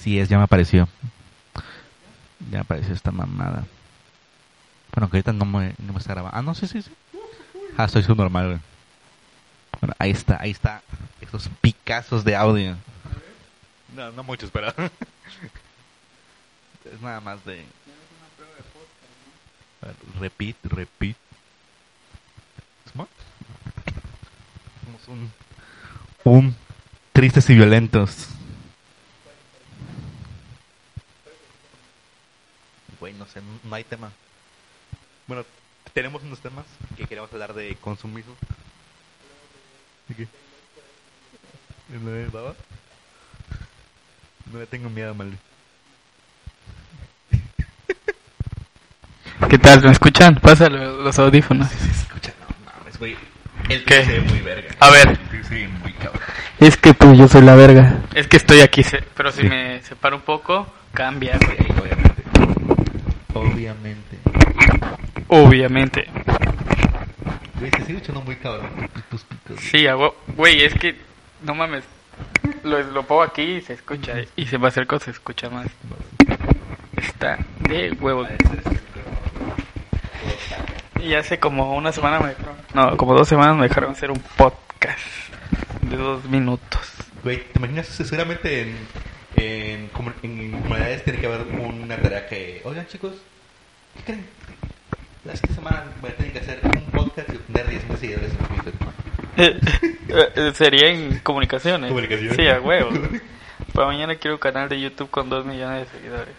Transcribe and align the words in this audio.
Así 0.00 0.18
es, 0.18 0.30
ya 0.30 0.38
me 0.38 0.44
apareció. 0.44 0.88
Ya 2.50 2.56
me 2.56 2.58
apareció 2.60 2.94
esta 2.94 3.10
mamada. 3.10 3.66
Bueno, 4.94 5.10
que 5.10 5.18
ahorita 5.18 5.34
no 5.34 5.44
me, 5.44 5.74
no 5.76 5.92
me 5.92 5.98
está 5.98 6.14
grabando. 6.14 6.38
Ah, 6.38 6.40
no, 6.40 6.54
sí, 6.54 6.66
sí, 6.66 6.80
sí. 6.80 6.90
Ah, 7.76 7.84
estoy 7.84 8.02
su 8.02 8.14
normal, 8.14 8.46
güey. 8.46 8.60
Bueno, 9.78 9.94
ahí 9.98 10.10
está, 10.10 10.40
ahí 10.40 10.52
está. 10.52 10.80
Estos 11.20 11.50
picazos 11.60 12.24
de 12.24 12.34
audio. 12.34 12.78
No, 13.94 14.10
no 14.12 14.22
muchos, 14.24 14.50
pero... 14.50 14.68
es 16.90 17.00
nada 17.02 17.20
más 17.20 17.44
de... 17.44 17.62
Repeat, 20.18 20.56
repeat. 20.64 21.16
Somos 22.94 23.08
un... 25.08 25.30
Un... 26.24 26.56
Tristes 27.12 27.50
y 27.50 27.54
violentos. 27.54 28.39
Güey, 33.00 33.14
no 33.14 33.26
sé, 33.26 33.40
no 33.64 33.74
hay 33.74 33.84
tema. 33.84 34.10
Bueno, 35.26 35.44
tenemos 35.94 36.22
unos 36.22 36.38
temas 36.40 36.66
que 36.96 37.04
queremos 37.06 37.32
hablar 37.32 37.54
de 37.54 37.76
consumismo. 37.80 38.34
¿De 40.08 40.14
qué? 40.14 40.28
¿No 41.98 42.10
le 42.12 42.26
daba? 42.26 42.54
No 44.52 44.58
le 44.58 44.66
tengo 44.66 44.90
miedo, 44.90 45.14
mal. 45.14 45.36
¿Qué 49.48 49.58
tal? 49.58 49.82
¿Me 49.82 49.90
escuchan? 49.92 50.34
Pásale 50.36 50.78
los 50.78 51.18
audífonos. 51.18 51.68
Sí, 51.70 51.78
sí, 51.80 51.90
escucha, 51.90 52.32
no 52.40 52.72
mames, 52.78 52.98
güey. 52.98 53.16
El 53.68 53.84
ve 53.84 54.20
muy 54.28 54.40
verga. 54.40 54.74
A 54.80 54.90
ver. 54.90 55.18
Sí, 55.30 55.38
sí, 55.48 55.66
muy 55.82 55.92
cabrón. 55.94 56.22
Es 56.58 56.76
que 56.76 56.92
pues 56.92 57.16
yo 57.18 57.26
soy 57.28 57.42
la 57.42 57.54
verga. 57.54 58.00
Es 58.14 58.26
que 58.26 58.36
estoy 58.36 58.60
aquí, 58.60 58.82
se- 58.82 59.02
pero 59.16 59.32
si 59.32 59.42
Sí. 59.42 59.48
me 59.48 59.80
separo 59.82 60.16
un 60.16 60.22
poco, 60.22 60.66
cambia, 60.92 61.38
güey. 61.38 61.56
Sí, 61.56 61.64
obviamente. 63.34 64.18
Obviamente. 65.28 66.08
Güey, 67.58 67.70
se 67.72 67.84
sigue 67.84 67.98
echando 67.98 68.22
muy 68.22 68.36
cabrón 68.36 68.70
tus 69.10 69.24
picos. 69.24 69.56
güey. 70.36 70.58
Sí, 70.58 70.64
es 70.64 70.74
que, 70.74 70.96
no 71.42 71.54
mames, 71.54 71.84
lo, 72.62 72.82
lo 72.82 73.02
pongo 73.02 73.22
aquí 73.22 73.42
y 73.42 73.60
se 73.60 73.74
escucha, 73.74 74.14
y 74.36 74.46
se 74.46 74.56
va 74.56 74.66
a 74.66 74.68
acerco 74.68 74.98
se 74.98 75.10
escucha 75.10 75.50
más. 75.50 75.66
Está 76.96 77.38
de 77.60 77.92
huevo. 77.92 78.26
Y 81.02 81.14
hace 81.14 81.38
como 81.38 81.74
una 81.76 81.92
semana 81.92 82.20
me 82.20 82.28
dejaron, 82.28 82.56
no, 82.74 82.96
como 82.96 83.14
dos 83.14 83.26
semanas 83.28 83.56
me 83.56 83.68
dejaron 83.68 83.92
hacer 83.92 84.10
un 84.10 84.22
podcast 84.36 84.98
de 85.82 85.96
dos 85.96 86.24
minutos. 86.26 86.92
Güey, 87.22 87.38
¿te 87.52 87.58
imaginas? 87.58 87.86
Seguramente 87.86 88.62
en, 88.62 88.76
en, 89.36 89.90
en 90.22 90.52
comunidades 90.62 91.04
tiene 91.04 91.20
que 91.20 91.26
haber 91.26 91.46
una 91.46 91.96
tarea 91.96 92.26
que... 92.26 92.60
Oigan, 92.64 92.86
chicos, 92.86 93.14
¿qué 93.96 94.02
creen? 94.04 94.26
La 95.24 95.34
esta 95.34 95.52
semana 95.54 95.84
voy 96.00 96.10
a 96.10 96.16
tener 96.16 96.32
que 96.32 96.38
hacer 96.38 96.60
un 96.64 96.82
podcast 96.92 97.28
y 97.28 97.36
obtener 97.36 97.66
10.000 97.66 97.96
seguidores 97.98 98.32
en 98.32 98.46
Twitter. 98.46 98.74
Eh, 99.36 99.60
eh, 100.36 100.52
Sería 100.54 100.88
en 100.88 101.18
comunicaciones. 101.18 101.88
Comunicaciones. 101.88 102.36
Sí, 102.36 102.48
a 102.48 102.60
huevo. 102.60 102.90
Para 103.74 103.86
mañana 103.86 104.16
quiero 104.16 104.36
un 104.36 104.40
canal 104.40 104.68
de 104.68 104.80
YouTube 104.80 105.10
con 105.10 105.28
dos 105.28 105.44
millones 105.44 105.86
de 105.86 105.98
seguidores. 105.98 106.34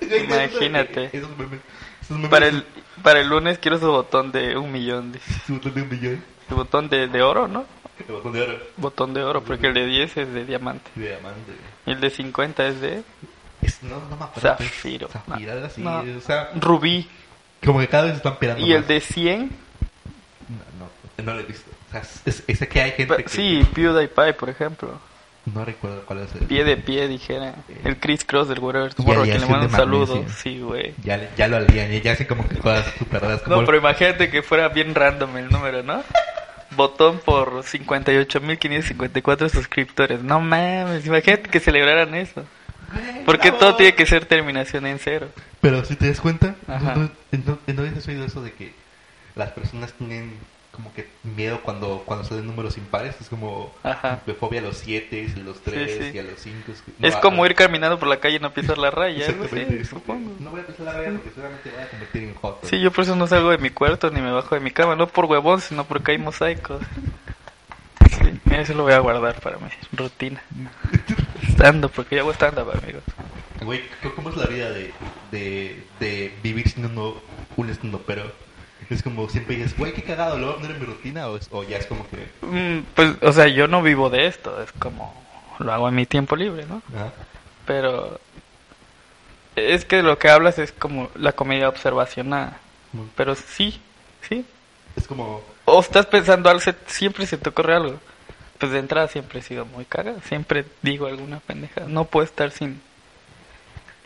Imagínate. 0.24 1.10
Esos 1.12 1.36
memes, 1.36 1.60
esos 2.02 2.16
memes 2.16 2.30
Para 2.30 2.46
el, 2.46 2.64
para 3.02 3.20
el 3.20 3.28
lunes 3.28 3.58
quiero 3.58 3.78
su 3.78 3.86
botón 3.86 4.32
de 4.32 4.56
un 4.56 4.70
millón. 4.70 5.14
su 5.46 5.54
botón 5.54 5.74
de 5.74 5.82
un 5.82 5.88
millón. 5.88 6.24
Su 6.48 6.56
botón 6.56 6.88
de, 6.88 7.08
de 7.08 7.22
oro, 7.22 7.48
¿no? 7.48 7.64
El 8.08 8.14
botón 8.14 8.32
de 8.32 8.42
oro. 8.42 8.58
Botón 8.76 9.14
de 9.14 9.22
oro, 9.22 9.42
porque 9.42 9.66
el 9.68 9.74
de 9.74 9.86
10 9.86 10.16
es 10.16 10.32
de 10.34 10.44
diamante. 10.44 10.90
De 10.94 11.08
diamante. 11.08 11.52
Y 11.86 11.90
el 11.92 12.00
de 12.00 12.10
50 12.10 12.66
es 12.66 12.80
de 12.80 13.02
Es, 13.60 13.82
no, 13.82 13.96
no 14.10 14.16
me 14.16 14.24
acuerdo. 14.24 14.40
Zafiro. 14.40 15.08
Zafiro, 15.08 15.64
así. 15.66 15.80
No. 15.82 16.00
O 16.00 16.20
sea, 16.20 16.50
rubí. 16.56 17.08
como 17.64 17.78
que 17.80 17.88
cada 17.88 18.04
vez 18.04 18.16
están 18.16 18.36
pirando 18.38 18.64
Y 18.66 18.72
el 18.72 18.80
más. 18.80 18.88
de 18.88 19.00
100, 19.00 19.50
No, 20.48 20.86
no, 21.18 21.24
no 21.24 21.34
lo 21.34 21.40
he 21.40 21.44
visto. 21.44 21.70
O 21.88 21.92
sea, 21.92 22.00
es, 22.24 22.42
es- 22.46 22.68
que 22.68 22.80
hay 22.80 22.92
gente 22.92 23.14
pa- 23.14 23.22
que... 23.22 23.28
sí, 23.28 23.64
PewDiePie, 23.74 24.32
por 24.34 24.48
ejemplo. 24.48 24.98
No 25.44 25.64
recuerdo 25.64 26.02
cuál 26.06 26.20
es 26.20 26.34
el... 26.36 26.46
Pie 26.46 26.64
de 26.64 26.76
pie, 26.76 27.08
dijera. 27.08 27.54
El 27.84 27.98
Chris 27.98 28.24
Cross 28.24 28.48
del 28.48 28.60
Whatever 28.60 28.92
Y 28.92 28.94
Tomorrow, 28.94 29.22
a 29.22 29.26
quien 29.26 29.40
le 29.40 29.46
mando 29.46 29.66
un 29.66 29.72
saludo. 29.72 30.24
Sí, 30.40 30.60
güey. 30.60 30.94
Ya, 31.04 31.16
le- 31.16 31.28
ya 31.36 31.48
lo 31.48 31.56
alían, 31.58 31.92
y 31.92 32.00
ya 32.00 32.12
así 32.12 32.24
como 32.24 32.48
que 32.48 32.56
juegas 32.56 32.86
super 32.98 33.20
raras. 33.22 33.46
No, 33.46 33.64
pero 33.64 33.76
imagínate 33.76 34.30
que 34.30 34.42
fuera 34.42 34.68
bien 34.68 34.94
random 34.94 35.36
el 35.36 35.48
número, 35.50 35.82
¿no? 35.82 36.02
Botón 36.76 37.20
por 37.24 37.62
58.554 37.64 39.48
suscriptores. 39.48 40.22
No 40.22 40.40
mames, 40.40 41.06
imagínate 41.06 41.48
que 41.50 41.60
celebraran 41.60 42.14
eso. 42.14 42.44
Porque 43.24 43.50
bravo. 43.50 43.58
todo 43.58 43.76
tiene 43.76 43.94
que 43.94 44.06
ser 44.06 44.26
terminación 44.26 44.86
en 44.86 44.98
cero. 44.98 45.28
Pero 45.60 45.84
si 45.84 45.96
te 45.96 46.08
das 46.08 46.20
cuenta, 46.20 46.56
Ajá. 46.66 46.94
¿no, 46.94 47.02
no, 47.02 47.10
no, 47.44 47.58
no 47.66 47.82
habías 47.82 48.06
oído 48.08 48.24
eso 48.24 48.42
de 48.42 48.52
que 48.52 48.74
las 49.34 49.50
personas 49.52 49.92
tienen 49.94 50.34
como 50.72 50.92
que 50.94 51.06
miedo 51.22 51.60
cuando, 51.62 52.02
cuando 52.06 52.24
salen 52.24 52.46
números 52.46 52.76
impares? 52.78 53.14
Es 53.20 53.28
como 53.28 53.72
Ajá. 53.82 54.20
de 54.26 54.34
fobia 54.34 54.60
a 54.60 54.62
los 54.64 54.78
7, 54.78 55.28
a 55.36 55.38
los 55.40 55.60
3 55.62 55.98
sí. 55.98 56.10
y 56.14 56.18
a 56.18 56.22
los 56.22 56.40
5. 56.40 56.72
es 57.02 57.16
como 57.16 57.44
ir 57.46 57.54
caminando 57.54 57.98
por 57.98 58.08
la 58.08 58.18
calle 58.18 58.36
y 58.36 58.40
no 58.40 58.52
pisar 58.52 58.78
la 58.78 58.90
raya, 58.90 59.26
así, 59.26 59.84
supongo. 59.84 60.32
No 60.40 60.50
voy 60.50 60.60
a 60.60 60.66
pisar 60.66 60.86
la 60.86 60.92
raya 60.94 61.10
porque 61.12 61.30
seguramente 61.30 61.70
voy 61.70 61.82
a 61.82 61.88
convertir 61.88 62.22
en 62.24 62.34
hot. 62.34 62.64
Sí, 62.64 62.80
yo 62.80 62.90
por 62.90 63.04
eso 63.04 63.14
no 63.16 63.26
salgo 63.26 63.50
de 63.50 63.58
mi 63.58 63.70
cuarto 63.70 64.10
ni 64.10 64.20
me 64.20 64.32
bajo 64.32 64.54
de 64.54 64.60
mi 64.60 64.70
cama, 64.70 64.96
no 64.96 65.06
por 65.06 65.26
huevón, 65.26 65.60
sino 65.60 65.84
porque 65.84 66.12
hay 66.12 66.18
mosaicos. 66.18 66.82
Sí, 68.10 68.40
eso 68.50 68.74
lo 68.74 68.82
voy 68.84 68.92
a 68.92 68.98
guardar 68.98 69.40
para 69.40 69.58
mi 69.58 69.68
rutina. 69.96 70.42
Estando, 71.48 71.88
porque 71.88 72.16
yo 72.16 72.22
hago 72.22 72.32
stand-up, 72.32 72.70
amigos. 72.82 73.02
Güey, 73.62 73.80
¿c- 74.02 74.10
¿cómo 74.16 74.30
es 74.30 74.36
la 74.36 74.46
vida 74.46 74.70
de, 74.70 74.92
de, 75.30 75.84
de 76.00 76.34
vivir 76.42 76.68
siendo 76.68 77.22
un 77.56 77.68
estando 77.70 78.00
pero 78.06 78.24
Es 78.92 79.02
como 79.02 79.28
siempre 79.28 79.56
dices, 79.56 79.76
güey, 79.76 79.92
qué 79.92 80.02
cagado, 80.02 80.36
¿lo 80.38 80.46
voy 80.46 80.54
a 80.54 80.56
poner 80.58 80.72
en 80.72 80.80
mi 80.80 80.86
rutina? 80.86 81.28
O, 81.28 81.36
es- 81.36 81.48
o 81.50 81.62
ya 81.64 81.78
es 81.78 81.86
como 81.86 82.06
que... 82.08 82.28
Mm, 82.46 82.84
Pues, 82.94 83.14
o 83.22 83.32
sea, 83.32 83.48
yo 83.48 83.66
no 83.68 83.82
vivo 83.82 84.10
de 84.10 84.26
esto, 84.26 84.62
es 84.62 84.70
como 84.72 85.14
lo 85.58 85.72
hago 85.72 85.88
en 85.88 85.94
mi 85.94 86.06
tiempo 86.06 86.36
libre, 86.36 86.66
¿no? 86.66 86.82
ah, 86.96 87.10
Pero 87.66 88.20
es 89.56 89.84
que 89.84 90.02
lo 90.02 90.18
que 90.18 90.28
hablas 90.30 90.58
es 90.58 90.72
como 90.72 91.10
la 91.14 91.32
comedia 91.32 91.68
observacional. 91.68 92.56
muy- 92.92 93.06
Pero 93.16 93.34
sí, 93.34 93.80
sí. 94.28 94.44
Es 94.96 95.06
como... 95.06 95.42
O 95.64 95.80
estás 95.80 96.06
pensando 96.06 96.50
algo, 96.50 96.62
siempre 96.86 97.26
se 97.26 97.38
te 97.38 97.48
ocurre 97.50 97.74
algo. 97.76 97.98
Pues 98.58 98.72
de 98.72 98.78
entrada 98.78 99.08
siempre 99.08 99.40
he 99.40 99.42
sido 99.42 99.64
muy 99.64 99.84
cagado, 99.84 100.18
siempre 100.26 100.64
digo 100.82 101.06
alguna 101.06 101.40
pendeja. 101.40 101.82
No 101.86 102.04
puedo 102.04 102.24
estar 102.24 102.50
sin... 102.50 102.80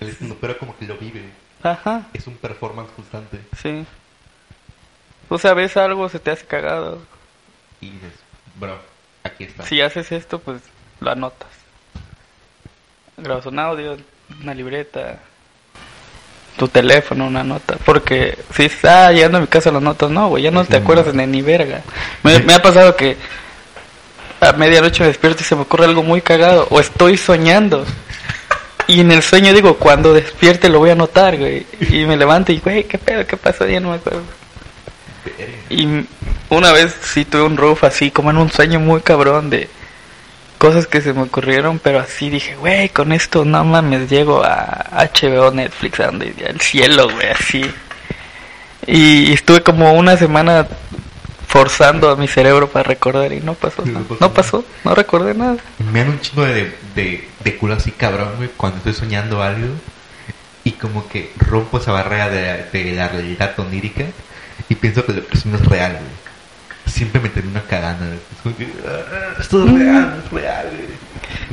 El 0.00 0.08
estando 0.08 0.36
pero 0.36 0.58
como 0.58 0.76
que 0.76 0.84
lo 0.86 0.96
vive. 0.98 1.24
Ajá, 1.62 2.06
Es 2.12 2.26
un 2.26 2.36
performance 2.36 2.90
constante. 2.94 3.40
sí. 3.60 3.84
O 5.28 5.38
sea, 5.38 5.54
ves 5.54 5.76
algo, 5.76 6.08
se 6.08 6.18
te 6.18 6.30
hace 6.30 6.46
cagado. 6.46 7.00
Y 7.80 7.90
dices, 7.90 8.12
bro, 8.56 8.78
aquí 9.24 9.44
está. 9.44 9.64
Si 9.64 9.80
haces 9.80 10.12
esto, 10.12 10.38
pues 10.38 10.60
lo 11.00 11.10
anotas. 11.10 11.48
Grabas 13.16 13.46
un 13.46 13.58
audio, 13.58 13.96
una 14.42 14.54
libreta, 14.54 15.18
tu 16.56 16.68
teléfono, 16.68 17.26
una 17.26 17.42
nota. 17.42 17.76
Porque 17.84 18.38
si 18.54 18.64
dices, 18.64 18.84
ah, 18.84 19.12
llegando 19.12 19.38
a 19.38 19.40
mi 19.40 19.46
casa 19.46 19.70
lo 19.70 19.80
notas, 19.80 20.10
no, 20.10 20.28
güey, 20.28 20.42
ya 20.44 20.50
no 20.50 20.64
te 20.64 20.76
acuerdas 20.76 21.12
de 21.12 21.26
ni 21.26 21.42
verga. 21.42 21.82
Me, 22.22 22.38
me 22.40 22.54
ha 22.54 22.62
pasado 22.62 22.94
que 22.96 23.16
a 24.40 24.52
medianoche 24.52 25.00
me 25.00 25.08
despierto 25.08 25.42
y 25.42 25.44
se 25.44 25.56
me 25.56 25.62
ocurre 25.62 25.86
algo 25.86 26.02
muy 26.02 26.20
cagado, 26.20 26.66
o 26.70 26.80
estoy 26.80 27.16
soñando. 27.16 27.84
Y 28.88 29.00
en 29.00 29.10
el 29.10 29.22
sueño 29.22 29.52
digo, 29.52 29.76
cuando 29.78 30.14
despierte 30.14 30.68
lo 30.68 30.78
voy 30.78 30.90
a 30.90 30.94
notar, 30.94 31.36
güey. 31.36 31.66
Y 31.80 32.04
me 32.04 32.16
levanto 32.16 32.52
y, 32.52 32.60
güey, 32.60 32.84
¿qué 32.84 32.98
pedo? 32.98 33.26
¿Qué 33.26 33.36
pasó? 33.36 33.66
Ya 33.66 33.80
no 33.80 33.90
me 33.90 33.96
acuerdo. 33.96 34.22
Y 35.70 36.06
una 36.48 36.72
vez 36.72 36.94
sí 37.02 37.24
tuve 37.24 37.42
un 37.42 37.56
roof 37.56 37.84
así, 37.84 38.10
como 38.10 38.30
en 38.30 38.38
un 38.38 38.50
sueño 38.50 38.80
muy 38.80 39.00
cabrón 39.00 39.50
de 39.50 39.68
cosas 40.58 40.86
que 40.86 41.00
se 41.00 41.12
me 41.12 41.22
ocurrieron, 41.22 41.78
pero 41.78 42.00
así 42.00 42.30
dije, 42.30 42.56
güey, 42.56 42.88
con 42.88 43.12
esto 43.12 43.44
no 43.44 43.64
mames, 43.64 44.08
llego 44.08 44.42
a 44.44 45.08
HBO, 45.14 45.50
Netflix, 45.50 46.00
a 46.00 46.06
donde 46.06 46.34
al 46.48 46.60
cielo, 46.60 47.08
güey, 47.10 47.28
así. 47.28 47.64
Y 48.86 49.32
estuve 49.32 49.62
como 49.62 49.92
una 49.94 50.16
semana 50.16 50.66
forzando 51.46 52.10
a 52.10 52.16
mi 52.16 52.28
cerebro 52.28 52.68
para 52.68 52.84
recordar 52.84 53.32
y 53.32 53.40
no 53.40 53.54
pasó. 53.54 53.82
No 53.84 54.04
nada. 54.20 54.32
pasó, 54.32 54.64
no 54.84 54.94
recordé 54.94 55.34
nada. 55.34 55.56
Me 55.92 56.00
dan 56.00 56.10
un 56.10 56.20
chingo 56.20 56.44
de, 56.44 56.72
de, 56.94 57.28
de 57.42 57.56
culo 57.56 57.74
así 57.74 57.90
cabrón, 57.92 58.30
güey, 58.36 58.50
cuando 58.56 58.78
estoy 58.78 58.94
soñando 58.94 59.42
algo 59.42 59.68
y 60.64 60.72
como 60.72 61.08
que 61.08 61.32
rompo 61.38 61.78
esa 61.78 61.92
barrera 61.92 62.28
de, 62.28 62.64
de 62.72 62.92
la 62.92 63.08
realidad 63.08 63.58
onírica 63.58 64.04
y 64.68 64.74
pienso 64.74 65.04
que 65.04 65.20
que 65.24 65.36
sueño 65.36 65.56
es 65.58 65.66
real, 65.66 65.92
güey. 65.92 66.26
Siempre 66.86 67.20
me 67.20 67.28
termino 67.28 67.60
cagando. 67.68 68.04
güey. 68.06 68.18
Es 68.18 68.42
como 68.42 68.56
que, 68.56 68.68
"Ah, 68.86 69.34
esto 69.40 69.64
es 69.66 69.72
real, 69.72 70.22
es 70.24 70.32
real, 70.32 70.66
güey. 70.70 71.06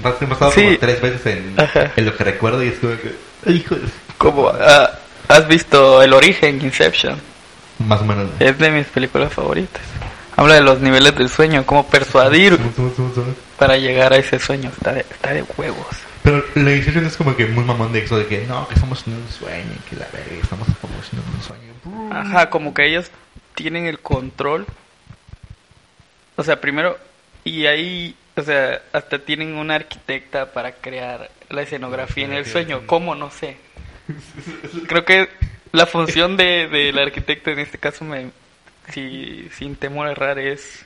Me 0.04 0.10
ha 0.10 0.30
pasado 0.30 0.51
Sí. 0.51 0.63
como 0.63 0.77
tres 0.80 1.01
veces 1.01 1.25
en, 1.25 1.54
Ajá. 1.60 1.92
en 1.95 2.06
lo 2.06 2.15
que 2.15 2.24
recuerdo 2.24 2.63
y 2.63 2.68
es 2.68 2.80
como 2.80 2.94
que, 2.98 3.15
"Ay, 3.48 3.56
hijo 3.57 3.75
de... 3.75 3.81
Como, 4.18 4.48
ah, 4.50 4.92
¿Has 5.27 5.48
visto 5.48 6.01
El 6.04 6.13
Origen, 6.13 6.62
Inception? 6.62 7.19
Más 7.80 8.01
o 8.01 8.06
menos. 8.06 8.27
güey. 8.38 8.50
Es 8.50 8.57
de 8.60 8.69
mis 8.71 8.86
películas 8.88 9.33
favoritas. 9.33 9.81
Habla 10.36 10.56
de 10.56 10.62
los 10.62 10.80
niveles 10.80 11.15
del 11.15 11.30
sueño, 11.30 11.65
cómo 11.65 11.88
persuadir 11.88 12.60
para 13.57 13.77
llegar 13.77 14.13
a 14.13 14.18
ese 14.18 14.39
sueño. 14.39 14.69
Está 14.75 14.94
de, 14.94 15.01
está 15.01 15.31
de 15.33 15.44
huevos. 15.57 15.88
Pero 16.24 16.44
la 16.56 16.74
Inception 16.74 17.06
es 17.06 17.18
como 17.18 17.36
que 17.36 17.46
muy 17.48 17.64
mamón 17.66 17.92
de 17.92 18.00
eso 18.00 18.18
de 18.18 18.25
que 18.28 18.46
no, 18.48 18.68
que 18.68 18.75
estamos 18.75 19.06
en 19.08 19.14
un 19.14 19.28
sueño, 19.30 19.74
que 19.90 19.96
la 19.98 20.08
verga, 20.14 20.36
estamos 20.42 20.68
como 20.80 20.94
en 20.94 21.36
un 21.36 21.42
sueño. 21.42 21.74
Ajá, 22.16 22.50
como 22.50 22.74
que 22.74 22.88
ellos 22.88 23.12
tienen 23.56 23.86
el 23.88 24.00
control. 24.00 24.66
O 26.36 26.44
sea, 26.44 26.62
primero, 26.62 26.98
y 27.44 27.66
ahí, 27.66 28.16
o 28.38 28.42
sea, 28.42 28.81
hasta 28.94 29.20
tienen 29.20 29.56
una 29.56 29.75
arquitecta 29.75 30.52
para 30.54 30.72
crear 30.74 31.30
la 31.50 31.62
escenografía 31.62 32.25
en 32.25 32.34
el 32.34 32.46
sueño. 32.46 32.84
¿Cómo? 32.88 33.16
No 33.16 33.30
sé. 33.30 33.58
Creo 34.88 35.06
que 35.06 35.30
la 35.72 35.86
función 35.86 36.38
de, 36.38 36.68
del 36.68 36.98
arquitecto 37.00 37.52
en 37.52 37.60
este 37.60 37.78
caso, 37.78 38.06
me, 38.06 38.31
si, 38.94 39.50
sin 39.56 39.75
temor 39.75 40.08
a 40.08 40.12
errar, 40.12 40.40
es... 40.40 40.86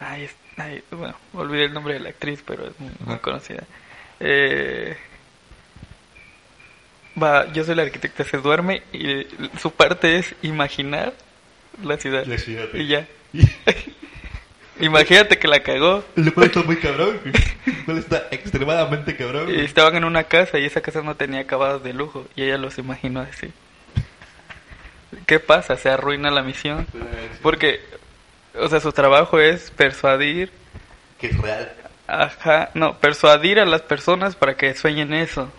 Ay, 0.00 0.24
es- 0.24 0.36
ay, 0.56 0.82
bueno, 0.90 1.14
olvidé 1.34 1.64
el 1.64 1.72
nombre 1.74 1.94
de 1.94 2.00
la 2.00 2.08
actriz, 2.10 2.42
pero 2.46 2.66
es 2.66 2.78
muy, 2.80 2.90
muy 3.04 3.18
conocida. 3.18 3.64
Eh, 4.24 4.96
va, 7.20 7.52
yo 7.52 7.64
soy 7.64 7.74
la 7.74 7.82
arquitecta, 7.82 8.24
se 8.24 8.38
duerme 8.38 8.82
y 8.92 9.26
su 9.58 9.72
parte 9.72 10.18
es 10.18 10.34
imaginar 10.42 11.12
la 11.82 11.96
ciudad. 11.96 12.24
La 12.26 12.38
ciudad, 12.38 12.68
Y 12.72 12.86
ya. 12.86 13.06
Imagínate 14.80 15.38
que 15.38 15.48
la 15.48 15.62
cagó. 15.62 16.04
Le 16.16 16.30
puede 16.30 16.48
estar 16.48 16.64
muy 16.64 16.76
cabrón. 16.76 17.20
Puede 17.84 18.00
estar 18.00 18.28
extremadamente 18.30 19.16
cabrón. 19.16 19.50
Y. 19.50 19.60
Estaban 19.60 19.96
en 19.96 20.04
una 20.04 20.24
casa 20.24 20.58
y 20.58 20.64
esa 20.64 20.80
casa 20.80 21.02
no 21.02 21.16
tenía 21.16 21.40
acabados 21.40 21.82
de 21.82 21.92
lujo 21.92 22.26
y 22.36 22.44
ella 22.44 22.58
los 22.58 22.78
imaginó 22.78 23.20
así. 23.20 23.52
¿Qué 25.26 25.40
pasa? 25.40 25.76
Se 25.76 25.90
arruina 25.90 26.30
la 26.30 26.42
misión. 26.42 26.86
Porque, 27.42 27.80
o 28.54 28.68
sea, 28.68 28.80
su 28.80 28.92
trabajo 28.92 29.38
es 29.40 29.70
persuadir, 29.70 30.50
Que 31.18 31.28
es 31.28 31.38
real. 31.38 31.72
Ajá, 32.12 32.70
no, 32.74 32.98
persuadir 32.98 33.58
a 33.58 33.64
las 33.64 33.82
personas 33.82 34.36
para 34.36 34.56
que 34.56 34.74
sueñen 34.74 35.14
eso. 35.14 35.50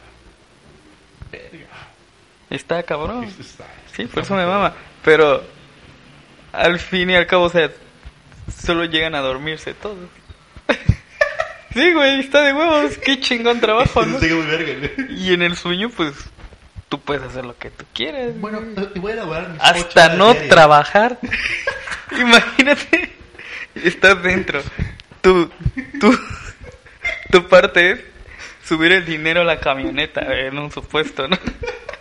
Está 2.50 2.84
cabrón. 2.84 3.28
Sí, 3.96 4.06
por 4.06 4.24
eso 4.24 4.36
me 4.36 4.46
mama. 4.46 4.74
Pero 5.04 5.44
al 6.52 6.80
fin 6.80 7.10
y 7.10 7.16
al 7.16 7.26
cabo, 7.26 7.46
o 7.46 7.50
sea, 7.50 7.72
solo 8.56 8.86
llegan 8.86 9.16
a 9.16 9.22
dormirse 9.22 9.74
todos. 9.74 10.10
sí, 11.74 11.94
güey, 11.94 12.20
está 12.20 12.44
de 12.44 12.54
huevos. 12.54 12.98
Qué 13.00 13.20
chingón 13.20 13.60
trabajo. 13.60 14.04
Y 15.10 15.34
en 15.34 15.42
el 15.42 15.56
sueño, 15.56 15.90
pues, 15.90 16.14
tú 16.90 17.00
puedes 17.00 17.24
hacer 17.24 17.46
lo 17.46 17.58
que 17.58 17.72
tú 17.72 17.86
quieras. 17.94 18.40
Bueno, 18.40 18.60
te 18.94 19.00
voy 19.00 19.12
a 19.12 19.16
elaborar 19.16 19.58
Hasta 19.60 20.16
no 20.16 20.36
trabajar. 20.36 21.18
Imagínate, 22.12 23.14
estás 23.74 24.22
dentro. 24.22 24.62
Tu, 25.22 25.50
tu, 26.00 26.20
tu 27.34 27.48
parte 27.48 27.92
es 27.92 28.00
subir 28.64 28.92
el 28.92 29.06
dinero 29.06 29.42
a 29.42 29.44
la 29.44 29.60
camioneta, 29.60 30.22
en 30.22 30.56
un 30.60 30.72
supuesto, 30.72 31.28
¿no? 31.28 31.36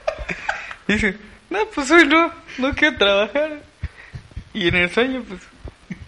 Dices, 0.86 1.14
no, 1.48 1.64
pues 1.74 1.90
hoy 1.90 2.06
no, 2.06 2.30
no 2.58 2.74
quiero 2.74 2.98
trabajar. 2.98 3.62
Y 4.52 4.68
en 4.68 4.76
el 4.76 4.90
sueño, 4.90 5.24
pues, 5.26 5.40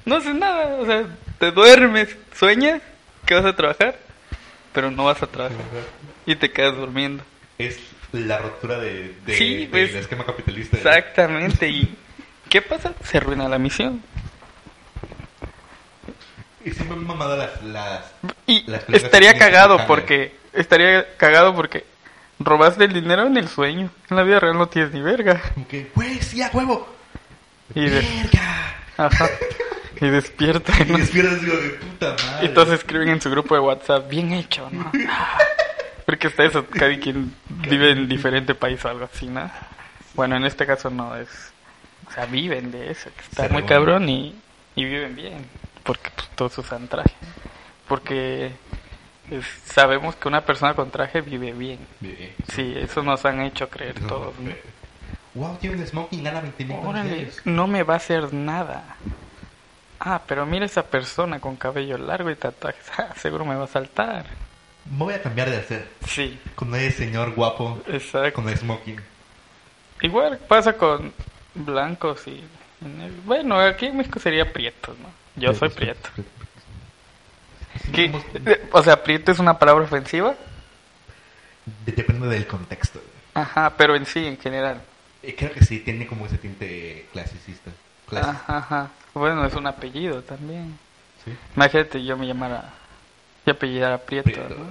no 0.05 0.17
haces 0.17 0.35
nada. 0.35 0.77
O 0.77 0.85
sea, 0.85 1.07
te 1.39 1.51
duermes, 1.53 2.15
sueñas 2.35 2.83
que 3.25 3.35
vas 3.35 3.47
a 3.47 3.57
trabajar, 3.57 3.97
pero 4.75 4.91
no 4.91 5.07
vas 5.07 5.23
a 5.23 5.27
trabajar. 5.27 5.57
Y 6.27 6.37
te 6.37 6.51
quedas 6.51 6.77
durmiendo. 6.77 7.25
Es 7.57 7.81
la 8.13 8.37
rotura 8.37 8.79
de, 8.79 9.15
de, 9.25 9.37
Sí, 9.39 9.57
del 9.61 9.71
pues, 9.71 9.95
esquema 9.95 10.27
capitalista. 10.27 10.77
Exactamente. 10.77 11.67
¿Y 11.67 11.97
qué 12.51 12.61
pasa? 12.61 12.93
Se 13.03 13.17
arruina 13.17 13.49
la 13.49 13.59
misión. 13.59 14.03
Y 16.65 16.71
siempre 16.71 16.97
me 16.97 17.03
han 17.03 17.07
mamado 17.07 17.37
las, 17.37 17.63
las... 17.65 18.05
Y 18.47 18.63
Las 18.71 18.89
estaría 18.89 19.37
cagado 19.37 19.77
que 19.79 19.85
porque 19.85 20.35
estaría 20.53 21.17
cagado 21.17 21.55
porque 21.55 21.85
robaste 22.39 22.85
el 22.85 22.93
dinero 22.93 23.27
en 23.27 23.37
el 23.37 23.49
sueño. 23.49 23.91
En 24.11 24.17
la 24.17 24.23
vida 24.23 24.41
real 24.41 24.57
no 24.59 24.69
tienes 24.69 24.93
ni 24.93 25.01
verga. 25.01 25.41
Como 25.55 25.69
que, 25.69 25.91
güey, 25.95 26.21
sí, 26.23 26.43
a 26.43 26.51
huevo. 26.53 26.89
Y, 27.75 27.83
de- 27.89 28.01
Verga. 28.01 28.75
ajá. 28.97 29.29
y 30.01 30.09
despierta. 30.09 30.73
Y 30.87 30.91
¿no? 30.91 30.99
despiertas 30.99 31.41
digo, 31.43 31.57
de 31.57 31.69
puta 31.71 32.17
madre. 32.27 32.47
Y 32.47 32.49
todos 32.51 32.71
escriben 32.71 33.09
en 33.09 33.21
su 33.21 33.31
grupo 33.31 33.55
de 33.55 33.61
WhatsApp, 33.61 34.09
bien 34.09 34.33
hecho, 34.33 34.69
¿no? 34.71 34.91
Porque 36.07 36.29
está 36.29 36.45
eso, 36.45 36.67
cada 36.67 36.95
quien 36.99 37.35
vive 37.49 37.91
en 37.93 38.09
diferente 38.09 38.55
país 38.55 38.85
o 38.85 38.89
algo 38.89 39.09
así, 39.13 39.27
¿no? 39.27 39.51
Bueno, 40.15 40.37
en 40.37 40.45
este 40.45 40.67
caso 40.67 40.91
no 40.91 41.17
es... 41.17 41.29
O 42.09 42.13
sea, 42.13 42.27
viven 42.27 42.71
de 42.71 42.91
eso, 42.91 43.09
que 43.17 43.23
está 43.23 43.45
Se 43.47 43.49
muy 43.53 43.63
cabrón 43.65 44.07
y, 44.09 44.35
y 44.77 44.85
viven 44.85 45.17
bien. 45.17 45.47
Porque 45.85 46.11
pues, 46.15 46.29
todos 46.35 46.59
usan 46.59 46.89
traje. 46.89 47.15
Porque 47.87 48.53
es- 49.31 49.47
sabemos 49.67 50.17
que 50.17 50.27
una 50.29 50.41
persona 50.45 50.75
con 50.75 50.91
traje 50.91 51.21
vive 51.21 51.53
bien. 51.53 51.79
Bien. 52.01 52.35
Sí, 52.53 52.75
eso 52.77 53.03
nos 53.03 53.25
han 53.25 53.41
hecho 53.43 53.69
creer 53.69 54.01
No, 54.03 54.09
todos. 54.09 54.35
¿no? 54.41 54.53
Wow, 55.35 55.57
tiene 55.57 55.77
un 55.77 55.87
smoking, 55.87 56.23
gana 56.25 56.41
20 56.41 56.65
mil 56.65 56.77
Órale, 56.83 57.31
no 57.45 57.67
me 57.67 57.83
va 57.83 57.95
a 57.95 57.97
hacer 57.99 58.33
nada. 58.33 58.97
Ah, 60.01 60.21
pero 60.27 60.45
mira 60.47 60.65
esa 60.67 60.85
persona 60.85 61.41
con 61.41 61.57
cabello 61.57 61.99
largo 61.99 62.31
y 62.31 62.37
tatuajes. 62.37 62.85
Ah, 62.99 63.13
seguro 63.17 63.45
me 63.45 63.55
va 63.55 63.65
a 63.65 63.69
saltar. 63.69 64.27
Me 64.91 64.99
voy 64.99 65.15
a 65.15 65.23
cambiar 65.23 65.49
de 65.51 65.57
hacer. 65.57 65.89
Sí, 66.07 66.39
Con 66.55 66.75
ese 66.75 66.91
señor 67.07 67.35
guapo. 67.35 67.81
exacto. 67.89 68.35
Con 68.35 68.49
el 68.49 68.57
smoking. 68.59 69.01
Igual 70.03 70.39
pasa 70.47 70.75
con 70.75 71.13
blancos 71.55 72.27
y... 72.27 72.45
Bueno, 73.25 73.59
aquí 73.59 73.87
en 73.87 73.97
México 73.97 74.19
sería 74.21 74.53
prietos, 74.53 74.97
¿no? 74.99 75.09
Yo 75.37 75.53
soy 75.55 75.69
prieto. 75.71 76.09
¿Qué? 77.93 78.13
O 78.73 78.83
sea, 78.83 79.03
prieto 79.03 79.33
es 79.33 79.39
una 79.39 79.59
palabra 79.59 79.85
ofensiva. 79.85 80.35
de- 81.85 81.93
Depende 81.93 82.29
del 82.29 82.47
contexto. 82.47 83.01
Ajá, 83.35 83.73
pero 83.77 83.97
en 83.97 84.07
sí, 84.07 84.25
en 84.27 84.39
general. 84.39 84.81
Eh, 85.23 85.35
Creo 85.37 85.51
que 85.53 85.65
sí, 85.65 85.81
tiene 85.81 86.07
como 86.07 86.27
ese 86.27 86.39
tinte 86.39 87.09
clasicista. 87.13 87.71
Ajá, 88.13 88.45
ajá. 88.59 88.91
Bueno, 89.15 89.45
es 89.47 89.55
un 89.55 89.67
apellido 89.67 90.23
también. 90.23 90.79
¿sí? 91.25 91.35
Imagínate 91.57 92.05
yo 92.05 92.17
me 92.17 92.27
llamara... 92.27 92.71
Y 93.47 93.51
apellidara 93.51 93.99
Prieto, 93.99 94.25
Prieto. 94.25 94.49
¿no? 94.55 94.67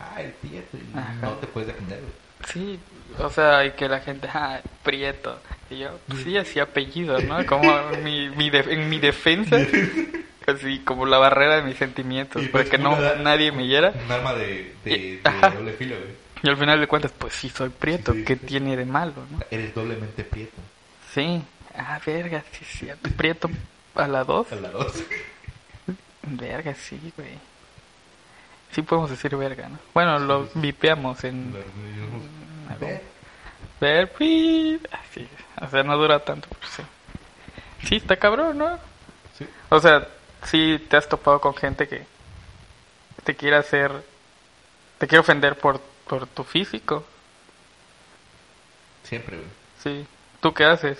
Ah, 0.00 0.20
el 0.22 0.30
prieto. 0.32 0.78
Ajá. 0.96 1.14
No 1.22 1.32
te 1.34 1.46
puedes 1.46 1.68
defender. 1.68 2.00
Sí, 2.52 2.78
o 3.18 3.28
sea, 3.30 3.64
y 3.64 3.72
que 3.72 3.88
la 3.88 4.00
gente, 4.00 4.28
ah, 4.32 4.60
Prieto. 4.82 5.38
Y 5.70 5.78
yo, 5.78 5.98
pues 6.08 6.22
sí, 6.22 6.36
así 6.36 6.60
apellido, 6.60 7.18
¿no? 7.22 7.44
Como 7.46 7.90
mi, 8.02 8.28
mi 8.30 8.50
de- 8.50 8.72
en 8.74 8.88
mi 8.88 8.98
defensa, 8.98 9.56
así 10.46 10.80
como 10.80 11.06
la 11.06 11.18
barrera 11.18 11.56
de 11.56 11.62
mis 11.62 11.76
sentimientos, 11.78 12.42
Y 12.44 12.48
para 12.48 12.64
pues, 12.64 12.70
que 12.70 12.78
no 12.78 12.96
nadie 13.16 13.50
me 13.50 13.66
hiera. 13.66 13.92
Un 14.04 14.12
arma 14.12 14.34
de, 14.34 14.74
de, 14.84 14.90
Y- 14.92 15.16
de 15.16 15.20
ajá. 15.24 15.50
doble 15.50 15.72
filo, 15.72 15.96
güey. 15.96 16.10
Y 16.42 16.48
al 16.48 16.56
final 16.58 16.78
de 16.80 16.86
cuentas, 16.86 17.12
pues 17.16 17.32
sí, 17.32 17.48
soy 17.48 17.70
Prieto, 17.70 18.12
Sí, 18.12 18.18
sí, 18.18 18.24
¿qué 18.26 18.36
sí. 18.36 18.46
tiene 18.46 18.76
de 18.76 18.84
malo, 18.84 19.14
no? 19.30 19.40
Eres 19.50 19.74
doblemente 19.74 20.24
prieto. 20.24 20.60
Sí, 21.14 21.42
ah, 21.74 21.98
verga, 22.04 22.44
sí, 22.52 22.64
sí, 22.66 22.88
Prieto 23.16 23.48
a 23.94 24.06
la 24.06 24.24
dos. 24.24 24.52
A 24.52 24.56
la 24.56 24.68
dos. 24.70 24.92
Verga, 26.22 26.74
sí, 26.74 27.00
güey. 27.16 27.38
Sí 28.72 28.82
podemos 28.82 29.08
decir 29.10 29.34
verga, 29.36 29.68
¿no? 29.68 29.78
Bueno, 29.94 30.18
lo 30.18 30.48
vipeamos 30.54 31.22
en... 31.24 31.54
Ver. 32.80 33.02
Ver, 33.80 34.10
así, 34.92 35.28
o 35.66 35.70
sea, 35.70 35.82
no 35.82 35.96
dura 35.96 36.20
tanto, 36.24 36.48
pero 36.48 36.70
sí. 36.70 36.82
Sí, 37.88 37.96
está 37.96 38.16
cabrón, 38.16 38.58
¿no? 38.58 38.78
Sí. 39.38 39.46
O 39.68 39.80
sea, 39.80 40.06
sí 40.44 40.84
te 40.88 40.96
has 40.96 41.08
topado 41.08 41.40
con 41.40 41.54
gente 41.54 41.86
que 41.88 42.06
te 43.24 43.34
quiere 43.36 43.56
hacer, 43.56 43.90
te 44.98 45.06
quiere 45.06 45.20
ofender 45.20 45.56
por, 45.58 45.80
por 46.08 46.26
tu 46.26 46.44
físico, 46.44 47.04
Siempre, 49.02 49.36
güey. 49.36 49.48
sí. 49.82 50.06
¿Tú 50.40 50.52
qué 50.54 50.64
haces? 50.64 50.98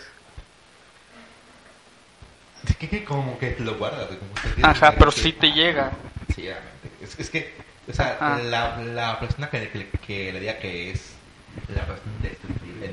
Es 2.68 2.76
que, 2.76 2.88
que 2.88 3.04
como 3.04 3.38
que 3.38 3.50
te 3.52 3.62
lo 3.62 3.74
guardas, 3.76 4.06
güey, 4.08 4.18
Ajá, 4.62 4.92
pero 4.98 5.10
sí 5.10 5.32
te 5.32 5.52
llega. 5.52 5.92
Sí, 6.34 6.42
obviamente. 6.42 6.90
Es, 7.02 7.18
es 7.18 7.30
que, 7.30 7.54
o 7.88 7.92
sea, 7.92 8.16
Ajá. 8.18 8.38
la, 8.38 8.76
la 8.78 9.20
persona 9.20 9.50
que, 9.50 9.68
que, 9.68 9.88
que 10.06 10.32
le 10.32 10.40
diga 10.40 10.58
que 10.58 10.90
es 10.92 11.12
la 11.68 11.84
persona 11.86 12.10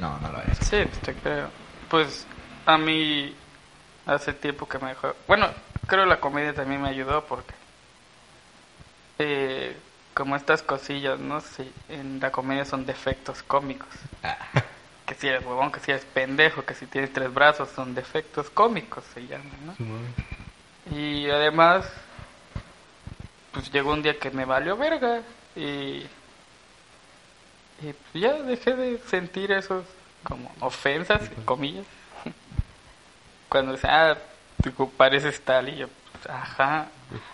no, 0.02 0.20
no 0.20 0.32
lo 0.34 0.42
es. 0.42 0.58
Sí, 0.58 0.84
te 1.02 1.14
creo. 1.14 1.48
Pues 1.90 2.28
a 2.66 2.78
mí, 2.78 3.34
Hace 4.06 4.34
tiempo 4.34 4.68
que 4.68 4.80
me 4.80 4.90
dejó. 4.90 5.16
Bueno, 5.28 5.48
creo 5.88 6.06
la 6.06 6.20
comedia 6.20 6.54
también 6.54 6.82
me 6.82 6.90
ayudó 6.90 7.24
porque. 7.26 7.54
Eh, 9.20 9.78
como 10.14 10.36
estas 10.36 10.62
cosillas, 10.62 11.20
no 11.20 11.40
sé, 11.40 11.72
en 11.88 12.20
la 12.20 12.32
comedia 12.32 12.66
son 12.66 12.86
defectos 12.86 13.44
cómicos. 13.44 13.90
Ah. 14.24 14.38
Que 15.06 15.16
si 15.16 15.28
eres 15.28 15.46
huevón, 15.46 15.72
que 15.72 15.80
si 15.80 15.92
eres 15.92 16.06
pendejo, 16.06 16.64
que 16.64 16.74
si 16.74 16.86
tienes 16.86 17.14
tres 17.14 17.34
brazos, 17.34 17.70
son 17.70 17.94
defectos 17.94 18.50
cómicos, 18.50 19.04
se 19.14 19.28
llaman, 19.28 19.52
¿no? 19.66 20.96
Y 20.96 21.30
además, 21.30 21.86
pues 23.52 23.72
llegó 23.72 23.92
un 23.92 24.02
día 24.02 24.18
que 24.18 24.32
me 24.32 24.46
valió 24.46 24.76
verga 24.76 25.22
y, 25.56 26.06
y 28.14 28.20
ya 28.20 28.34
dejé 28.34 28.76
de 28.76 29.00
sentir 29.08 29.52
esos 29.52 29.86
como 30.24 30.52
ofensas, 30.60 31.30
comillas. 31.46 31.86
Cuando 33.50 33.74
dicen, 33.74 33.90
ah, 33.90 34.18
tú 34.64 34.90
pareces 34.92 35.42
tal 35.42 35.70
y 35.70 35.78
yo, 35.78 35.88
pues, 36.12 36.30
ajá. 36.30 36.88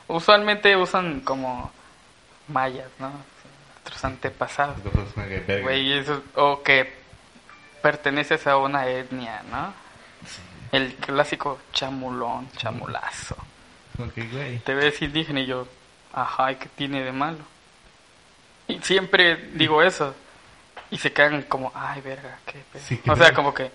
Usualmente 0.07 0.75
usan 0.75 1.21
como 1.21 1.71
mayas, 2.47 2.89
¿no? 2.99 3.11
Nuestros 3.73 4.03
antepasados. 4.05 4.77
Güey, 5.61 5.93
eso, 5.93 6.23
o 6.35 6.63
que 6.63 6.91
perteneces 7.81 8.47
a 8.47 8.57
una 8.57 8.87
etnia, 8.87 9.43
¿no? 9.51 9.73
El 10.71 10.95
clásico 10.95 11.59
chamulón, 11.73 12.49
chamulazo. 12.57 13.37
Güey. 13.97 14.59
Te 14.59 14.75
ves 14.75 15.01
indígena 15.01 15.41
y 15.41 15.45
yo, 15.45 15.67
ajá, 16.13 16.51
¿y 16.51 16.55
qué 16.55 16.69
tiene 16.69 17.03
de 17.03 17.11
malo? 17.11 17.39
Y 18.67 18.79
siempre 18.79 19.35
digo 19.53 19.81
eso. 19.81 20.13
Y 20.91 20.97
se 20.97 21.11
quedan 21.11 21.41
como, 21.43 21.71
ay, 21.75 22.01
verga, 22.01 22.37
qué 22.45 22.63
pedo". 22.71 22.81
Sí, 22.85 22.97
qué 22.97 23.11
O 23.11 23.15
sea, 23.15 23.25
verga. 23.25 23.35
como 23.35 23.53
que 23.53 23.71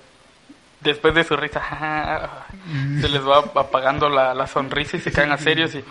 después 0.81 1.15
de 1.15 1.25
su 1.25 1.37
risa, 1.37 1.59
ajá, 1.61 2.47
se 3.01 3.09
les 3.09 3.27
va 3.27 3.39
apagando 3.39 4.09
la, 4.09 4.35
la 4.35 4.47
sonrisa 4.47 4.97
y 4.97 5.01
se 5.01 5.13
quedan 5.13 5.33
a 5.33 5.39
serios 5.39 5.75
y, 5.75 5.85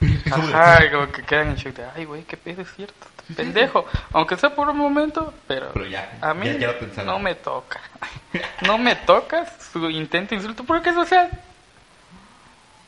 ajá, 0.30 0.84
y 0.84 0.90
como 0.90 1.12
que 1.12 1.22
quedan 1.22 1.48
en 1.50 1.56
shock 1.56 1.74
de, 1.74 1.84
ay, 1.94 2.04
güey, 2.04 2.22
qué 2.24 2.36
pedo, 2.36 2.62
es 2.62 2.74
cierto, 2.74 3.06
pendejo. 3.36 3.86
Aunque 4.12 4.36
sea 4.36 4.54
por 4.54 4.68
un 4.68 4.78
momento, 4.78 5.32
pero, 5.46 5.70
Pero 5.72 5.86
ya, 5.86 6.18
a 6.20 6.32
mí 6.34 6.46
ya- 6.58 6.74
ya 6.74 7.04
no 7.04 7.18
me 7.18 7.34
toca. 7.34 7.80
No 8.62 8.78
me 8.78 8.96
toca 8.96 9.46
su 9.72 9.88
intento 9.90 10.34
insulto, 10.34 10.64
porque 10.64 10.90
eso, 10.90 11.04
sea, 11.04 11.28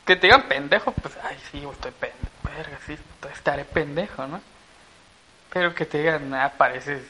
que 0.05 0.17
te 0.17 0.27
digan 0.29 0.43
pendejo, 0.49 0.93
pues, 0.93 1.15
ay, 1.23 1.37
sí, 1.51 1.59
estoy 1.71 1.91
pendejo, 1.93 2.27
verga, 2.45 2.79
sí, 2.87 2.97
estaré 3.33 3.65
pendejo, 3.65 4.27
¿no? 4.27 4.41
Pero 5.53 5.75
que 5.75 5.85
te 5.87 5.99
digan, 5.99 6.33
ah, 6.35 6.53
pareces 6.57 7.03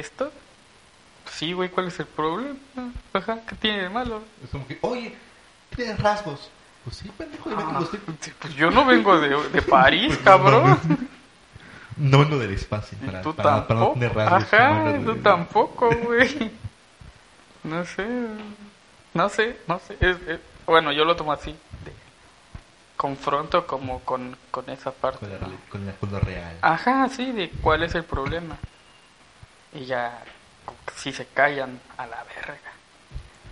esto, 0.00 0.32
pues, 1.24 1.36
sí, 1.36 1.52
güey, 1.52 1.68
¿cuál 1.70 1.88
es 1.88 1.98
el 2.00 2.06
problema? 2.06 2.56
Ajá, 3.12 3.38
¿qué 3.48 3.54
tiene 3.56 3.82
de 3.82 3.88
malo? 3.88 4.22
Es 4.44 4.50
como 4.50 4.66
que, 4.66 4.78
oye, 4.82 5.16
tienes 5.74 5.98
rasgos. 6.00 6.50
Pues 6.84 6.96
sí, 6.96 7.08
pendejo, 7.16 7.48
yo 7.50 7.56
Ah, 7.60 7.84
pues 8.40 8.54
yo 8.54 8.70
no 8.72 8.84
vengo 8.84 9.20
de, 9.20 9.50
de 9.50 9.62
París, 9.62 10.18
cabrón. 10.24 10.78
No 11.96 12.18
vengo 12.18 12.38
del 12.38 12.54
espacio 12.54 12.98
Y 13.00 13.06
para, 13.06 13.22
tú 13.22 13.34
para, 13.34 13.48
para 13.48 13.60
no 13.60 13.66
tampoco. 13.66 13.92
tener 13.94 14.14
rasgos. 14.14 14.52
Ajá, 14.52 14.94
tú 15.04 15.16
tampoco, 15.16 15.90
güey. 16.04 16.50
No 17.62 17.84
sé. 17.84 18.06
No 19.14 19.28
sé, 19.28 19.56
no 19.68 19.78
sé. 19.78 19.96
Es- 20.00 20.16
es- 20.26 20.40
bueno, 20.66 20.90
yo 20.90 21.04
lo 21.04 21.14
tomo 21.14 21.32
así. 21.32 21.52
de 21.84 21.92
confronto 22.96 23.66
como 23.66 24.00
con, 24.00 24.36
con 24.50 24.68
esa 24.70 24.90
parte. 24.92 25.18
Con, 25.20 25.30
la, 25.30 25.38
¿no? 25.38 25.46
real- 25.46 25.58
con, 25.68 25.86
la- 25.86 25.92
con 25.96 26.10
lo 26.12 26.20
real. 26.20 26.56
Ajá, 26.62 27.08
sí, 27.08 27.30
de 27.32 27.50
cuál 27.60 27.82
es 27.84 27.94
el 27.94 28.04
problema. 28.04 28.56
Y 29.72 29.86
ya, 29.86 30.22
sí 30.96 31.12
se 31.12 31.26
callan 31.26 31.80
a 31.96 32.06
la 32.06 32.22
verga. 32.24 32.72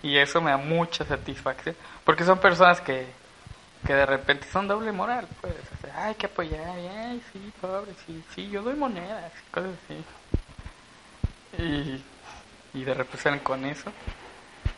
Y 0.03 0.17
eso 0.17 0.41
me 0.41 0.51
da 0.51 0.57
mucha 0.57 1.05
satisfacción. 1.05 1.75
Porque 2.03 2.23
son 2.23 2.39
personas 2.39 2.81
que, 2.81 3.07
que 3.85 3.93
de 3.93 4.05
repente 4.05 4.47
son 4.51 4.67
doble 4.67 4.91
moral, 4.91 5.27
pues. 5.41 5.53
O 5.53 5.81
sea, 5.81 6.05
hay 6.05 6.15
que 6.15 6.27
apoyar, 6.27 6.61
ay, 6.67 7.21
sí, 7.31 7.51
pobre, 7.59 7.91
sí, 8.05 8.23
sí, 8.33 8.49
yo 8.49 8.61
doy 8.61 8.75
monedas, 8.75 9.31
cosas 9.51 9.71
así. 9.85 11.63
Y, 11.63 12.03
y 12.73 12.83
de 12.83 12.93
repente 12.93 13.23
salen 13.23 13.39
con 13.39 13.65
eso. 13.65 13.91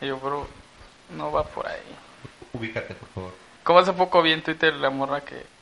Y 0.00 0.06
yo, 0.06 0.18
bro, 0.18 0.46
no 1.10 1.30
va 1.32 1.44
por 1.44 1.66
ahí. 1.66 1.96
Ubícate, 2.52 2.94
por 2.94 3.08
favor. 3.10 3.34
Como 3.62 3.78
hace 3.78 3.92
poco 3.92 4.22
vi 4.22 4.32
en 4.32 4.42
Twitter 4.42 4.74
la 4.74 4.90
morra 4.90 5.22
que. 5.22 5.54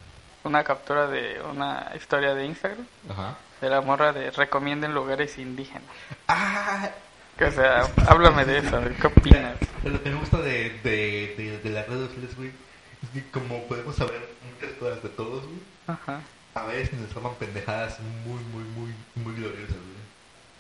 Una 0.45 0.65
captura 0.65 1.07
de 1.07 1.41
una 1.41 1.93
historia 1.95 2.35
de 2.35 2.47
Instagram. 2.47 2.85
Ajá. 3.09 3.37
De 3.63 3.71
la 3.71 3.81
morra 3.81 4.13
de 4.13 4.31
recomienden 4.33 4.93
lugares 4.93 5.39
indígenas. 5.39 5.85
Ah, 6.29 6.91
Que, 7.39 7.45
o 7.47 7.51
sea, 7.53 7.89
háblame 8.09 8.45
de 8.45 8.59
eso, 8.59 8.79
¿qué 9.01 9.07
opinas? 9.07 9.57
Lo 9.85 10.03
que 10.03 10.11
me 10.11 10.17
gusta 10.17 10.37
de, 10.39 10.71
de, 10.85 11.35
de, 11.39 11.59
de 11.63 11.71
las 11.71 11.89
redes 11.89 12.09
sociales, 12.09 12.37
güey, 12.37 12.51
es 13.03 13.09
que 13.15 13.31
como 13.31 13.63
podemos 13.69 13.97
saber 13.97 14.29
muchas 14.53 14.77
cosas 14.79 15.03
de 15.03 15.09
todos, 15.09 15.45
güey, 15.45 15.59
Ajá. 15.87 16.21
a 16.55 16.65
veces 16.67 16.93
nos 17.01 17.11
forman 17.11 17.35
pendejadas 17.37 17.99
muy, 18.01 18.39
muy, 18.53 18.65
muy, 18.65 18.95
muy 19.15 19.35
gloriosas, 19.35 19.71
güey. 19.77 20.03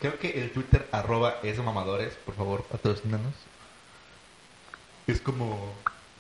Creo 0.01 0.19
que 0.19 0.41
el 0.43 0.51
Twitter 0.53 0.89
arroba 0.93 1.37
es 1.43 1.59
mamadores, 1.59 2.15
por 2.25 2.35
favor, 2.35 2.63
patrocínanos. 2.65 3.35
Es 5.07 5.21
como 5.21 5.75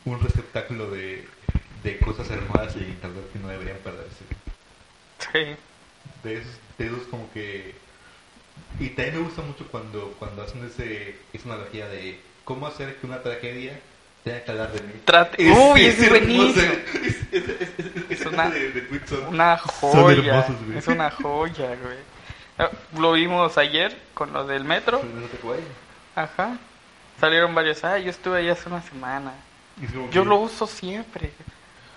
un 0.04 0.20
receptáculo 0.20 0.90
de, 0.90 1.26
de 1.82 1.98
cosas 2.00 2.28
hermosas 2.30 2.76
en 2.76 2.88
internet 2.90 3.24
que 3.32 3.38
no 3.38 3.48
deberían 3.48 3.78
perderse. 3.78 4.24
Sí. 5.32 5.56
De 6.22 6.38
esos, 6.38 6.52
de 6.78 6.86
esos 6.86 7.02
como 7.10 7.30
que... 7.32 7.74
Y 8.78 8.88
también 8.90 9.16
me 9.18 9.22
gusta 9.24 9.42
mucho 9.42 9.66
cuando, 9.68 10.14
cuando 10.18 10.42
hacen 10.42 10.64
ese, 10.64 11.16
esa 11.32 11.48
analogía 11.48 11.88
de 11.88 12.20
cómo 12.44 12.66
hacer 12.66 12.96
que 12.96 13.06
una 13.06 13.22
tragedia 13.22 13.78
tenga 14.24 14.42
que 14.44 14.50
hablar 14.50 14.72
de 14.72 14.80
mí. 14.82 14.92
Trate- 15.04 15.72
Uy, 15.72 15.84
es 15.86 16.08
buenísimo. 16.08 16.72
Es, 17.02 17.16
es, 17.32 17.48
es, 17.48 18.20
es, 18.20 18.26
una- 18.26 18.50
de, 18.50 18.70
de 18.72 19.06
son- 19.06 19.26
Una 19.26 19.58
joya. 19.58 20.12
hermosos, 20.40 20.56
es 20.76 20.86
una 20.88 21.10
joya, 21.10 21.66
güey. 21.82 21.98
Ah, 22.58 22.70
Lo 22.98 23.12
vimos 23.12 23.56
ayer 23.58 23.96
con 24.14 24.32
lo 24.32 24.46
del 24.46 24.64
metro. 24.64 25.02
Ajá. 26.14 26.58
Salieron 27.20 27.54
varios. 27.54 27.82
Ah, 27.84 27.98
yo 27.98 28.10
estuve 28.10 28.38
ahí 28.38 28.48
hace 28.48 28.68
una 28.68 28.82
semana. 28.82 29.32
Yo 29.92 30.08
que, 30.10 30.24
lo 30.24 30.36
uso 30.36 30.66
siempre. 30.66 31.30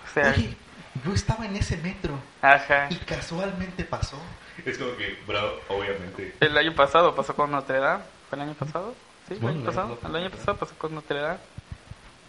O 0.08 0.12
sea, 0.14 0.32
Oye, 0.36 0.56
yo 1.04 1.12
estaba 1.12 1.46
en 1.46 1.56
ese 1.56 1.76
metro 1.78 2.18
ajá. 2.42 2.88
y 2.90 2.96
casualmente 2.96 3.84
pasó. 3.84 4.18
Es 4.64 4.78
como 4.78 4.96
que, 4.96 5.18
bro, 5.26 5.60
obviamente. 5.68 6.34
El 6.40 6.56
año 6.56 6.74
pasado 6.74 7.14
pasó 7.14 7.34
con 7.34 7.50
Notre 7.50 7.78
Dame. 7.78 8.02
¿Fue 8.28 8.36
el 8.38 8.44
año 8.44 8.54
pasado? 8.54 8.94
Sí, 9.28 9.34
el 9.34 9.40
Bueno, 9.40 9.60
año 9.60 9.70
el 9.70 9.78
año 9.78 9.94
pasado. 9.96 10.08
El 10.08 10.16
año 10.22 10.30
pasado 10.30 10.56
pasó 10.58 10.74
con 10.78 10.94
Notre 10.94 11.20
Dame. 11.20 11.38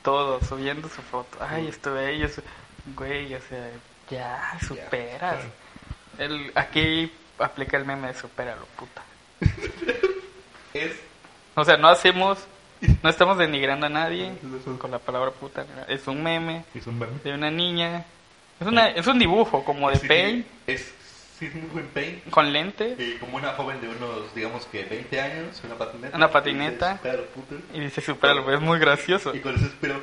Todos 0.04 0.46
subiendo 0.48 0.88
su 0.90 1.02
foto. 1.02 1.38
Ay, 1.42 1.68
estuve 1.68 2.06
ahí. 2.06 2.20
yo 2.20 2.30
su- 2.30 2.42
Güey, 2.96 3.34
o 3.36 3.42
sea, 3.42 3.70
ya, 4.10 4.58
superas. 4.66 5.20
claro. 5.20 5.40
El, 6.18 6.52
aquí 6.56 7.12
aplica 7.40 7.78
el 7.78 7.86
meme 7.86 8.08
de 8.08 8.14
supéralo, 8.14 8.66
puta. 8.78 9.04
Es 10.74 10.94
O 11.56 11.64
sea, 11.66 11.78
no 11.78 11.88
hacemos, 11.90 12.40
no 13.04 13.10
estamos 13.10 13.38
denigrando 13.38 13.86
a 13.88 13.90
nadie 13.90 14.38
con 14.80 14.92
la 14.92 15.00
palabra 15.00 15.32
puta. 15.32 15.66
Es 15.88 16.08
un 16.08 16.22
meme 16.24 16.66
Es 16.76 16.86
un 16.88 17.00
meme. 17.00 17.14
de 17.24 17.34
una 17.34 17.50
niña. 17.52 18.06
Es, 18.60 18.68
una, 18.68 18.88
es 18.90 19.06
un 19.08 19.20
dibujo 19.20 19.64
como 19.64 19.90
de 19.90 19.98
Sí, 19.98 20.08
Paint, 20.08 20.48
Es, 20.66 20.92
sí, 21.38 21.46
es 21.46 21.54
muy 21.56 21.70
buen 21.70 21.88
paint. 21.88 22.30
con 22.30 22.52
lente. 22.52 22.96
Y 22.98 23.18
como 23.20 23.38
una 23.38 23.54
joven 23.54 23.80
de 23.82 23.90
unos, 23.90 24.34
digamos 24.34 24.66
que 24.66 24.84
20 24.84 25.22
años, 25.22 25.62
una 25.64 25.76
patineta. 25.76 26.18
Una 26.18 26.32
patineta. 26.32 27.00
Y 27.74 27.80
dice, 27.82 28.02
supéralo, 28.02 28.52
es 28.54 28.60
muy 28.62 28.80
gracioso. 28.80 29.36
Y 29.36 29.40
con 29.40 29.56
eso 29.56 29.66
espero. 29.66 30.02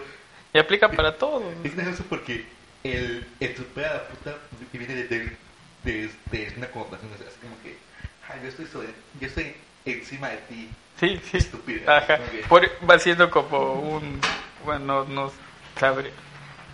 Y 0.52 0.58
aplica 0.58 0.88
para 0.88 1.16
todo. 1.16 1.42
Es 1.64 1.75
gracioso 1.75 2.04
porque 2.08 2.46
el, 2.84 3.26
el 3.40 3.56
supera 3.56 3.90
a 3.90 3.94
la 3.94 4.08
puta 4.08 4.34
que 4.70 4.78
viene 4.78 4.94
de, 4.94 5.04
de, 5.08 5.37
de, 5.82 6.11
de 6.30 6.52
una 6.56 6.68
connotación. 6.68 7.11
o 7.12 7.18
sea, 7.18 7.26
Es 7.26 7.34
como 7.42 7.56
que, 7.62 7.76
"Ay, 8.28 8.40
yo 8.42 8.49
estoy, 8.50 8.66
sobre, 8.66 8.88
yo 9.20 9.26
estoy 9.26 9.54
encima 9.84 10.28
de 10.28 10.37
ti. 10.49 10.68
Sí, 11.00 11.20
sí. 11.28 11.38
Estúpida. 11.38 11.99
Ajá. 11.99 12.20
Por- 12.49 12.70
va 12.88 12.99
siendo 13.00 13.28
como 13.30 13.73
un. 13.73 14.20
Bueno, 14.64 15.04
no 15.06 15.32
sabré. 15.80 16.12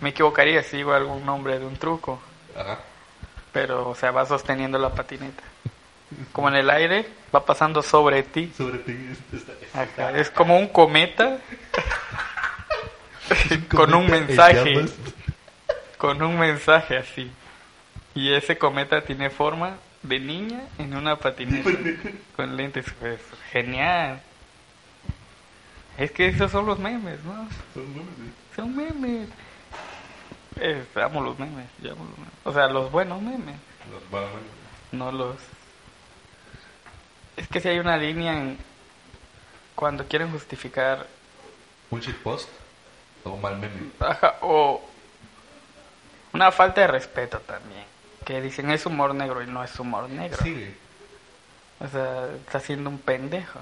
Me 0.01 0.09
equivocaría 0.09 0.63
si 0.63 0.77
digo 0.77 0.93
algún 0.93 1.25
nombre 1.25 1.57
de 1.59 1.65
un 1.65 1.77
truco. 1.77 2.21
Ajá. 2.55 2.79
Pero, 3.53 3.89
o 3.89 3.95
sea, 3.95 4.11
va 4.11 4.25
sosteniendo 4.25 4.77
la 4.79 4.89
patineta. 4.93 5.43
Como 6.33 6.49
en 6.49 6.55
el 6.55 6.69
aire, 6.69 7.07
va 7.33 7.45
pasando 7.45 7.81
sobre 7.81 8.23
ti. 8.23 8.51
Sobre 8.57 8.79
ti. 8.79 8.91
es- 9.31 9.41
está- 9.41 9.53
Ajá, 10.07 10.17
Es 10.17 10.29
como 10.29 10.57
un 10.57 10.67
cometa 10.67 11.37
con 13.73 13.93
un 13.93 14.05
cometa 14.07 14.25
mensaje, 14.27 14.85
con 15.97 16.21
un 16.21 16.37
mensaje 16.39 16.97
así. 16.97 17.31
Y 18.13 18.33
ese 18.33 18.57
cometa 18.57 19.01
tiene 19.01 19.29
forma 19.29 19.77
de 20.03 20.19
niña 20.19 20.61
en 20.79 20.95
una 20.95 21.15
patineta 21.17 21.69
con 22.35 22.57
lentes. 22.57 22.85
Pues, 22.99 23.19
genial. 23.51 24.21
Es 25.97 26.11
que 26.11 26.27
esos 26.27 26.51
son 26.51 26.65
los 26.65 26.79
memes, 26.79 27.23
¿no? 27.23 27.47
Son 27.73 27.93
güey. 27.93 28.05
Son 28.55 28.75
memes. 28.75 29.29
Eh, 30.59 30.85
amo 30.95 31.21
los 31.21 31.39
memes, 31.39 31.67
yo 31.81 31.93
amo 31.93 32.05
los 32.05 32.17
memes. 32.17 32.33
O 32.43 32.53
sea, 32.53 32.67
los 32.67 32.91
buenos 32.91 33.21
memes. 33.21 33.55
Los 33.91 34.03
Batman. 34.11 34.43
No 34.91 35.11
los. 35.11 35.37
Es 37.37 37.47
que 37.47 37.59
si 37.59 37.69
hay 37.69 37.79
una 37.79 37.97
línea 37.97 38.33
en. 38.33 38.57
Cuando 39.75 40.05
quieren 40.05 40.31
justificar. 40.31 41.07
Un 41.89 42.01
shitpost. 42.01 42.49
O 43.23 43.31
un 43.31 43.41
mal 43.41 43.57
meme. 43.57 43.91
Ajá, 43.99 44.35
o 44.41 44.81
una 46.33 46.51
falta 46.51 46.81
de 46.81 46.87
respeto 46.87 47.39
también. 47.39 47.83
Que 48.25 48.41
dicen 48.41 48.69
es 48.71 48.85
humor 48.85 49.15
negro 49.15 49.41
y 49.41 49.47
no 49.47 49.63
es 49.63 49.79
humor 49.79 50.09
negro. 50.09 50.37
Sí. 50.43 50.75
O 51.79 51.87
sea, 51.87 52.29
está 52.45 52.59
siendo 52.59 52.89
un 52.89 52.99
pendejo. 52.99 53.59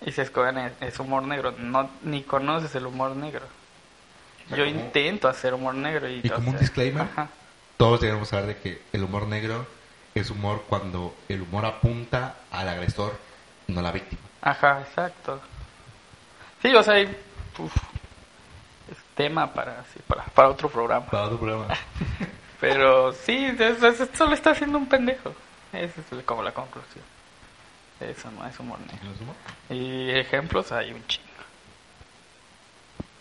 Y 0.00 0.12
se 0.12 0.22
escogen 0.22 0.58
es, 0.58 0.72
es 0.80 0.98
humor 0.98 1.22
negro. 1.24 1.52
No, 1.52 1.90
ni 2.02 2.22
conoces 2.22 2.74
el 2.74 2.86
humor 2.86 3.16
negro. 3.16 3.46
Yo 4.50 4.64
intento 4.64 5.28
hacer 5.28 5.54
humor 5.54 5.74
negro 5.74 6.08
y... 6.08 6.20
Y 6.22 6.30
como 6.30 6.50
un 6.50 6.58
disclaimer, 6.58 7.02
Ajá. 7.02 7.28
todos 7.76 8.00
debemos 8.00 8.28
saber 8.28 8.46
de 8.46 8.56
que 8.58 8.82
el 8.92 9.02
humor 9.02 9.26
negro 9.26 9.66
es 10.14 10.30
humor 10.30 10.64
cuando 10.68 11.14
el 11.28 11.42
humor 11.42 11.66
apunta 11.66 12.36
al 12.50 12.68
agresor, 12.68 13.18
no 13.66 13.80
a 13.80 13.82
la 13.82 13.92
víctima. 13.92 14.22
Ajá, 14.40 14.80
exacto. 14.80 15.40
Sí, 16.62 16.74
o 16.74 16.82
sea, 16.82 16.94
hay, 16.94 17.04
uf, 17.58 17.74
es 18.90 18.96
tema 19.14 19.52
para, 19.52 19.84
sí, 19.92 20.00
para, 20.06 20.24
para 20.24 20.48
otro 20.48 20.68
programa. 20.68 21.06
Para 21.06 21.24
otro 21.24 21.38
programa. 21.38 21.74
Pero 22.60 23.12
sí, 23.12 23.54
solo 24.14 24.34
está 24.34 24.50
haciendo 24.50 24.78
un 24.78 24.86
pendejo. 24.86 25.34
Esa 25.72 26.00
es 26.00 26.24
como 26.24 26.42
la 26.42 26.52
conclusión. 26.52 27.04
Eso 28.00 28.30
no 28.30 28.46
es 28.46 28.58
humor 28.58 28.78
negro. 28.80 29.04
¿No 29.04 29.12
es 29.12 29.20
humor? 29.20 29.34
Y 29.70 30.10
ejemplos 30.10 30.72
hay 30.72 30.92
un 30.92 31.06
chingo. 31.06 31.26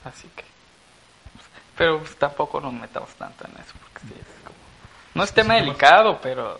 Así 0.03 0.29
que. 0.35 0.54
Pero 1.77 1.99
pues, 1.99 2.15
tampoco 2.15 2.61
nos 2.61 2.73
metamos 2.73 3.09
tanto 3.15 3.45
en 3.45 3.51
eso. 3.53 3.73
Porque 3.81 4.07
sí, 4.07 4.13
es 4.19 4.43
como. 4.43 4.55
No 5.13 5.23
es 5.23 5.33
tema 5.33 5.55
delicado, 5.55 6.19
pero. 6.21 6.59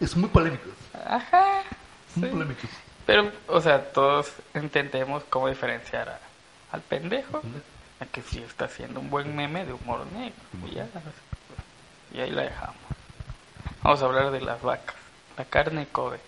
Es 0.00 0.16
muy 0.16 0.28
polémico. 0.28 0.68
Ajá. 1.06 1.62
Muy 2.16 2.28
sí. 2.28 2.32
polémico. 2.34 2.60
Pero, 3.06 3.32
o 3.46 3.60
sea, 3.60 3.92
todos 3.92 4.32
intentemos 4.54 5.22
cómo 5.30 5.48
diferenciar 5.48 6.08
a- 6.08 6.20
al 6.72 6.82
pendejo 6.82 7.40
a 8.00 8.04
que 8.06 8.20
sí 8.22 8.38
está 8.46 8.66
haciendo 8.66 9.00
un 9.00 9.08
buen 9.10 9.34
meme 9.34 9.64
de 9.64 9.72
humor 9.72 10.04
negro. 10.12 10.34
Y, 10.70 10.74
ya, 10.74 10.86
y 12.12 12.20
ahí 12.20 12.30
la 12.30 12.42
dejamos. 12.42 12.76
Vamos 13.82 14.02
a 14.02 14.04
hablar 14.04 14.30
de 14.30 14.40
las 14.40 14.60
vacas. 14.62 14.94
La 15.36 15.44
carne 15.44 15.86
Kobe. 15.90 16.20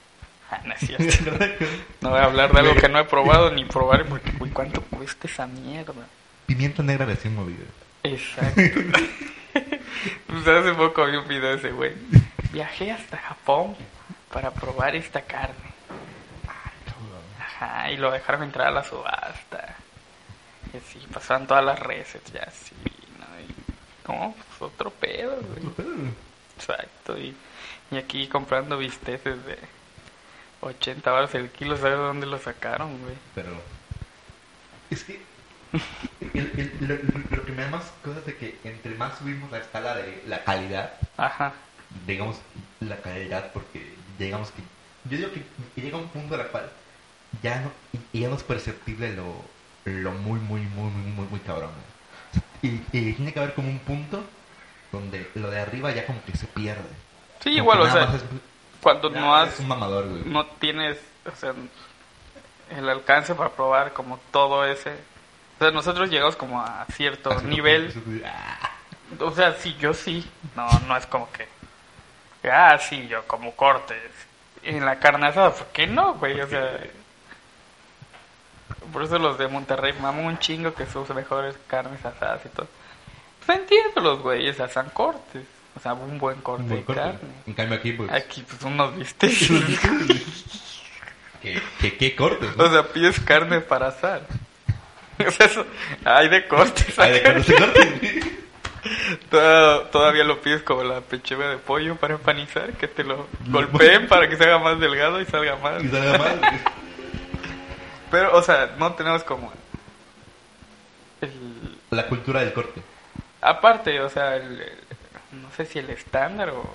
Ah, 0.51 0.61
no 0.65 0.73
es 0.75 0.81
cierto. 0.81 1.31
No 2.01 2.11
voy 2.11 2.19
a 2.19 2.25
hablar 2.25 2.53
de 2.53 2.59
algo 2.61 2.75
que 2.75 2.89
no 2.89 2.99
he 2.99 3.05
probado 3.05 3.51
ni 3.51 3.65
probar 3.67 4.07
porque, 4.07 4.33
uy, 4.41 4.51
¿cuánto 4.51 4.81
cuesta 4.83 5.27
esa 5.29 5.47
mierda? 5.47 5.93
Pimienta 6.47 6.83
negra 6.83 7.05
recién 7.05 7.35
movida. 7.35 7.65
Exacto. 8.03 8.61
pues 10.27 10.49
hace 10.49 10.73
poco 10.75 11.07
vi 11.07 11.17
un 11.17 11.29
video 11.29 11.51
de 11.51 11.57
ese 11.57 11.71
güey. 11.71 11.95
Viajé 12.53 12.91
hasta 12.93 13.17
Japón 13.17 13.77
para 14.33 14.51
probar 14.51 14.97
esta 14.97 15.23
carne. 15.23 15.71
Ajá, 17.39 17.91
y 17.91 17.97
lo 17.97 18.11
dejaron 18.11 18.43
entrar 18.43 18.69
a 18.69 18.71
la 18.71 18.85
subasta. 18.85 19.77
Y 20.73 20.77
así, 20.79 20.99
pasaban 21.13 21.47
todas 21.47 21.65
las 21.65 21.79
recetas 21.79 22.33
ya 22.33 22.43
así, 22.43 22.75
¿no? 23.19 23.41
Y, 23.41 24.09
no, 24.09 24.35
pues 24.35 24.73
otro 24.73 24.91
pedo, 24.91 25.37
güey. 25.37 25.75
Exacto, 26.57 27.19
y, 27.19 27.35
y 27.91 27.97
aquí 27.97 28.29
comprando 28.29 28.79
bisteces 28.79 29.45
de 29.45 29.59
80 30.61 31.11
baros 31.11 31.35
el 31.35 31.51
kilo, 31.51 31.77
¿sabes 31.77 31.99
de 31.99 32.05
dónde 32.05 32.27
lo 32.27 32.39
sacaron, 32.39 33.01
güey? 33.03 33.17
Pero 33.35 33.51
es 34.91 35.05
que 35.05 35.21
el- 36.21 36.53
el- 36.81 36.89
lo, 36.89 37.37
lo 37.37 37.45
que 37.45 37.53
me 37.53 37.63
da 37.65 37.71
más 37.71 37.85
cosas 38.05 38.25
de 38.27 38.37
que 38.37 38.59
entre 38.65 38.95
más 38.95 39.19
subimos 39.19 39.51
la 39.51 39.59
escala 39.59 39.95
de 39.95 40.23
la 40.27 40.43
calidad, 40.45 40.93
Ajá, 41.17 41.53
digamos 42.07 42.37
la 42.81 42.97
calidad, 42.99 43.53
porque 43.53 43.95
digamos 44.19 44.51
que 44.51 44.63
yo 45.05 45.17
digo 45.17 45.31
que 45.33 45.81
llega 45.81 45.97
un 45.99 46.09
punto 46.09 46.35
en 46.35 46.41
el 46.43 46.47
cual 46.49 46.71
ya 47.43 47.61
no, 47.61 47.73
ya 48.13 48.29
no 48.29 48.37
es 48.37 48.43
perceptible 48.43 49.15
lo, 49.15 49.45
lo 49.85 50.13
muy, 50.13 50.39
muy, 50.41 50.61
muy, 50.63 50.91
muy, 50.91 51.13
muy, 51.13 51.27
muy 51.27 51.41
cabrón. 51.41 51.71
Y, 52.63 52.69
y 52.93 53.13
tiene 53.15 53.33
que 53.33 53.39
haber 53.41 53.55
como 53.55 53.69
un 53.71 53.79
punto 53.79 54.23
donde 54.93 55.31
lo 55.35 55.51
de 55.51 55.61
arriba 55.61 55.91
ya 55.93 56.05
como 56.07 56.23
que 56.25 56.37
se 56.37 56.47
pierde. 56.47 56.83
Sí, 57.43 57.51
igual, 57.51 57.81
o 57.81 57.91
sea, 57.91 58.05
es- 58.15 58.25
cuando 58.83 59.09
no 59.11 59.35
has 59.35 59.59
un 59.61 59.69
mamador, 59.69 60.09
güey. 60.09 60.23
no 60.25 60.45
tienes 60.47 60.99
o 61.27 61.37
sea, 61.37 61.53
el 62.71 62.89
alcance 62.89 63.35
para 63.35 63.51
probar 63.51 63.93
como 63.93 64.19
todo 64.33 64.65
ese 64.67 64.93
o 65.61 65.63
sea 65.63 65.71
nosotros 65.73 66.09
llegamos 66.09 66.37
como 66.37 66.59
a 66.61 66.87
cierto 66.95 67.39
nivel. 67.43 67.93
ah, 68.25 68.71
o 69.21 69.31
sea 69.31 69.53
sí 69.55 69.77
yo 69.79 69.93
sí. 69.93 70.27
No 70.57 70.67
no 70.89 70.97
es 70.97 71.05
como 71.07 71.29
que 71.31 71.47
ah 72.51 72.79
sí 72.79 73.07
yo 73.09 73.27
como 73.27 73.55
cortes 73.55 74.11
en 74.63 74.85
la 74.85 74.99
carne 74.99 75.27
asada 75.27 75.53
¿por 75.53 75.67
qué 75.69 75.87
no 75.87 76.15
güey 76.15 76.41
o 76.41 76.47
sea 76.47 76.81
por 78.93 79.03
eso 79.03 79.19
los 79.19 79.39
de 79.39 79.49
Monterrey 79.49 79.93
maman 80.01 80.25
un 80.25 80.39
chingo 80.39 80.75
que 80.75 80.87
sus 80.87 81.09
mejores 81.11 81.55
carnes 81.67 82.05
asadas 82.05 82.41
y 82.45 82.49
todo. 82.49 82.67
Pues 83.45 83.59
entiendo 83.59 84.01
los 84.01 84.21
güeyes 84.21 84.59
asan 84.61 84.91
cortes. 84.91 85.45
O 85.77 85.81
sea 85.81 85.95
un 85.95 86.19
buen 86.19 86.41
corte 86.41 86.63
un 86.63 86.69
buen 86.69 86.81
de 86.81 86.87
corte. 86.87 87.01
carne. 87.01 87.19
En 87.47 87.53
cambio 87.55 87.79
aquí, 87.79 87.93
pues, 87.93 88.11
aquí 88.11 88.43
pues 88.43 88.63
unos 88.63 88.97
viste. 88.97 89.29
Que, 91.41 91.59
que, 91.81 91.97
que 91.97 92.15
cortes, 92.15 92.55
¿no? 92.57 92.65
O 92.65 92.71
sea, 92.71 92.87
pides 92.89 93.19
carne 93.21 93.61
para 93.61 93.89
asar. 93.89 94.23
O 95.29 95.31
sea, 95.31 95.47
eso, 95.47 95.67
hay 96.05 96.29
de 96.29 96.47
cortes. 96.49 96.99
Ay, 96.99 97.13
de 97.13 97.19
acá. 97.19 97.25
cuando 97.33 97.45
se 97.45 97.55
corte. 97.57 98.23
Toda- 99.31 99.91
Todavía 99.91 100.25
lo 100.25 100.41
pides 100.41 100.63
como 100.63 100.83
la 100.85 101.01
pechuga 101.01 101.49
de 101.51 101.59
pollo 101.59 101.97
para 101.97 102.15
empanizar, 102.15 102.73
que 102.73 102.89
te 102.89 103.05
lo 103.05 103.27
golpeen 103.49 104.09
para 104.09 104.29
que 104.29 104.37
se 104.37 104.45
haga 104.45 104.59
más 104.59 104.81
delgado 104.81 105.21
y 105.21 105.27
salga 105.27 105.57
más. 105.57 105.83
y 105.85 105.89
salga 105.89 106.19
mal. 106.19 106.41
Pero, 108.11 108.37
o 108.37 108.43
sea, 108.43 108.75
no 108.79 108.93
tenemos 108.95 109.23
como... 109.23 109.53
El... 111.21 111.31
La 111.91 112.07
cultura 112.07 112.41
del 112.41 112.53
corte. 112.53 112.81
Aparte, 113.41 114.01
o 114.01 114.09
sea, 114.09 114.37
el- 114.37 114.61
el- 114.63 115.43
no 115.43 115.49
sé 115.57 115.65
si 115.67 115.79
el 115.79 115.91
estándar 115.91 116.51
o... 116.51 116.75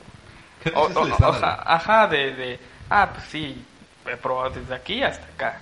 Que 0.63 0.69
o- 0.75 0.89
ese 0.89 0.99
es 1.01 1.19
el 1.19 1.25
o- 1.25 1.39
sea, 1.39 1.62
ajá, 1.65 2.08
de, 2.08 2.34
de... 2.36 2.60
Ah, 2.89 3.10
pues 3.13 3.25
sí, 3.27 3.65
he 4.08 4.15
probado 4.17 4.51
desde 4.51 4.75
aquí 4.75 5.01
hasta 5.03 5.25
acá. 5.25 5.60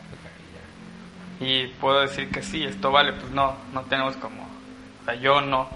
Y 1.39 1.67
puedo 1.67 2.01
decir 2.01 2.29
que 2.31 2.41
sí, 2.41 2.63
esto 2.63 2.91
vale, 2.91 3.13
pues 3.13 3.31
no, 3.31 3.55
no 3.73 3.81
tenemos 3.83 4.15
como... 4.17 4.43
O 5.01 5.05
sea, 5.05 5.15
yo 5.15 5.41
no. 5.41 5.69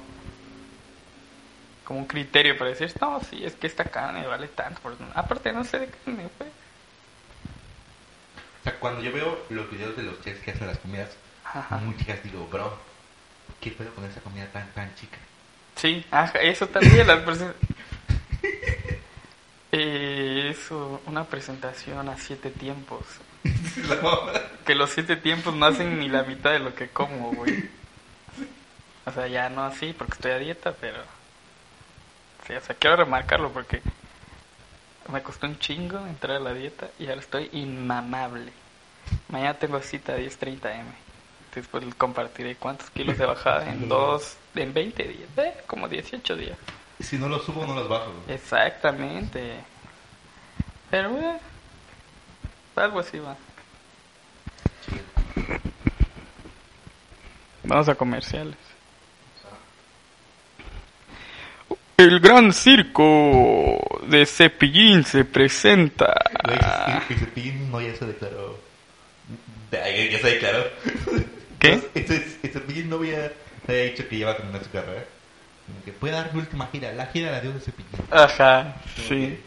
Como 1.83 1.99
un 1.99 2.05
criterio 2.05 2.57
para 2.57 2.69
decir, 2.71 2.93
no, 3.01 3.19
sí, 3.29 3.43
es 3.43 3.55
que 3.55 3.67
esta 3.67 3.85
carne 3.85 4.25
vale 4.27 4.47
tanto. 4.49 4.79
Por... 4.81 4.95
Aparte, 5.15 5.51
no 5.51 5.63
sé 5.63 5.79
de 5.79 5.87
carne, 5.87 6.29
pues. 6.37 6.49
O 8.61 8.63
sea, 8.63 8.79
cuando 8.79 9.01
yo 9.01 9.11
veo 9.11 9.39
los 9.49 9.69
videos 9.71 9.95
de 9.97 10.03
los 10.03 10.21
chefs 10.21 10.41
que 10.41 10.51
hacen 10.51 10.67
las 10.67 10.77
comidas 10.79 11.09
Ajá. 11.45 11.77
muy 11.77 11.95
chicas, 11.97 12.21
digo, 12.23 12.45
bro, 12.47 12.77
¿qué 13.61 13.71
puedo 13.71 13.93
con 13.93 14.03
esa 14.05 14.19
comida 14.21 14.45
tan, 14.47 14.69
tan 14.73 14.93
chica? 14.95 15.17
Sí, 15.75 16.05
ajá, 16.11 16.39
eso 16.39 16.67
también, 16.67 17.07
las 17.07 17.19
presen- 17.25 17.53
Eh, 19.73 20.47
eso, 20.49 21.01
una 21.07 21.25
presentación 21.25 22.07
a 22.07 22.17
siete 22.17 22.49
tiempos. 22.51 23.01
Que 24.65 24.75
los 24.75 24.89
siete 24.89 25.15
tiempos 25.15 25.55
no 25.55 25.65
hacen 25.65 25.97
ni 25.99 26.09
la 26.09 26.23
mitad 26.23 26.51
de 26.51 26.59
lo 26.59 26.75
que 26.75 26.89
como, 26.89 27.31
güey. 27.31 27.69
O 29.05 29.11
sea, 29.11 29.27
ya 29.27 29.49
no 29.49 29.63
así 29.63 29.93
porque 29.93 30.13
estoy 30.13 30.31
a 30.31 30.39
dieta, 30.39 30.73
pero... 30.81 30.99
Sí, 32.45 32.53
o 32.53 32.61
sea, 32.61 32.75
quiero 32.75 32.97
remarcarlo 32.97 33.51
porque 33.51 33.81
me 35.11 35.21
costó 35.23 35.47
un 35.47 35.57
chingo 35.59 36.05
entrar 36.05 36.37
a 36.37 36.39
la 36.39 36.53
dieta 36.53 36.89
y 36.99 37.07
ahora 37.07 37.21
estoy 37.21 37.49
inmamable. 37.53 38.51
Mañana 39.29 39.53
tengo 39.53 39.79
cita 39.81 40.13
a 40.13 40.17
10.30 40.17 40.79
M. 40.79 40.89
Después 41.55 41.83
compartiré 41.95 42.55
cuántos 42.55 42.89
kilos 42.89 43.17
de 43.17 43.25
bajada 43.25 43.69
en 43.69 43.87
dos, 43.89 44.37
en 44.55 44.73
20 44.73 45.03
días, 45.03 45.29
eh, 45.37 45.53
como 45.65 45.87
18 45.87 46.35
días. 46.35 46.57
Si 46.99 47.17
no 47.17 47.29
los 47.29 47.45
subo, 47.45 47.65
no 47.65 47.75
los 47.75 47.87
bajo. 47.87 48.11
Exactamente. 48.27 49.55
Pero, 50.89 51.17
eh, 51.17 51.39
algo 52.77 52.99
así 52.99 53.19
va. 53.19 53.35
Vamos 57.63 57.89
a 57.89 57.95
comerciales. 57.95 58.55
El 61.97 62.19
gran 62.19 62.53
circo 62.53 63.99
de 64.07 64.25
Cepillín 64.25 65.03
se 65.03 65.25
presenta. 65.25 66.13
Güey, 66.43 67.17
cepillín 67.17 67.71
no 67.71 67.81
ya 67.81 67.95
se 67.95 68.05
declaró. 68.05 68.59
Ya, 69.71 69.83
se 69.83 70.27
declaró. 70.27 70.63
¿Qué? 71.59 71.89
Ese, 71.95 72.15
ese 72.15 72.49
cepillín 72.49 72.89
no 72.89 72.97
había, 72.97 73.33
dicho 73.67 74.07
que 74.07 74.15
iba 74.15 74.31
a 74.31 74.37
terminar 74.37 74.63
su 74.63 74.69
carrera. 74.69 75.05
Como 75.65 75.83
Que 75.83 75.91
puede 75.91 76.13
dar 76.13 76.33
mi 76.33 76.39
última 76.39 76.67
gira, 76.67 76.93
la 76.93 77.07
gira 77.07 77.31
de 77.31 77.37
adiós 77.37 77.55
de 77.55 77.61
cepillín. 77.61 77.91
Ajá, 78.11 78.75
sí. 79.07 79.39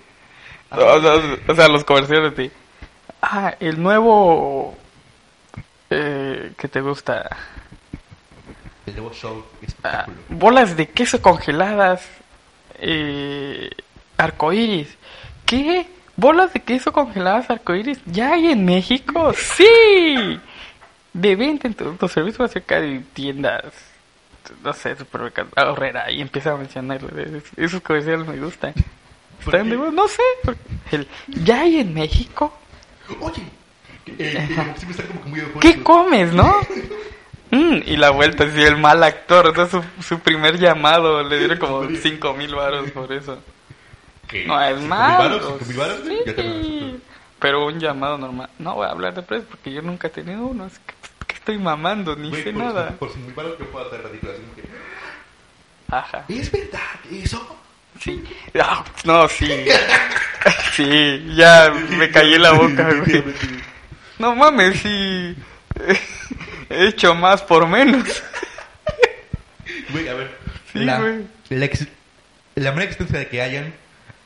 O 0.71 1.55
sea, 1.55 1.69
los 1.69 1.85
comerciales 1.85 2.37
de... 2.37 2.51
Ah, 3.23 3.55
el 3.61 3.83
nuevo... 3.83 4.77
Eh, 5.91 6.53
¿Qué 6.57 6.69
te 6.69 6.81
gusta? 6.81 7.29
El 8.87 8.95
nuevo 8.95 9.13
show 9.13 9.45
Ah, 9.83 10.07
bolas 10.29 10.77
de 10.77 10.89
queso 10.89 11.21
congeladas. 11.21 12.07
Eh, 12.79 13.71
arcoíris. 14.17 14.97
¿Qué? 15.47 15.89
¿Bolas 16.17 16.53
de 16.53 16.61
queso 16.61 16.93
congeladas 16.93 17.51
arcoíris? 17.51 18.01
¿Ya 18.07 18.33
hay 18.35 18.53
en 18.53 18.65
México? 18.65 19.33
¡Sí! 19.37 20.41
De 21.13 21.37
venta 21.37 21.67
en 21.67 21.75
tu, 21.75 21.93
tu 21.95 22.09
servicio 22.09 22.45
acerca 22.45 22.81
de 22.81 23.01
tiendas 23.13 23.65
no 24.63 24.73
sé, 24.73 24.97
supermercado, 24.97 25.49
ahorrera, 25.57 26.11
y 26.11 26.21
empieza 26.21 26.53
a 26.53 26.57
mencionarle. 26.57 27.43
Esos 27.57 27.81
comerciales 27.83 28.27
me 28.27 28.39
gustan. 28.39 28.75
Están 29.41 29.71
de 29.71 29.77
no 29.77 30.09
sé. 30.09 30.23
El, 30.91 31.09
¿Ya 31.29 31.63
hay 31.63 31.81
en 31.81 31.95
México? 31.95 32.53
Oye, 33.21 33.43
eh, 34.19 34.47
siempre 34.77 34.91
está 34.91 35.05
como 35.05 35.23
que 35.23 35.29
muy 35.29 35.41
opuesto. 35.41 35.61
¿Qué 35.61 35.83
comes, 35.83 36.33
no? 36.33 36.55
Mm, 37.53 37.83
y 37.85 37.97
la 37.97 38.11
vuelta, 38.11 38.45
así, 38.45 38.63
el 38.63 38.77
mal 38.77 39.03
actor, 39.03 39.49
o 39.49 39.53
sea, 39.53 39.67
su, 39.67 39.83
su 40.05 40.21
primer 40.21 40.57
llamado, 40.57 41.25
le 41.25 41.37
dieron 41.37 41.59
como 41.59 41.85
5 41.85 42.35
mil 42.35 42.55
baros 42.55 42.89
por 42.93 43.13
eso. 43.13 43.41
¿Qué? 44.29 44.45
No, 44.47 44.61
es 44.63 44.69
¿Cinco 44.69 44.81
mil 44.83 44.89
malo. 44.89 45.19
varos? 45.19 45.43
¿Cinco 45.59 45.65
mil 45.67 45.77
varos? 45.77 45.99
Sí, 46.07 46.19
acepto. 46.21 46.43
pero 47.41 47.67
un 47.67 47.81
llamado 47.81 48.19
normal. 48.19 48.51
No 48.61 48.77
voy 48.77 48.87
a 48.87 48.91
hablar 48.91 49.15
de 49.15 49.23
precios 49.23 49.49
porque 49.51 49.73
yo 49.73 49.83
nunca 49.83 50.07
he 50.07 50.11
tenido 50.11 50.47
uno. 50.47 50.67
Es 50.67 50.79
que, 50.79 50.95
que 51.27 51.35
estoy 51.35 51.59
mamando, 51.59 52.15
ni 52.15 52.31
Güey, 52.31 52.45
sé 52.45 52.53
por, 52.53 52.63
nada. 52.63 52.91
Por 52.97 53.09
cinco 53.11 53.27
mil 53.27 53.35
varos 53.35 53.59
yo 53.59 53.67
puedo 53.67 53.87
hacer 53.89 54.03
que... 54.21 54.69
Ajá. 55.89 56.25
¿Es 56.29 56.53
verdad 56.53 56.81
eso? 57.11 57.57
Sí. 58.03 58.23
Ah, 58.59 58.85
no, 59.05 59.29
sí. 59.29 59.67
Sí, 60.73 61.33
ya 61.37 61.71
me 61.91 62.11
callé 62.11 62.39
la 62.39 62.53
boca, 62.53 62.89
güey. 62.95 63.23
No 64.19 64.35
mames, 64.35 64.81
sí. 64.81 65.37
He 66.71 66.87
hecho 66.89 67.15
más 67.15 67.43
por 67.43 67.67
menos. 67.67 68.23
Güey, 69.91 70.09
a 70.09 70.15
ver. 70.15 70.31
Sí, 70.73 70.79
la, 70.79 70.99
güey. 71.01 71.25
la, 71.51 71.65
ex- 71.67 71.89
la 72.55 72.73
mera 72.73 72.85
existencia 72.85 73.19
de 73.19 73.29
que 73.29 73.43
hayan 73.43 73.75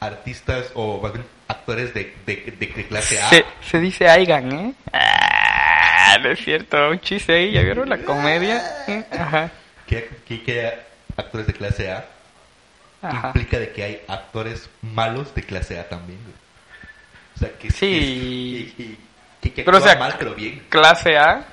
artistas 0.01 0.71
o 0.75 1.01
más 1.01 1.13
bien 1.13 1.25
actores 1.49 1.93
de, 1.95 2.15
de, 2.27 2.37
de, 2.59 2.67
de 2.67 2.87
clase 2.87 3.21
A. 3.21 3.29
Se, 3.31 3.45
se 3.69 3.81
dice 3.81 4.09
Aigan, 4.09 4.53
¿eh? 4.53 4.75
Ah, 4.93 6.19
no 6.23 6.31
es 6.31 6.39
cierto, 6.45 6.91
un 6.91 7.01
chiste 7.01 7.33
ahí, 7.35 7.53
¿ya 7.53 7.63
vieron 7.63 7.89
la 7.89 7.99
comedia? 7.99 8.63
¿Eh? 8.87 9.05
Ajá, 9.19 9.51
Que, 9.87 10.09
que, 10.29 10.43
que 10.43 10.61
haya 10.61 10.75
actores 11.17 11.47
de 11.47 11.53
clase 11.55 11.91
A. 11.91 12.05
ajá. 13.09 13.29
Implica 13.29 13.59
de 13.59 13.73
que 13.73 13.83
hay 13.83 14.01
actores 14.09 14.69
malos 14.83 15.35
de 15.35 15.43
clase 15.43 15.79
A 15.79 15.89
también, 15.89 16.19
güey. 16.23 16.35
O 17.37 17.39
sea, 17.39 17.59
que 17.59 17.71
Sí. 17.71 18.75
que, 18.77 18.85
que, 18.85 18.97
que, 19.41 19.53
que 19.55 19.63
Pero, 19.65 19.79
o 19.79 19.81
sea, 19.81 19.97
mal, 19.97 20.15
pero 20.19 20.35
bien. 20.35 20.65
Clase 20.69 21.17
A, 21.19 21.47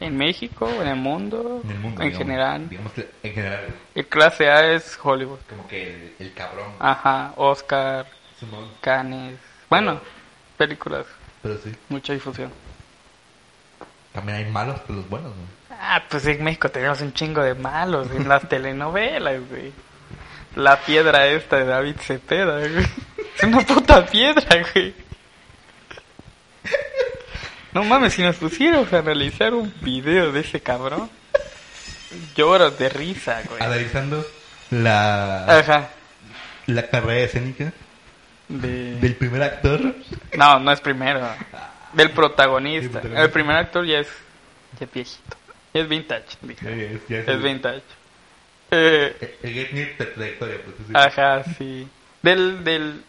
en 0.00 0.16
México, 0.16 0.68
en 0.80 0.88
el 0.88 0.96
mundo, 0.96 1.60
En 1.64 1.70
el 1.70 1.78
mundo, 1.78 2.02
en 2.02 2.08
digamos, 2.08 2.26
general. 2.26 2.68
Digamos 2.68 2.92
que 2.92 3.08
en 3.22 3.32
general. 3.34 3.74
Y 3.94 4.02
clase 4.04 4.48
A 4.50 4.72
es 4.72 4.98
Hollywood. 5.02 5.38
Como 5.48 5.66
que 5.68 5.94
el, 5.94 6.14
el 6.26 6.32
cabrón. 6.34 6.72
Ajá, 6.78 7.32
Oscar, 7.36 8.06
Simón. 8.40 8.70
Cannes. 8.80 9.38
Bueno, 9.70 10.00
películas, 10.56 11.06
Pero 11.42 11.58
sí. 11.58 11.72
mucha 11.88 12.12
difusión. 12.12 12.50
También 14.12 14.38
hay 14.38 14.44
malos, 14.50 14.80
pero 14.86 14.98
los 15.00 15.08
buenos, 15.08 15.32
güey. 15.34 15.46
Ah, 15.80 16.02
pues 16.08 16.24
en 16.26 16.42
México 16.44 16.68
tenemos 16.70 17.00
un 17.00 17.12
chingo 17.12 17.42
de 17.42 17.54
malos 17.54 18.08
en 18.12 18.28
las 18.28 18.48
telenovelas, 18.48 19.40
güey. 19.48 19.72
La 20.56 20.80
piedra 20.80 21.26
esta 21.26 21.56
de 21.56 21.64
David 21.64 21.96
Cepeda, 22.00 22.58
güey. 22.60 22.84
Es 23.36 23.42
una 23.42 23.60
puta 23.60 24.06
piedra, 24.06 24.44
güey. 24.72 24.94
No 27.72 27.82
mames, 27.82 28.12
si 28.14 28.22
nos 28.22 28.36
pusiéramos 28.36 28.92
a 28.92 28.98
analizar 28.98 29.52
un 29.52 29.72
video 29.80 30.30
de 30.30 30.40
ese 30.40 30.60
cabrón, 30.60 31.10
lloras 32.36 32.78
de 32.78 32.88
risa, 32.88 33.42
güey. 33.48 33.60
Analizando 33.60 34.24
la, 34.70 35.44
Ajá. 35.58 35.88
la 36.66 36.86
carrera 36.88 37.24
escénica 37.24 37.72
De... 38.48 38.94
del 39.00 39.16
primer 39.16 39.42
actor. 39.42 39.94
No, 40.36 40.60
no 40.60 40.70
es 40.70 40.80
primero. 40.80 41.20
Del 41.94 42.10
protagonista. 42.12 42.82
Del 42.82 42.90
protagonista. 42.90 43.22
El 43.24 43.30
primer 43.30 43.56
actor 43.56 43.84
ya 43.86 43.98
es, 43.98 44.08
ya 44.78 44.86
es 44.86 44.92
viejito. 44.92 45.36
Ya 45.74 45.80
es 45.80 45.88
vintage. 45.88 46.24
Ya 46.62 46.70
es- 46.70 47.08
ya 47.08 47.18
es- 47.18 47.28
Es 47.28 47.42
vintage. 47.42 47.82
Eh, 48.76 49.38
trayectoria, 50.14 50.58
Ajá, 50.94 51.44
sí. 51.56 51.88
Del, 52.22 52.64
del 52.64 53.02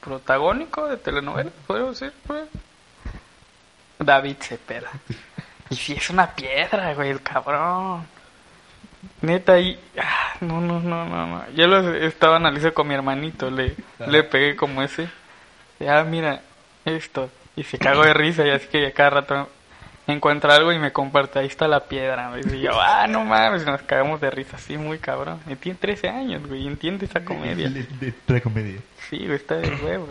protagónico 0.00 0.86
de 0.88 0.96
telenovela, 0.96 1.50
¿puedo 1.66 1.90
decir? 1.90 2.12
pues? 2.26 2.44
David 3.98 4.36
Cepeda. 4.40 4.90
Y 5.72 5.76
si 5.76 5.92
es 5.92 6.10
una 6.10 6.34
piedra, 6.34 6.92
güey, 6.94 7.10
el 7.10 7.22
cabrón. 7.22 8.04
Neta, 9.22 9.56
y... 9.60 9.78
ah, 10.02 10.34
no, 10.40 10.60
no, 10.60 10.80
no, 10.80 11.06
no, 11.06 11.26
no. 11.28 11.50
Yo 11.52 11.68
lo 11.68 11.94
estaba 11.94 12.36
analizando 12.36 12.74
con 12.74 12.88
mi 12.88 12.94
hermanito, 12.94 13.52
le, 13.52 13.76
le 14.08 14.24
pegué 14.24 14.56
como 14.56 14.82
ese. 14.82 15.08
Ya, 15.78 16.02
mira, 16.02 16.40
esto. 16.84 17.30
Y 17.54 17.62
se 17.62 17.78
cagó 17.78 18.02
de 18.02 18.14
risa 18.14 18.44
y 18.44 18.50
así 18.50 18.66
que 18.66 18.90
cada 18.92 19.10
rato 19.10 19.48
encuentra 20.12 20.54
algo 20.54 20.72
y 20.72 20.78
me 20.78 20.92
comparte, 20.92 21.38
ahí 21.38 21.46
está 21.46 21.66
la 21.68 21.80
piedra. 21.84 22.30
güey. 22.30 22.42
Y 22.56 22.60
yo, 22.62 22.80
ah, 22.80 23.06
no 23.06 23.24
mames, 23.24 23.64
nos 23.66 23.82
cagamos 23.82 24.20
de 24.20 24.30
risa, 24.30 24.56
así 24.56 24.76
muy 24.76 24.98
cabrón. 24.98 25.40
Y 25.48 25.56
tiene 25.56 25.78
13 25.80 26.08
años, 26.08 26.46
güey, 26.46 26.66
entiende 26.66 27.06
esa 27.06 27.24
comedia. 27.24 27.68
De, 27.68 28.12
de- 28.26 28.40
comedia. 28.42 28.80
Sí, 29.08 29.18
güey, 29.18 29.34
está 29.36 29.56
de 29.56 29.70
huevos. 29.74 30.08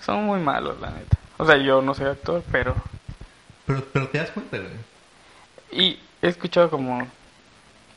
Son 0.00 0.24
muy 0.24 0.40
malos, 0.40 0.80
la 0.80 0.90
neta. 0.90 1.16
O 1.36 1.44
sea, 1.46 1.56
yo 1.56 1.82
no 1.82 1.94
soy 1.94 2.06
actor, 2.06 2.42
pero... 2.50 2.74
Pero, 3.66 3.84
pero 3.92 4.08
te 4.08 4.18
das 4.18 4.30
cuenta, 4.30 4.56
güey. 4.58 4.70
Y 5.70 6.00
he 6.22 6.28
escuchado 6.28 6.70
como 6.70 7.06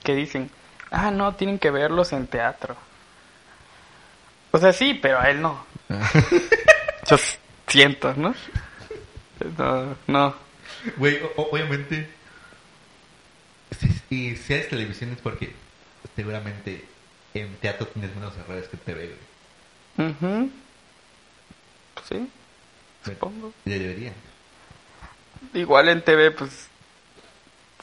que 0.04 0.14
dicen, 0.16 0.50
ah, 0.92 1.12
no, 1.12 1.34
tienen 1.36 1.58
que 1.60 1.72
verlos 1.72 2.12
en 2.12 2.28
teatro. 2.28 2.76
O 4.52 4.58
sea, 4.58 4.74
sí, 4.74 4.94
pero 5.02 5.20
a 5.20 5.30
él 5.30 5.42
no. 5.42 5.66
Yo 7.10 7.18
siento, 7.68 8.14
¿no? 8.16 8.34
No, 9.58 9.96
no. 10.08 10.36
Güey, 10.98 11.20
obviamente. 11.38 12.10
Si, 13.80 13.88
y 14.10 14.36
si 14.36 14.54
haces 14.54 14.70
televisión 14.70 15.12
es 15.12 15.20
porque 15.20 15.54
seguramente 16.16 16.86
en 17.34 17.56
teatro 17.58 17.88
tienes 17.88 18.14
menos 18.16 18.36
errores 18.38 18.68
que 18.68 18.76
en 18.78 18.84
TV, 18.84 19.16
güey. 19.98 20.10
Ujú. 20.12 20.52
Sí, 22.10 22.30
supongo. 23.06 23.54
Ya 23.66 23.78
debería. 23.78 24.14
Igual 25.54 25.90
en 25.90 26.02
TV, 26.04 26.32
pues, 26.32 26.68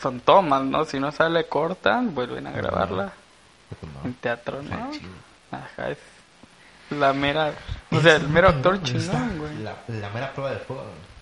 son 0.01 0.21
tomas, 0.21 0.63
¿no? 0.65 0.85
Si 0.85 1.01
no 1.01 1.11
sale, 1.13 1.47
cortan, 1.47 2.15
vuelven 2.15 2.47
a 2.47 2.53
grabarla. 2.53 3.13
No. 3.83 4.05
En 4.09 4.15
teatro, 4.15 4.63
¿no? 4.63 4.91
Ajá, 5.51 5.91
es 5.91 5.99
la 6.91 7.13
mera... 7.13 7.53
O 7.91 8.01
sea, 8.01 8.17
el 8.17 8.29
mero 8.29 8.49
actor 8.49 8.83
chingón, 8.83 9.39
güey. 9.39 9.59
La, 9.59 9.77
la 9.89 10.09
mera 10.11 10.33
prueba 10.33 10.53
de 10.53 10.59
fuego. 10.59 10.83
güey. 10.83 11.18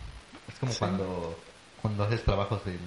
Es 0.57 0.61
como 0.61 0.73
Sí. 0.73 0.79
cuando, 0.79 1.39
cuando 1.83 2.05
haces 2.05 2.23
trabajos 2.25 2.63
en, 2.67 2.73
en 2.73 2.79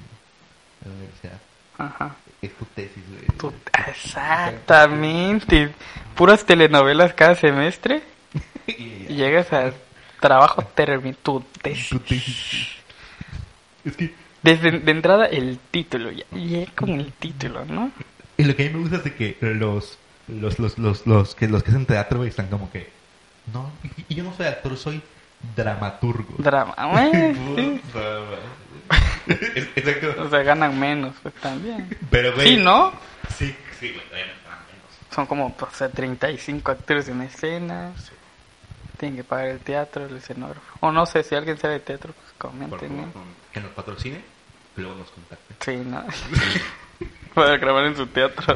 la 0.86 0.96
universidad. 0.98 1.40
Ajá. 1.78 2.16
Es 2.42 2.52
tu 2.56 2.66
tesis, 2.66 3.04
güey. 3.10 3.26
Tu- 3.38 3.54
Exactamente. 3.88 5.72
Puras 6.16 6.46
telenovelas 6.46 7.14
cada 7.14 7.36
semestre 7.36 8.02
Y- 8.68 9.06
y 9.10 9.16
llegas 9.16 9.52
al 9.54 9.74
trabajo 10.20 10.62
terminado. 10.76 11.18
Tu 11.24 11.42
tesis. 11.62 11.90
Tu 11.90 12.00
tesis. 12.00 12.68
Es 13.86 13.96
que 13.96 14.14
Desde 14.42 14.72
de 14.80 14.92
entrada 14.92 15.26
el 15.28 15.60
título, 15.72 16.12
ya, 16.12 16.26
ya 16.32 16.66
con 16.76 16.90
el 16.90 17.12
título, 17.14 17.66
¿no? 17.66 17.92
y 18.38 18.44
lo 18.46 18.56
que 18.56 18.64
a 18.64 18.70
mí 18.70 18.74
me 18.76 18.80
gusta 18.82 18.98
es 18.98 19.04
de 19.04 19.16
que 19.16 19.38
los 19.42 19.98
los 20.30 20.60
los 20.60 20.78
los, 20.78 21.06
los 21.06 21.36
que 21.36 21.48
los 21.50 21.62
que 21.62 21.72
hacen 21.72 21.86
teatro 21.86 22.20
güey, 22.20 22.30
están 22.30 22.48
como 22.48 22.72
que 22.72 22.90
no 23.54 23.70
y 24.08 24.16
yo 24.16 24.24
no 24.24 24.34
soy 24.34 24.46
actor 24.48 24.78
soy 24.78 25.02
dramaturgo 25.56 26.36
Drama. 26.38 26.76
Sí. 27.36 27.82
Exacto 29.76 30.24
O 30.24 30.30
sea, 30.30 30.42
ganan 30.42 30.80
menos, 30.80 31.16
pues 31.22 31.34
también. 31.36 31.96
pero 32.10 32.34
güey 32.34 32.56
Sí, 32.56 32.58
¿no? 32.58 32.92
sí 33.38 33.56
sí 33.80 33.90
güey 33.92 34.02
bueno, 34.10 34.32
ganan 34.44 34.66
menos. 34.66 35.14
Son 35.14 35.26
como, 35.28 35.56
o 35.60 35.68
sea, 35.72 35.90
35 35.90 36.72
actores 36.72 37.08
en 37.10 37.22
escena. 37.22 37.92
Tienen 38.98 39.18
que 39.18 39.24
pagar 39.24 39.48
el 39.48 39.60
teatro, 39.60 40.06
el 40.08 40.18
escenógrafo. 40.18 40.78
O 40.82 40.92
no 40.92 41.06
sé, 41.06 41.24
si 41.24 41.36
alguien 41.36 41.58
sabe 41.58 41.76
de 41.76 41.80
teatro, 41.82 42.14
pues 42.14 42.34
por 42.38 42.52
comenten, 42.52 42.90
favor 42.90 43.06
¿no? 43.16 43.24
que 43.54 43.60
nos 43.62 43.72
patrocine 43.72 44.22
luego 44.76 44.96
nos 44.96 45.10
contacte 45.12 45.56
Sí, 45.60 45.78
¿no? 45.86 46.04
Para 47.34 47.58
grabar 47.58 47.86
en 47.86 47.96
su 47.96 48.08
teatro. 48.08 48.56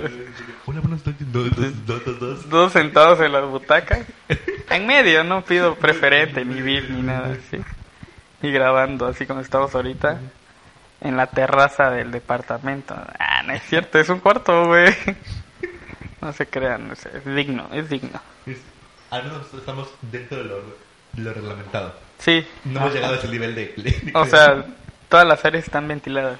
hola 0.66 0.80
buenas 0.82 1.06
noches 1.06 1.32
dos 1.32 2.50
dos 2.50 2.72
sentados 2.72 3.20
en 3.22 3.32
las 3.32 3.46
butacas. 3.46 4.02
En 4.70 4.88
medio, 4.88 5.24
no 5.24 5.44
pido 5.44 5.76
preferente, 5.76 6.44
ni 6.44 6.62
VIP, 6.62 6.90
ni 6.90 7.02
nada 7.02 7.34
así. 7.34 7.62
Y 8.42 8.52
grabando, 8.52 9.06
así 9.08 9.26
como 9.26 9.42
estamos 9.42 9.74
ahorita. 9.76 10.20
En 11.02 11.18
la 11.18 11.28
terraza 11.28 11.92
del 11.92 12.12
departamento. 12.12 12.96
Ah, 13.20 13.44
no 13.44 13.54
es 13.54 13.62
cierto, 13.64 14.00
es 14.00 14.10
un 14.10 14.20
cuarto, 14.20 14.66
güey. 14.68 14.94
No 16.22 16.32
se 16.32 16.48
crean, 16.48 16.88
no 16.88 16.96
sé, 16.96 17.10
es 17.18 17.26
digno, 17.36 17.68
es 17.74 17.90
digno. 17.90 18.22
Al 19.12 19.24
menos 19.26 19.54
estamos 19.54 19.90
dentro 20.02 20.38
de 20.38 20.46
lo, 20.46 20.62
lo 21.18 21.34
reglamentado 21.34 21.94
Sí. 22.18 22.48
no 22.64 22.80
hemos 22.80 22.94
llegado 22.94 23.16
a 23.16 23.18
ese 23.18 23.28
nivel 23.28 23.54
de, 23.54 23.74
de- 23.76 24.12
O 24.16 24.26
sea, 24.26 24.64
todas 25.10 25.28
las 25.28 25.44
áreas 25.44 25.66
están 25.66 25.86
ventiladas. 25.88 26.40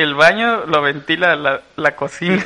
El 0.00 0.14
baño 0.14 0.64
lo 0.66 0.80
ventila 0.82 1.36
la, 1.36 1.60
la 1.76 1.94
cocina. 1.96 2.42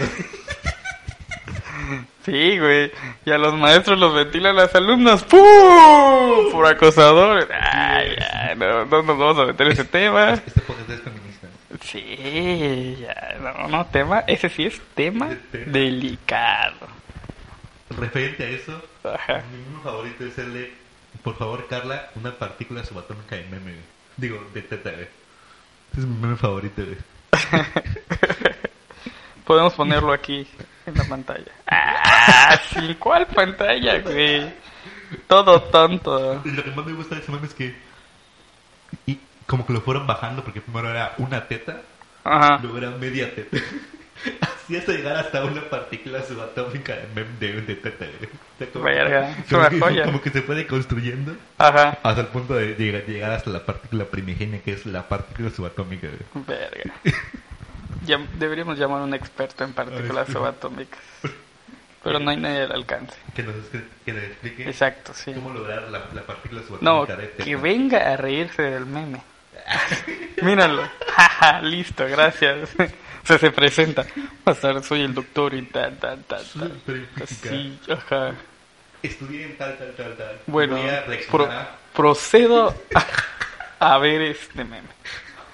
Sí, 2.24 2.58
güey. 2.58 2.90
Y 3.26 3.30
a 3.30 3.38
los 3.38 3.54
maestros 3.54 3.98
los 3.98 4.14
ventilan 4.14 4.56
las 4.56 4.74
alumnas. 4.74 5.22
¡Pum! 5.24 6.50
Por 6.50 6.66
acosadores. 6.66 7.46
Ay, 7.52 8.16
ya, 8.18 8.54
no, 8.56 8.86
no 8.86 9.02
nos 9.02 9.18
vamos 9.18 9.38
a 9.38 9.44
meter 9.46 9.66
en 9.66 9.72
ese 9.74 9.84
tema. 9.84 10.32
este 10.32 10.60
podcast 10.62 10.88
es 10.90 11.00
feminista 11.02 11.48
Sí, 11.82 12.96
ya, 13.00 13.36
no, 13.40 13.68
no, 13.68 13.84
tema, 13.86 14.20
ese 14.26 14.48
sí 14.48 14.64
es 14.64 14.80
tema 14.94 15.28
delicado. 15.52 16.88
Referente 17.90 18.42
a 18.44 18.48
eso, 18.48 18.82
Ajá. 19.04 19.42
mi 19.52 19.58
meme 19.58 19.82
favorito 19.84 20.24
es 20.24 20.38
el 20.38 20.54
de, 20.54 20.72
por 21.22 21.36
favor, 21.36 21.66
Carla, 21.68 22.08
una 22.14 22.32
partícula 22.32 22.84
subatómica 22.84 23.36
de 23.36 23.44
meme. 23.44 23.74
Digo, 24.16 24.42
de 24.54 24.62
teta, 24.62 24.90
güey. 24.92 25.02
Ese 25.92 26.00
es 26.00 26.06
mi 26.06 26.16
meme 26.22 26.36
favorito, 26.36 26.82
güey. 26.82 26.96
Podemos 29.46 29.74
ponerlo 29.74 30.12
aquí 30.12 30.46
en 30.86 30.94
la 30.94 31.04
pantalla. 31.04 31.52
Ah, 31.66 32.58
sí, 32.72 32.94
¿cuál 32.98 33.26
pantalla, 33.26 34.00
güey? 34.00 34.52
Todo 35.26 35.62
tonto. 35.64 36.40
Y 36.44 36.50
lo 36.50 36.64
que 36.64 36.70
más 36.70 36.86
me 36.86 36.92
gusta 36.92 37.14
de 37.14 37.20
ese 37.20 37.32
meme 37.32 37.46
es 37.46 37.54
que. 37.54 37.74
Y 39.06 39.18
como 39.46 39.66
que 39.66 39.72
lo 39.72 39.80
fueron 39.82 40.06
bajando 40.06 40.42
porque 40.42 40.60
primero 40.60 40.88
era 40.90 41.14
una 41.18 41.46
teta, 41.46 41.82
Ajá. 42.24 42.58
luego 42.62 42.78
era 42.78 42.90
media 42.90 43.34
teta. 43.34 43.58
Así 44.40 44.76
hasta 44.76 44.92
llegar 44.92 45.16
hasta 45.16 45.44
una 45.44 45.60
partícula 45.68 46.22
subatómica 46.22 46.94
de, 46.94 47.08
mem- 47.14 47.38
de, 47.38 48.68
como- 48.72 48.84
Verga, 48.84 49.30
es 49.30 49.44
como 49.48 49.60
una 49.60 49.70
que- 49.70 49.80
joya. 49.80 50.04
Como 50.04 50.20
que 50.22 50.30
se 50.30 50.42
puede 50.42 50.66
construyendo 50.66 51.36
Ajá. 51.58 51.98
hasta 52.02 52.20
el 52.22 52.28
punto 52.28 52.54
de 52.54 52.74
llegar, 52.74 53.04
llegar 53.06 53.30
hasta 53.32 53.50
la 53.50 53.64
partícula 53.66 54.04
primigenia 54.06 54.60
que 54.62 54.72
es 54.72 54.86
la 54.86 55.06
partícula 55.08 55.50
subatómica. 55.50 56.08
Verga. 56.34 56.94
Ya, 58.06 58.18
deberíamos 58.38 58.78
llamar 58.78 59.00
a 59.00 59.04
un 59.04 59.14
experto 59.14 59.64
en 59.64 59.72
partículas 59.72 60.28
subatómicas. 60.28 61.00
Pero 62.02 62.18
no 62.18 62.30
hay 62.30 62.36
nadie 62.36 62.64
al 62.64 62.72
alcance. 62.72 63.16
Que 63.34 63.42
nos 63.42 63.54
que 64.04 64.12
nos 64.12 64.22
explique 64.24 64.68
Exacto, 64.68 65.12
sí. 65.14 65.32
cómo 65.32 65.48
lograr 65.54 65.84
la, 65.84 66.02
la 66.12 66.20
partícula 66.20 66.60
No, 66.82 67.06
subatómica 67.06 67.16
de 67.16 67.26
teta. 67.28 67.44
que 67.44 67.56
venga 67.56 68.12
a 68.12 68.18
reírse 68.18 68.60
del 68.60 68.84
meme. 68.84 69.22
Míralo. 70.42 70.82
Listo, 71.62 72.04
gracias. 72.06 72.68
Se 73.26 73.38
se 73.38 73.50
presenta. 73.50 74.04
Pasar, 74.44 74.82
soy 74.84 75.00
el 75.02 75.14
doctor 75.14 75.54
y 75.54 75.62
tal, 75.62 75.96
tal, 75.98 76.22
tal, 76.24 76.44
tal. 76.44 76.68
Súper 76.72 77.06
física. 77.16 77.48
Sí, 77.48 77.80
ajá. 77.90 78.34
Estudié 79.02 79.44
en 79.46 79.56
tal, 79.58 79.76
tal, 79.78 79.94
tal, 79.96 80.16
tal. 80.16 80.40
Bueno, 80.46 80.78
pro- 81.30 81.48
procedo 81.94 82.74
a, 82.94 83.06
a 83.94 83.98
ver 83.98 84.20
este 84.22 84.64
meme. 84.64 84.88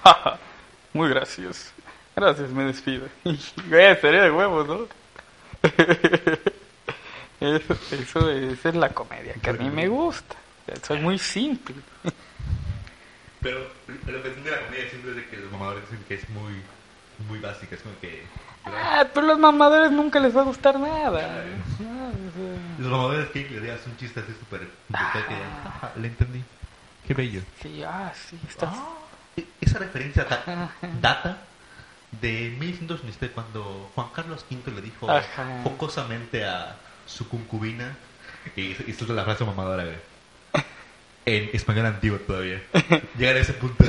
Muy 0.93 1.09
gracioso. 1.09 1.71
Gracias, 2.15 2.49
me 2.49 2.65
despido. 2.65 3.07
Güey, 3.69 3.95
sería 4.01 4.23
de 4.23 4.31
huevos, 4.31 4.67
¿no? 4.67 4.87
Eso, 7.39 7.73
eso 7.91 8.29
es, 8.29 8.53
esa 8.59 8.69
es 8.69 8.75
la 8.75 8.89
comedia 8.89 9.33
que 9.41 9.49
a 9.49 9.53
mí 9.53 9.69
me 9.69 9.87
gusta. 9.87 10.35
Soy 10.85 10.99
muy 10.99 11.17
simple. 11.17 11.75
Pero 13.41 13.59
lo 13.87 14.21
que 14.21 14.27
entiende 14.27 14.51
la 14.51 14.59
comedia 14.65 14.89
siempre 14.89 15.11
es 15.11 15.15
de 15.17 15.25
que 15.27 15.37
los 15.37 15.51
mamadores 15.51 15.83
dicen 15.89 16.05
que 16.07 16.13
es 16.15 16.29
muy, 16.29 16.53
muy 17.27 17.39
básica. 17.39 17.75
Es 17.75 17.81
como 17.81 17.99
que. 17.99 18.23
Ah, 18.65 19.05
pero 19.13 19.25
los 19.27 19.39
mamadores 19.39 19.91
nunca 19.91 20.19
les 20.19 20.35
va 20.35 20.41
a 20.41 20.45
gustar 20.45 20.79
nada. 20.79 21.43
Ah, 21.79 22.11
Los 22.77 22.89
mamadores 22.91 23.29
que 23.29 23.49
le 23.49 23.59
digas 23.59 23.79
un 23.87 23.97
chiste 23.97 24.19
así 24.19 24.33
súper 24.39 24.67
ya. 24.89 24.99
"Ajá, 25.65 25.91
Le 25.97 26.07
entendí. 26.07 26.43
Qué 27.07 27.13
bello. 27.13 27.41
Sí, 27.61 27.81
ah, 27.83 28.11
sí, 28.15 28.39
estás... 28.47 28.75
E- 29.35 29.45
Esa 29.61 29.79
referencia 29.79 30.23
da- 30.25 30.69
data 31.01 31.37
de 32.21 32.55
1197 32.59 33.33
cuando 33.33 33.89
Juan 33.95 34.07
Carlos 34.13 34.45
V 34.49 34.71
le 34.71 34.81
dijo 34.81 35.09
Ajá. 35.09 35.61
jocosamente 35.63 36.45
a 36.45 36.75
su 37.07 37.27
concubina, 37.27 37.95
y 38.55 38.71
esa 38.71 38.83
es 39.05 39.09
la 39.09 39.23
frase 39.23 39.43
mamadora, 39.45 39.83
güey. 39.85 39.95
En 41.25 41.49
español 41.53 41.85
antiguo 41.85 42.17
todavía. 42.19 42.61
Llegar 43.17 43.35
a 43.35 43.39
ese 43.39 43.53
punto. 43.53 43.83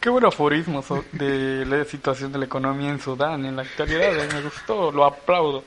Qué 0.00 0.08
buen 0.08 0.24
aforismo 0.24 0.82
so- 0.82 1.04
de 1.12 1.64
la 1.66 1.84
situación 1.84 2.32
de 2.32 2.38
la 2.38 2.44
economía 2.46 2.90
en 2.90 3.00
Sudán 3.00 3.44
en 3.44 3.56
la 3.56 3.62
actualidad. 3.62 4.16
eh, 4.18 4.28
Me 4.32 4.42
gustó, 4.42 4.90
lo 4.92 5.04
aplaudo. 5.04 5.62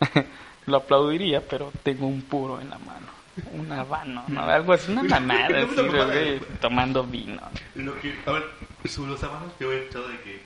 lo 0.66 0.76
aplaudiría, 0.76 1.40
pero 1.48 1.70
tengo 1.82 2.06
un 2.06 2.22
puro 2.22 2.60
en 2.60 2.70
la 2.70 2.78
mano. 2.78 3.06
Un 3.52 3.70
habano, 3.72 4.24
¿no? 4.28 4.42
Algo 4.42 4.72
así, 4.74 4.90
una 4.92 5.04
mamada, 5.04 5.62
así, 5.62 6.40
tomando 6.60 7.04
vino. 7.04 7.40
Lo 7.76 7.98
que, 8.00 8.14
a 8.26 8.32
ver, 8.32 8.44
sobre 8.86 9.12
los 9.12 9.22
habanos 9.22 9.52
yo 9.58 9.72
he 9.72 9.86
echado 9.86 10.08
de 10.08 10.20
que 10.20 10.42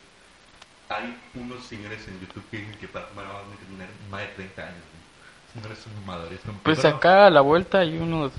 hay 0.89 1.17
unos 1.35 1.65
señores 1.65 2.07
en 2.07 2.21
YouTube 2.21 2.45
que 2.51 2.59
dicen 2.59 2.77
que 2.79 2.87
para 2.87 3.07
fumar 3.07 3.25
hay 3.27 3.57
que 3.59 3.65
tener 3.73 3.89
más 4.11 4.21
de 4.21 4.27
30 4.29 4.63
años. 4.63 4.75
güey. 4.93 5.53
Señores 5.63 5.79
son 5.83 5.95
mamadores. 6.07 6.41
son- 6.45 6.59
Pues 6.59 6.85
acá 6.85 7.27
a 7.27 7.31
la 7.31 7.41
vuelta 7.41 7.79
hay 7.81 7.97
unos 7.99 8.31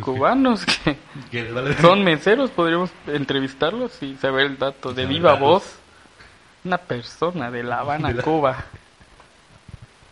cubanos 0.00 0.64
que 0.66 0.96
son 1.80 2.04
meseros, 2.04 2.50
podríamos 2.50 2.90
entrevistarlos 3.06 4.02
y 4.02 4.16
saber 4.16 4.46
el 4.46 4.58
dato 4.58 4.92
de 4.92 5.06
viva 5.06 5.34
voz. 5.34 5.76
Una 6.64 6.78
persona 6.78 7.50
de 7.50 7.62
La 7.62 7.80
Habana, 7.80 8.08
De 8.08 8.14
la- 8.14 8.22
Cuba. 8.22 8.64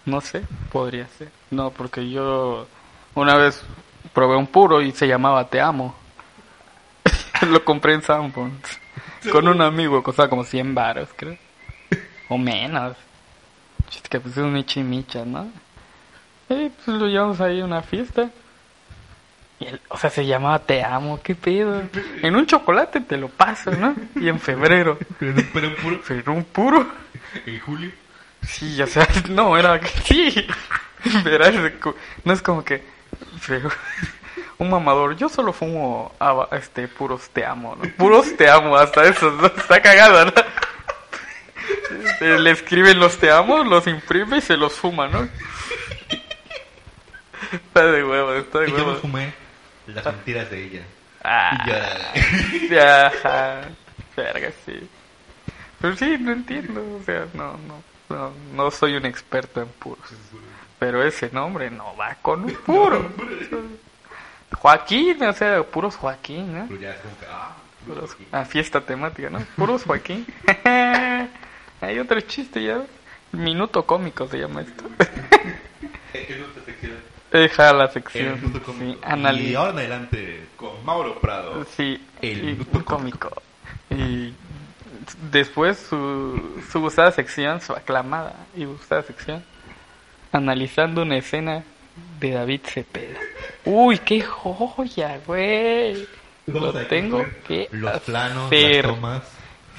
No 0.04 0.20
sé, 0.20 0.42
podría 0.70 1.06
ser. 1.08 1.30
No, 1.50 1.70
porque 1.70 2.08
yo 2.08 2.66
una 3.14 3.36
vez 3.36 3.62
probé 4.12 4.36
un 4.36 4.46
puro 4.46 4.80
y 4.80 4.92
se 4.92 5.08
llamaba 5.08 5.48
Te 5.48 5.60
Amo. 5.60 5.94
Lo 7.50 7.64
compré 7.64 7.94
en 7.94 8.02
Sanborns. 8.02 8.80
Con 9.32 9.48
un 9.48 9.60
amigo, 9.60 10.02
costaba 10.02 10.28
como 10.30 10.44
100 10.44 10.74
baros, 10.74 11.08
creo. 11.16 11.36
O 12.28 12.38
menos. 12.38 12.96
Chiste 13.88 14.08
que 14.08 14.20
pues 14.20 14.36
es 14.36 14.42
un 14.42 14.52
micha, 14.88 15.24
¿no? 15.24 15.48
Y 16.48 16.68
pues 16.68 16.86
lo 16.86 17.06
llevamos 17.08 17.40
ahí 17.40 17.60
a 17.60 17.64
una 17.64 17.82
fiesta. 17.82 18.30
Y 19.58 19.68
o 19.88 19.96
sea, 19.96 20.10
se 20.10 20.26
llamaba 20.26 20.58
Te 20.58 20.84
Amo, 20.84 21.20
qué 21.22 21.34
pedo. 21.34 21.82
En 22.22 22.36
un 22.36 22.46
chocolate 22.46 23.00
te 23.00 23.16
lo 23.16 23.28
paso, 23.28 23.70
¿no? 23.70 23.94
Y 24.16 24.28
en 24.28 24.38
febrero. 24.38 24.98
Pero, 25.18 25.34
pero 25.52 25.74
puro. 25.76 26.00
Un 26.34 26.44
puro. 26.44 26.86
En 27.46 27.58
julio. 27.60 27.90
Sí, 28.46 28.80
o 28.82 28.86
sea, 28.86 29.08
no, 29.30 29.56
era 29.56 29.80
que 29.80 29.88
sí. 30.04 30.46
Verás, 31.24 31.54
no 32.24 32.32
es 32.32 32.42
como 32.42 32.62
que. 32.64 32.82
Un 34.58 34.70
mamador, 34.70 35.16
yo 35.16 35.28
solo 35.28 35.52
fumo 35.52 36.14
aba- 36.18 36.48
este, 36.52 36.88
puros 36.88 37.28
te 37.30 37.44
amo, 37.44 37.76
¿no? 37.80 37.88
Puros 37.96 38.36
te 38.36 38.48
amo, 38.50 38.76
hasta 38.76 39.04
eso, 39.04 39.30
¿no? 39.30 39.46
Está 39.46 39.80
cagada, 39.82 40.24
¿no? 40.26 40.32
Este, 42.06 42.38
Le 42.38 42.50
escriben 42.50 42.98
los 42.98 43.18
te 43.18 43.30
amo, 43.30 43.64
los 43.64 43.86
imprime 43.86 44.38
y 44.38 44.40
se 44.40 44.56
los 44.56 44.72
fuma, 44.74 45.08
¿no? 45.08 45.28
Está 47.52 47.84
de 47.86 48.02
huevo, 48.04 48.32
está 48.34 48.60
de 48.60 48.68
Y 48.68 48.70
yo 48.72 48.76
me 48.78 48.82
huevo. 48.84 48.96
fumé 49.00 49.32
las 49.86 50.04
mentiras 50.06 50.50
de 50.50 50.64
ella. 50.64 50.82
Ah, 51.24 52.12
Y 52.70 52.76
ajá. 52.76 53.62
Verga, 54.16 54.50
sí. 54.64 54.88
Pero 55.80 55.96
sí, 55.96 56.16
no 56.18 56.32
entiendo, 56.32 56.82
o 57.00 57.02
sea, 57.04 57.26
no, 57.34 57.58
no, 57.58 57.82
no, 58.08 58.32
no 58.54 58.70
soy 58.70 58.94
un 58.96 59.04
experto 59.06 59.60
en 59.60 59.68
puros. 59.68 60.08
Pero 60.78 61.02
ese 61.02 61.30
nombre 61.32 61.70
no 61.70 61.94
va 61.96 62.14
con 62.22 62.44
un 62.44 62.54
puro. 62.66 63.10
Joaquín, 64.54 65.22
o 65.22 65.32
sea, 65.32 65.62
puros 65.64 65.96
Joaquín, 65.96 66.56
¿no? 66.56 66.68
Que. 66.68 66.88
Ah, 67.30 67.56
Puros, 67.86 68.16
ah, 68.32 68.44
fiesta 68.44 68.80
temática, 68.80 69.30
¿no? 69.30 69.38
Puros 69.56 69.84
Joaquín. 69.84 70.26
Hay 71.80 71.98
otro 72.00 72.20
chiste 72.22 72.62
ya. 72.64 72.82
Minuto 73.32 73.84
cómico 73.84 74.26
se 74.28 74.38
llama 74.38 74.62
esto. 74.62 74.84
Deja 77.32 77.72
la 77.72 77.84
El 77.86 77.90
sección. 77.92 78.38
cómico. 78.64 78.72
Sí. 78.78 79.42
Y 79.50 79.54
ahora 79.54 79.70
en 79.72 79.78
adelante 79.78 80.46
con 80.56 80.84
Mauro 80.84 81.18
Prado. 81.20 81.64
Sí, 81.76 82.00
El 82.22 82.42
minuto 82.42 82.78
un 82.78 82.84
cómico. 82.84 83.30
Y 83.90 84.32
después 85.30 85.78
su, 85.78 86.62
su 86.70 86.80
gustada 86.80 87.10
sección, 87.12 87.60
su 87.60 87.72
aclamada 87.72 88.34
y 88.56 88.64
gustada 88.64 89.02
sección, 89.02 89.44
analizando 90.32 91.02
una 91.02 91.16
escena 91.18 91.64
de 92.20 92.30
David 92.30 92.60
Cepeda. 92.64 93.18
Uy, 93.64 93.98
qué 93.98 94.20
joya, 94.22 95.18
güey. 95.26 96.06
Lo 96.46 96.72
tengo 96.86 97.24
que 97.46 97.68
Los 97.72 98.00
planos, 98.02 98.46
hacer. 98.46 98.86
las 98.86 98.94
tomas. 98.94 99.22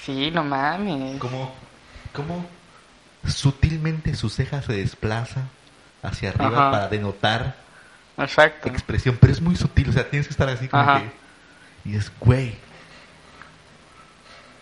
Sí, 0.04 0.32
no 0.32 0.44
mames. 0.44 1.18
Cómo, 1.20 1.54
cómo 2.14 2.46
sutilmente 3.26 4.14
su 4.16 4.30
ceja 4.30 4.62
se 4.62 4.74
desplaza 4.74 5.44
hacia 6.08 6.30
arriba 6.30 6.48
Ajá. 6.48 6.72
para 6.72 6.88
denotar 6.88 7.56
Exacto. 8.18 8.70
expresión. 8.70 9.18
Pero 9.20 9.34
es 9.34 9.42
muy 9.42 9.56
sutil. 9.56 9.90
O 9.90 9.92
sea, 9.94 10.10
tienes 10.10 10.28
que 10.28 10.32
estar 10.32 10.50
así 10.50 10.68
como 10.68 10.84
Ajá. 10.84 11.02
que. 11.84 11.90
Y 11.92 11.96
es, 11.96 12.12
güey. 12.20 12.56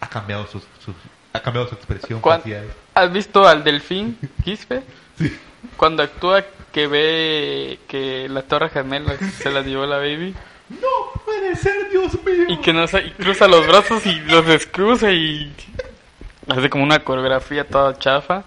Ha 0.01 0.07
cambiado 0.07 0.45
su, 0.47 0.59
su- 0.59 0.93
ha 1.33 1.39
cambiado 1.41 1.67
su 1.67 1.75
expresión 1.75 2.19
¿Cuán- 2.21 2.39
facial. 2.41 2.65
¿Has 2.93 3.11
visto 3.11 3.47
al 3.47 3.63
delfín 3.63 4.17
Quispe? 4.43 4.83
Sí. 5.17 5.37
Cuando 5.77 6.03
actúa 6.03 6.43
que 6.71 6.87
ve 6.87 7.79
que 7.87 8.27
la 8.29 8.41
torre 8.43 8.69
gemela 8.69 9.15
se 9.17 9.49
la 9.51 9.61
llevó 9.61 9.85
la 9.85 9.97
baby. 9.97 10.35
No 10.69 11.21
puede 11.25 11.55
ser, 11.55 11.89
Dios 11.89 12.13
mío. 12.23 12.45
Y 12.49 12.57
que 12.59 12.73
no 12.73 12.83
y 12.85 13.11
cruza 13.11 13.47
los 13.47 13.65
brazos 13.67 14.05
y 14.05 14.19
los 14.21 14.45
descruza 14.45 15.11
y 15.11 15.53
hace 16.49 16.69
como 16.69 16.83
una 16.83 16.99
coreografía 16.99 17.67
toda 17.67 17.97
chafa. 17.97 18.43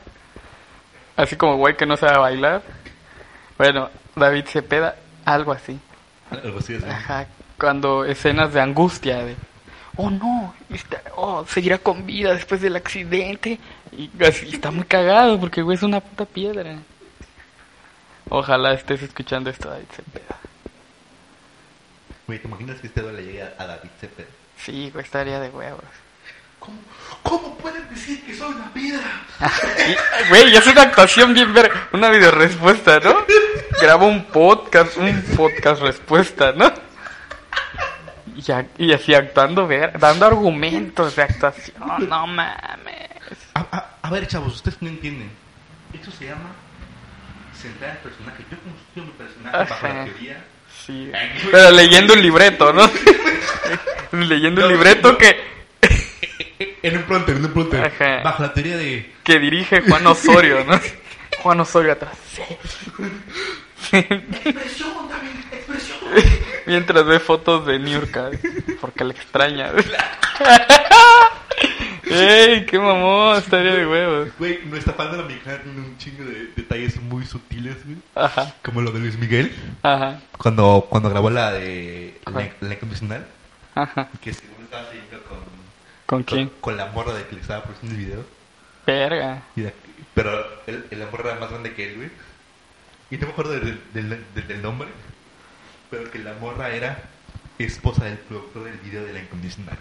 Así 1.16 1.36
como 1.36 1.56
güey 1.56 1.76
que 1.76 1.86
no 1.86 1.96
sabe 1.96 2.18
bailar. 2.18 2.62
Bueno, 3.58 3.90
David 4.14 4.46
Cepeda, 4.46 4.96
algo 5.24 5.52
así. 5.52 5.78
Algo 6.30 6.60
así. 6.60 6.78
Ajá, 6.88 7.26
cuando 7.58 8.04
escenas 8.04 8.52
de 8.52 8.60
angustia 8.60 9.24
de 9.24 9.36
oh 9.96 10.10
no, 10.10 10.54
está, 10.70 11.02
oh, 11.16 11.44
seguirá 11.46 11.78
con 11.78 12.06
vida 12.06 12.32
después 12.32 12.60
del 12.60 12.76
accidente. 12.76 13.58
Y 13.92 14.10
así 14.24 14.48
está 14.54 14.70
muy 14.70 14.84
cagado 14.84 15.38
porque, 15.40 15.62
güey, 15.62 15.76
es 15.76 15.82
una 15.82 16.00
puta 16.00 16.24
piedra. 16.24 16.78
Ojalá 18.30 18.74
estés 18.74 19.02
escuchando 19.02 19.50
esto, 19.50 19.68
David 19.68 19.86
Cepeda. 19.90 20.38
Güey, 22.26 22.38
¿te 22.38 22.46
imaginas 22.46 22.80
que 22.80 22.86
este 22.86 23.02
le 23.02 23.24
llegue 23.24 23.42
a, 23.42 23.54
a 23.58 23.66
David 23.66 23.90
Cepeda? 24.00 24.28
Sí, 24.58 24.90
güey, 24.92 25.04
estaría 25.04 25.40
de 25.40 25.50
huevos. 25.50 25.84
¿Cómo, 27.22 27.42
¿Cómo 27.42 27.58
pueden 27.58 27.88
decir 27.90 28.24
que 28.24 28.34
soy 28.34 28.54
una 28.54 28.72
piedra? 28.72 29.22
Güey, 30.28 30.54
es 30.56 30.66
una 30.66 30.82
actuación 30.82 31.32
bien 31.34 31.52
ver, 31.54 31.70
una 31.92 32.08
video 32.10 32.30
respuesta, 32.30 32.98
¿no? 33.00 33.16
Graba 33.80 34.06
un 34.06 34.24
podcast, 34.24 34.96
un 34.96 35.22
podcast 35.36 35.80
respuesta, 35.82 36.52
¿no? 36.52 36.72
Y, 38.78 38.92
así 38.92 39.14
actuando, 39.14 39.66
ver, 39.66 39.98
dando 39.98 40.26
argumentos 40.26 41.16
de 41.16 41.22
actuación, 41.22 42.08
no 42.08 42.26
mames. 42.26 43.08
A, 43.54 43.60
a- 43.72 43.86
a 44.02 44.10
ver, 44.10 44.26
chavos, 44.28 44.54
ustedes 44.54 44.80
no 44.80 44.88
entienden. 44.88 45.30
Esto 45.92 46.10
se 46.12 46.26
llama 46.26 46.50
centrar 47.60 47.90
el 47.92 47.96
personaje. 47.98 48.44
Yo 48.50 48.56
construyo 48.58 49.12
mi 49.12 49.18
personaje 49.18 49.56
bajo 49.70 49.88
la 49.88 50.04
teoría. 50.04 50.44
Sí, 50.86 51.10
pero 51.50 51.70
leyendo 51.72 52.14
un 52.14 52.22
libreto, 52.22 52.72
¿no? 52.72 52.88
leyendo 54.12 54.62
un 54.64 54.68
libreto 54.68 55.18
que, 55.18 55.57
En 56.82 56.96
un 56.96 57.02
pronter, 57.04 57.36
en 57.36 57.44
un 57.44 57.52
pronter. 57.52 57.84
Ajá. 57.86 58.22
Bajo 58.22 58.42
la 58.42 58.52
teoría 58.54 58.76
de. 58.76 59.12
que 59.22 59.38
dirige 59.38 59.80
Juan 59.82 60.06
Osorio, 60.06 60.64
¿no? 60.64 60.78
Juan 61.42 61.60
Osorio 61.60 61.92
atrás. 61.92 62.16
Sí. 62.32 62.42
¡Expresión, 63.92 65.08
David! 65.08 65.30
¡Expresión! 65.52 65.98
Mientras 66.66 67.04
ve 67.06 67.18
fotos 67.20 67.64
de 67.66 67.78
Niurka, 67.78 68.30
porque 68.80 69.04
le 69.04 69.12
extraña. 69.14 69.70
¡Ey, 72.10 72.64
qué 72.66 72.78
mamón! 72.78 73.36
Estaría 73.36 73.72
de 73.74 73.86
huevos. 73.86 74.28
Güey, 74.38 74.60
nuestra 74.66 74.94
la 74.98 75.22
mexicana 75.24 75.62
tiene 75.62 75.78
un 75.80 75.98
chingo 75.98 76.24
de 76.24 76.50
detalles 76.56 77.00
muy 77.02 77.24
sutiles, 77.26 77.76
güey. 77.84 77.96
Ajá, 78.14 78.54
Como 78.64 78.80
lo 78.80 78.90
de 78.92 79.00
Luis 79.00 79.18
Miguel. 79.18 79.54
ajá, 79.82 80.20
Cuando, 80.38 80.86
cuando 80.88 81.10
grabó 81.10 81.30
la 81.30 81.52
de. 81.52 82.18
La, 82.26 82.48
la 82.60 82.74
incondicional. 82.74 83.26
ajá. 83.74 84.08
Que 84.22 84.32
según 84.32 84.64
estaba 84.64 84.84
saliendo 84.86 85.07
con. 86.08 86.22
¿Con 86.22 86.36
quién? 86.36 86.48
Con, 86.48 86.60
con 86.60 86.76
la 86.78 86.86
morra 86.86 87.12
de 87.14 87.24
que 87.26 87.34
le 87.36 87.40
estaba 87.42 87.62
produciendo 87.62 87.94
el 87.98 88.04
video. 88.04 88.24
Verga. 88.86 89.42
Y 89.56 89.60
la- 89.62 89.72
pero 90.14 90.30
el, 90.66 90.86
el 90.90 91.02
amor 91.02 91.20
era 91.24 91.34
más 91.38 91.50
grande 91.50 91.74
que 91.74 91.90
él, 91.90 91.96
güey. 91.96 92.10
Y 93.10 93.16
no 93.18 93.26
me 93.26 93.32
acuerdo 93.32 93.52
del, 93.52 93.80
del, 93.92 94.08
del- 94.34 94.48
del 94.48 94.62
nombre. 94.62 94.88
Pero 95.90 96.10
que 96.10 96.18
la 96.18 96.32
morra 96.40 96.70
era 96.70 97.02
esposa 97.58 98.04
del 98.04 98.18
productor 98.18 98.64
del 98.64 98.78
video 98.78 99.04
de 99.04 99.12
la 99.12 99.20
incondicional, 99.20 99.76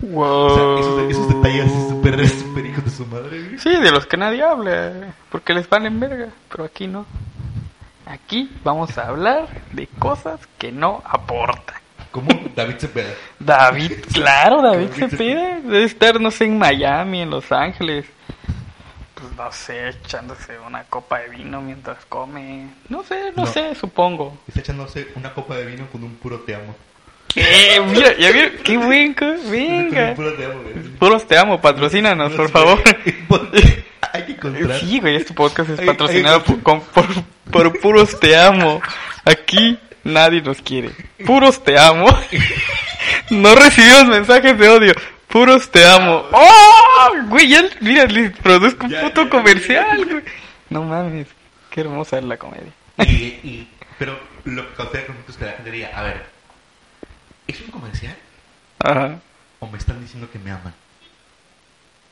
güey. 0.00 0.12
Wow. 0.12 0.24
O 0.24 0.54
sea, 0.54 0.80
esos, 0.80 1.10
esos 1.10 1.28
detalles 1.28 1.70
súper 1.72 2.28
super 2.28 2.66
hijos 2.66 2.84
de 2.84 2.90
su 2.90 3.06
madre, 3.06 3.42
güey. 3.44 3.58
Sí, 3.58 3.70
de 3.76 3.90
los 3.92 4.06
que 4.06 4.16
nadie 4.16 4.42
habla, 4.42 5.14
porque 5.30 5.54
les 5.54 5.68
valen 5.68 6.00
verga, 6.00 6.28
pero 6.50 6.64
aquí 6.64 6.86
no. 6.88 7.06
Aquí 8.06 8.50
vamos 8.64 8.98
a 8.98 9.08
hablar 9.08 9.48
de 9.72 9.86
cosas 9.98 10.40
que 10.58 10.72
no 10.72 11.02
aportan. 11.04 11.76
Como 12.12 12.28
David 12.54 12.76
Cepeda. 12.78 13.10
David, 13.40 13.92
claro, 14.12 14.62
David 14.62 14.90
Cepeda. 14.90 15.60
Debe 15.60 15.84
estar, 15.84 16.20
no 16.20 16.30
sé, 16.30 16.44
en 16.44 16.58
Miami, 16.58 17.22
en 17.22 17.30
Los 17.30 17.50
Ángeles. 17.50 18.04
Pues 19.14 19.34
no 19.36 19.50
sé, 19.52 19.88
echándose 19.88 20.58
una 20.66 20.84
copa 20.84 21.18
de 21.20 21.28
vino 21.30 21.60
mientras 21.60 22.04
come. 22.06 22.68
No 22.88 23.02
sé, 23.02 23.32
no, 23.36 23.44
No. 23.44 23.46
sé, 23.46 23.74
supongo. 23.74 24.36
Está 24.46 24.60
echándose 24.60 25.08
una 25.16 25.32
copa 25.32 25.56
de 25.56 25.66
vino 25.66 25.86
con 25.90 26.04
un 26.04 26.14
puro 26.16 26.40
te 26.40 26.54
amo. 26.54 26.74
¿Qué? 27.28 27.80
Mira, 27.86 28.14
ya 28.18 28.30
vieron, 28.30 28.52
qué 28.62 28.76
buen, 28.76 29.16
venga. 29.50 30.14
puro 30.14 30.34
te 30.34 30.44
amo, 30.44 30.62
güey. 30.62 30.74
Puros 30.98 31.26
te 31.26 31.38
amo, 31.38 31.60
patrocínanos, 31.60 32.32
por 32.34 32.50
favor. 32.50 32.78
Hay 34.12 34.24
que 34.26 34.32
encontrar. 34.32 34.78
Sí, 34.80 35.00
güey, 35.00 35.16
este 35.16 35.32
podcast 35.32 35.70
es 35.70 35.80
patrocinado 35.80 36.42
por, 36.42 36.82
por 37.50 37.80
puros 37.80 38.20
te 38.20 38.36
amo. 38.36 38.82
Aquí 39.24 39.78
nadie 40.04 40.42
nos 40.42 40.60
quiere. 40.62 40.90
Puros 41.24 41.62
te 41.62 41.78
amo. 41.78 42.06
No 43.30 43.54
recibimos 43.54 44.06
mensajes 44.06 44.58
de 44.58 44.68
odio. 44.68 44.94
Puros 45.28 45.70
te 45.70 45.86
amo. 45.86 46.24
¡Oh! 46.32 47.10
Güey, 47.28 47.48
ya, 47.48 47.64
mira, 47.80 48.04
les 48.04 48.36
produzco 48.38 48.86
un 48.86 48.92
puto 49.00 49.28
comercial, 49.30 50.04
güey. 50.04 50.22
No 50.68 50.82
mames, 50.84 51.26
qué 51.70 51.80
hermosa 51.80 52.18
es 52.18 52.24
la 52.24 52.36
comedia. 52.36 52.72
Y, 52.98 53.02
y, 53.02 53.68
pero 53.98 54.18
lo 54.44 54.74
que 54.74 54.82
es 54.82 55.36
que 55.36 55.44
la 55.44 55.52
gente 55.52 55.70
diría, 55.70 55.90
a 55.98 56.02
ver, 56.02 56.26
¿es 57.46 57.60
un 57.60 57.68
comercial? 57.68 58.16
Ajá. 58.78 59.18
¿O 59.60 59.66
me 59.68 59.78
están 59.78 60.00
diciendo 60.00 60.28
que 60.30 60.38
me 60.38 60.50
aman? 60.50 60.74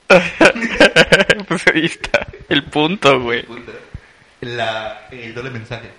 Pues 1.49 1.67
ahí 1.67 1.87
está. 1.87 2.27
El 2.49 2.65
punto, 2.65 3.21
güey. 3.21 3.43
Puta. 3.45 3.73
La, 4.41 5.09
el 5.11 5.35
doble 5.35 5.51
mensaje. 5.51 5.91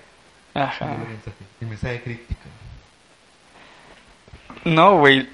El 0.54 0.62
Ajá. 0.62 0.86
doble 0.88 1.06
mensaje. 1.08 1.38
El 1.62 1.68
mensaje 1.68 2.02
crítico. 2.04 2.40
No, 4.66 4.98
güey. 4.98 5.28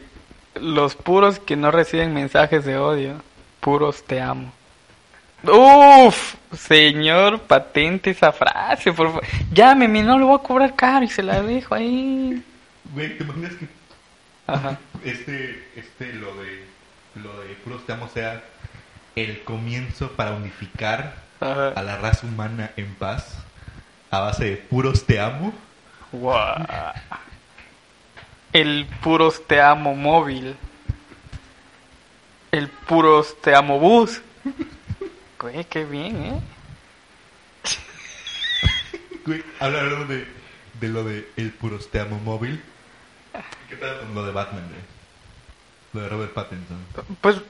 Los 0.55 0.95
puros 0.95 1.39
que 1.39 1.55
no 1.55 1.71
reciben 1.71 2.13
mensajes 2.13 2.65
de 2.65 2.77
odio. 2.77 3.21
Puros 3.59 4.03
te 4.05 4.21
amo. 4.21 4.51
Uf, 5.43 6.35
señor, 6.57 7.39
patente 7.41 8.09
esa 8.09 8.31
frase, 8.31 8.91
por 8.91 9.07
favor. 9.09 9.23
Llámeme, 9.53 10.01
no 10.01 10.17
le 10.17 10.25
voy 10.25 10.35
a 10.35 10.41
cobrar 10.43 10.75
caro 10.75 11.05
y 11.05 11.09
se 11.09 11.21
la 11.21 11.41
dejo 11.43 11.75
ahí. 11.75 12.43
Güey, 12.93 13.17
¿te 13.17 13.23
imaginas 13.23 13.53
que 13.53 13.67
Ajá. 14.47 14.79
este, 15.03 15.67
este, 15.75 16.13
lo 16.13 16.33
de, 16.35 16.63
lo 17.15 17.39
de 17.41 17.53
puros 17.63 17.85
te 17.85 17.93
amo 17.93 18.09
sea 18.11 18.41
el 19.15 19.43
comienzo 19.43 20.11
para 20.13 20.31
unificar 20.31 21.15
a 21.39 21.81
la 21.83 21.97
raza 21.97 22.25
humana 22.25 22.71
en 22.77 22.93
paz 22.95 23.37
a 24.11 24.19
base 24.19 24.45
de 24.45 24.57
puros 24.57 25.05
te 25.05 25.19
amo? 25.19 25.53
El 28.53 28.85
puros 29.03 29.45
te 29.45 29.61
amo 29.61 29.95
móvil. 29.95 30.55
El 32.51 32.69
puros 32.69 33.35
te 33.41 33.55
amo 33.55 33.79
bus. 33.79 34.21
Güey, 35.39 35.65
qué 35.65 35.85
bien, 35.85 36.23
¿eh? 36.23 36.41
Güey, 39.25 39.43
hablando 39.59 40.05
de, 40.05 40.25
de 40.79 40.87
lo 40.87 41.03
de 41.03 41.29
el 41.35 41.51
puros 41.51 41.91
te 41.91 41.99
amo 41.99 42.17
móvil. 42.19 42.63
¿Qué 43.69 43.75
tal 43.75 43.99
con 43.99 44.15
lo 44.15 44.25
de 44.25 44.31
Batman, 44.31 44.63
güey? 44.69 44.81
Lo 45.93 46.01
de 46.01 46.09
Robert 46.09 46.33
Pattinson. 46.33 46.77
Pues, 47.21 47.41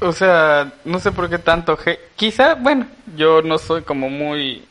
o 0.00 0.12
sea, 0.12 0.72
no 0.84 0.98
sé 0.98 1.12
por 1.12 1.30
qué 1.30 1.38
tanto. 1.38 1.78
Quizá, 2.16 2.54
bueno, 2.54 2.86
yo 3.16 3.42
no 3.42 3.58
soy 3.58 3.82
como 3.82 4.10
muy 4.10 4.66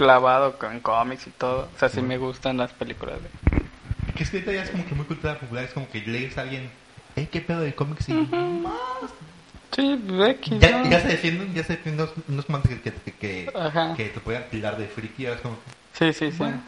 clavado 0.00 0.56
con 0.56 0.80
cómics 0.80 1.26
y 1.26 1.30
todo. 1.30 1.68
O 1.76 1.78
sea, 1.78 1.90
sí 1.90 2.00
me 2.00 2.16
gustan 2.16 2.56
las 2.56 2.72
películas 2.72 3.16
de... 3.22 3.28
Que 4.14 4.22
es 4.22 4.30
que 4.30 4.38
ahorita 4.38 4.52
ya 4.54 4.62
es 4.62 4.70
como 4.70 4.86
que 4.86 4.94
muy 4.94 5.04
cultura 5.04 5.38
popular, 5.38 5.64
es 5.64 5.74
como 5.74 5.90
que 5.90 6.00
lees 6.00 6.38
a 6.38 6.40
alguien, 6.40 6.70
¿eh? 7.16 7.28
¿Qué 7.30 7.42
pedo 7.42 7.60
de 7.60 7.74
cómics? 7.74 8.08
Y 8.08 8.14
más. 8.14 8.72
Sí, 9.76 10.00
X, 10.38 10.58
Ya, 10.58 10.88
ya 10.88 11.00
se 11.00 11.08
defienden, 11.08 11.52
ya 11.52 11.62
se 11.64 11.74
defienden 11.74 12.06
unos, 12.06 12.24
unos 12.28 12.48
mantos 12.48 12.70
que, 12.70 12.80
que, 12.80 13.12
que, 13.12 13.52
que 13.94 14.04
te 14.08 14.20
puedan 14.20 14.44
tirar 14.48 14.78
de 14.78 14.86
friki, 14.86 15.26
es 15.26 15.40
como 15.42 15.58
Sí, 15.92 16.14
sí, 16.14 16.30
sí. 16.32 16.38
Bueno, 16.38 16.62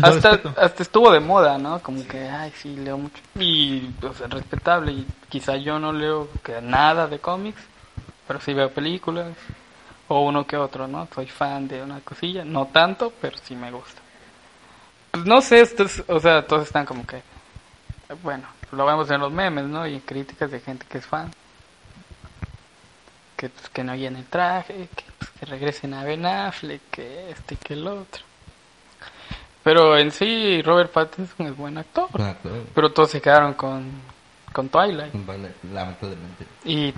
hasta, 0.00 0.40
hasta 0.56 0.82
estuvo 0.84 1.10
de 1.10 1.18
moda, 1.18 1.58
¿no? 1.58 1.80
Como 1.80 2.06
que, 2.06 2.28
ay, 2.28 2.52
sí, 2.56 2.76
leo 2.76 2.96
mucho. 2.96 3.20
Y, 3.40 3.90
o 4.02 4.14
sea, 4.14 4.28
respetable. 4.28 4.92
Y 4.92 5.06
quizá 5.28 5.56
yo 5.56 5.80
no 5.80 5.92
leo 5.92 6.28
que 6.44 6.62
nada 6.62 7.08
de 7.08 7.18
cómics, 7.18 7.60
pero 8.28 8.40
sí 8.40 8.54
veo 8.54 8.70
películas. 8.70 9.26
O 10.08 10.20
uno 10.20 10.46
que 10.46 10.56
otro, 10.56 10.86
¿no? 10.86 11.08
Soy 11.14 11.26
fan 11.26 11.68
de 11.68 11.82
una 11.82 12.00
cosilla. 12.00 12.44
No 12.44 12.66
tanto, 12.66 13.12
pero 13.20 13.36
sí 13.38 13.54
me 13.54 13.70
gusta. 13.70 14.00
Pues 15.10 15.24
no 15.24 15.40
sé, 15.40 15.60
estos, 15.60 16.02
o 16.08 16.20
sea, 16.20 16.46
todos 16.46 16.64
están 16.64 16.86
como 16.86 17.06
que, 17.06 17.22
bueno, 18.22 18.46
lo 18.72 18.86
vemos 18.86 19.10
en 19.10 19.20
los 19.20 19.32
memes, 19.32 19.64
¿no? 19.64 19.86
Y 19.86 19.94
en 19.94 20.00
críticas 20.00 20.50
de 20.50 20.60
gente 20.60 20.86
que 20.88 20.98
es 20.98 21.06
fan. 21.06 21.30
Que, 23.36 23.48
pues, 23.48 23.68
que 23.68 23.84
no 23.84 23.94
llene 23.94 24.20
el 24.20 24.26
traje, 24.26 24.88
que, 24.94 25.04
pues, 25.18 25.30
que 25.30 25.46
regresen 25.46 25.94
a 25.94 26.04
Ben 26.04 26.24
Affleck, 26.24 26.80
que 26.90 27.30
este, 27.30 27.56
que 27.56 27.74
el 27.74 27.86
otro. 27.86 28.22
Pero 29.62 29.96
en 29.96 30.10
sí, 30.10 30.60
Robert 30.62 30.90
Pattinson 30.92 31.46
es 31.46 31.56
buen 31.56 31.78
actor. 31.78 32.08
Pero 32.74 32.92
todos 32.92 33.10
se 33.10 33.20
quedaron 33.20 33.54
con, 33.54 33.90
con 34.52 34.68
Twilight. 34.68 35.12
Vale, 35.24 35.52
lamentablemente. 35.72 36.46
¿Y 36.64 36.92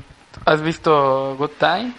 has 0.46 0.62
visto 0.62 1.36
Good 1.36 1.50
Times? 1.58 1.94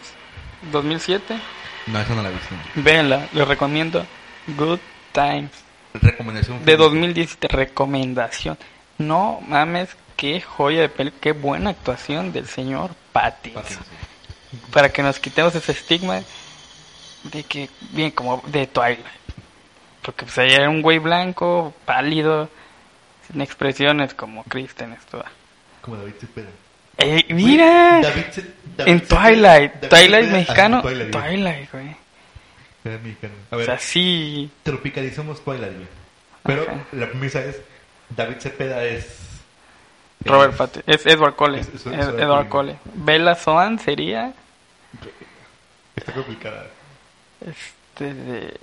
2007. 0.71 1.39
No, 1.87 1.99
eso 1.99 2.15
no 2.15 2.23
la 2.23 2.29
he 2.29 2.33
visto. 2.33 2.55
Véanla, 2.75 3.27
les 3.33 3.47
recomiendo. 3.47 4.05
Good 4.47 4.79
Times. 5.11 5.51
Recomendación. 5.93 6.65
De 6.65 6.77
2017, 6.77 7.47
recomendación. 7.47 8.57
No 8.97 9.41
mames, 9.47 9.95
qué 10.15 10.41
joya 10.41 10.81
de 10.81 10.89
película, 10.89 11.21
qué 11.21 11.31
buena 11.33 11.71
actuación 11.71 12.31
del 12.31 12.47
señor 12.47 12.91
Pattinson. 13.13 13.63
Pattinson. 13.63 13.85
Para 14.71 14.91
que 14.91 15.03
nos 15.03 15.19
quitemos 15.19 15.53
ese 15.55 15.71
estigma 15.71 16.21
de 17.23 17.43
que, 17.43 17.69
bien, 17.91 18.11
como 18.11 18.41
de 18.47 18.67
Twilight. 18.67 19.05
Porque 20.01 20.25
pues 20.25 20.37
era 20.37 20.69
un 20.69 20.81
güey 20.81 20.99
blanco, 20.99 21.73
pálido, 21.85 22.49
sin 23.27 23.41
expresiones 23.41 24.13
como 24.13 24.43
Kristen 24.43 24.95
Stewart. 25.01 25.31
Como 25.81 25.97
David 25.97 26.13
Cepeda. 26.19 26.49
Eh, 26.97 27.25
mira. 27.33 28.01
David 28.01 28.23
Ce- 28.31 28.45
David 28.77 28.91
en 28.91 29.01
Twilight. 29.07 29.73
David 29.75 29.89
Twilight 29.89 30.31
mexicano. 30.31 30.81
Twilight, 30.81 31.11
güey. 31.13 31.23
Twilight, 31.27 31.71
güey. 31.71 31.95
Era 32.85 32.97
mexicano. 32.99 33.33
A 33.51 33.55
O 33.55 33.57
ver, 33.57 33.65
sea, 33.65 33.79
sí. 33.79 34.49
tropicalizamos 34.63 35.43
Twilight, 35.43 35.73
güey. 35.75 35.87
Pero 36.43 36.63
Ajá. 36.63 36.85
la 36.91 37.07
premisa 37.07 37.43
es: 37.43 37.59
David 38.09 38.37
Cepeda 38.39 38.83
es. 38.83 39.21
Robert 40.23 40.51
es- 40.53 40.57
Pattinson. 40.57 40.93
Es 40.93 41.05
Edward 41.05 41.35
Cole. 41.35 41.59
Es- 41.59 41.67
es- 41.69 41.85
es 41.85 41.93
Ed- 42.07 42.19
Edward. 42.19 42.49
Cole. 42.49 42.75
Bella 42.95 43.35
Swan 43.35 43.79
sería. 43.79 44.33
Está 45.95 46.13
complicada. 46.13 46.67
Este 47.41 48.13
de. 48.13 48.59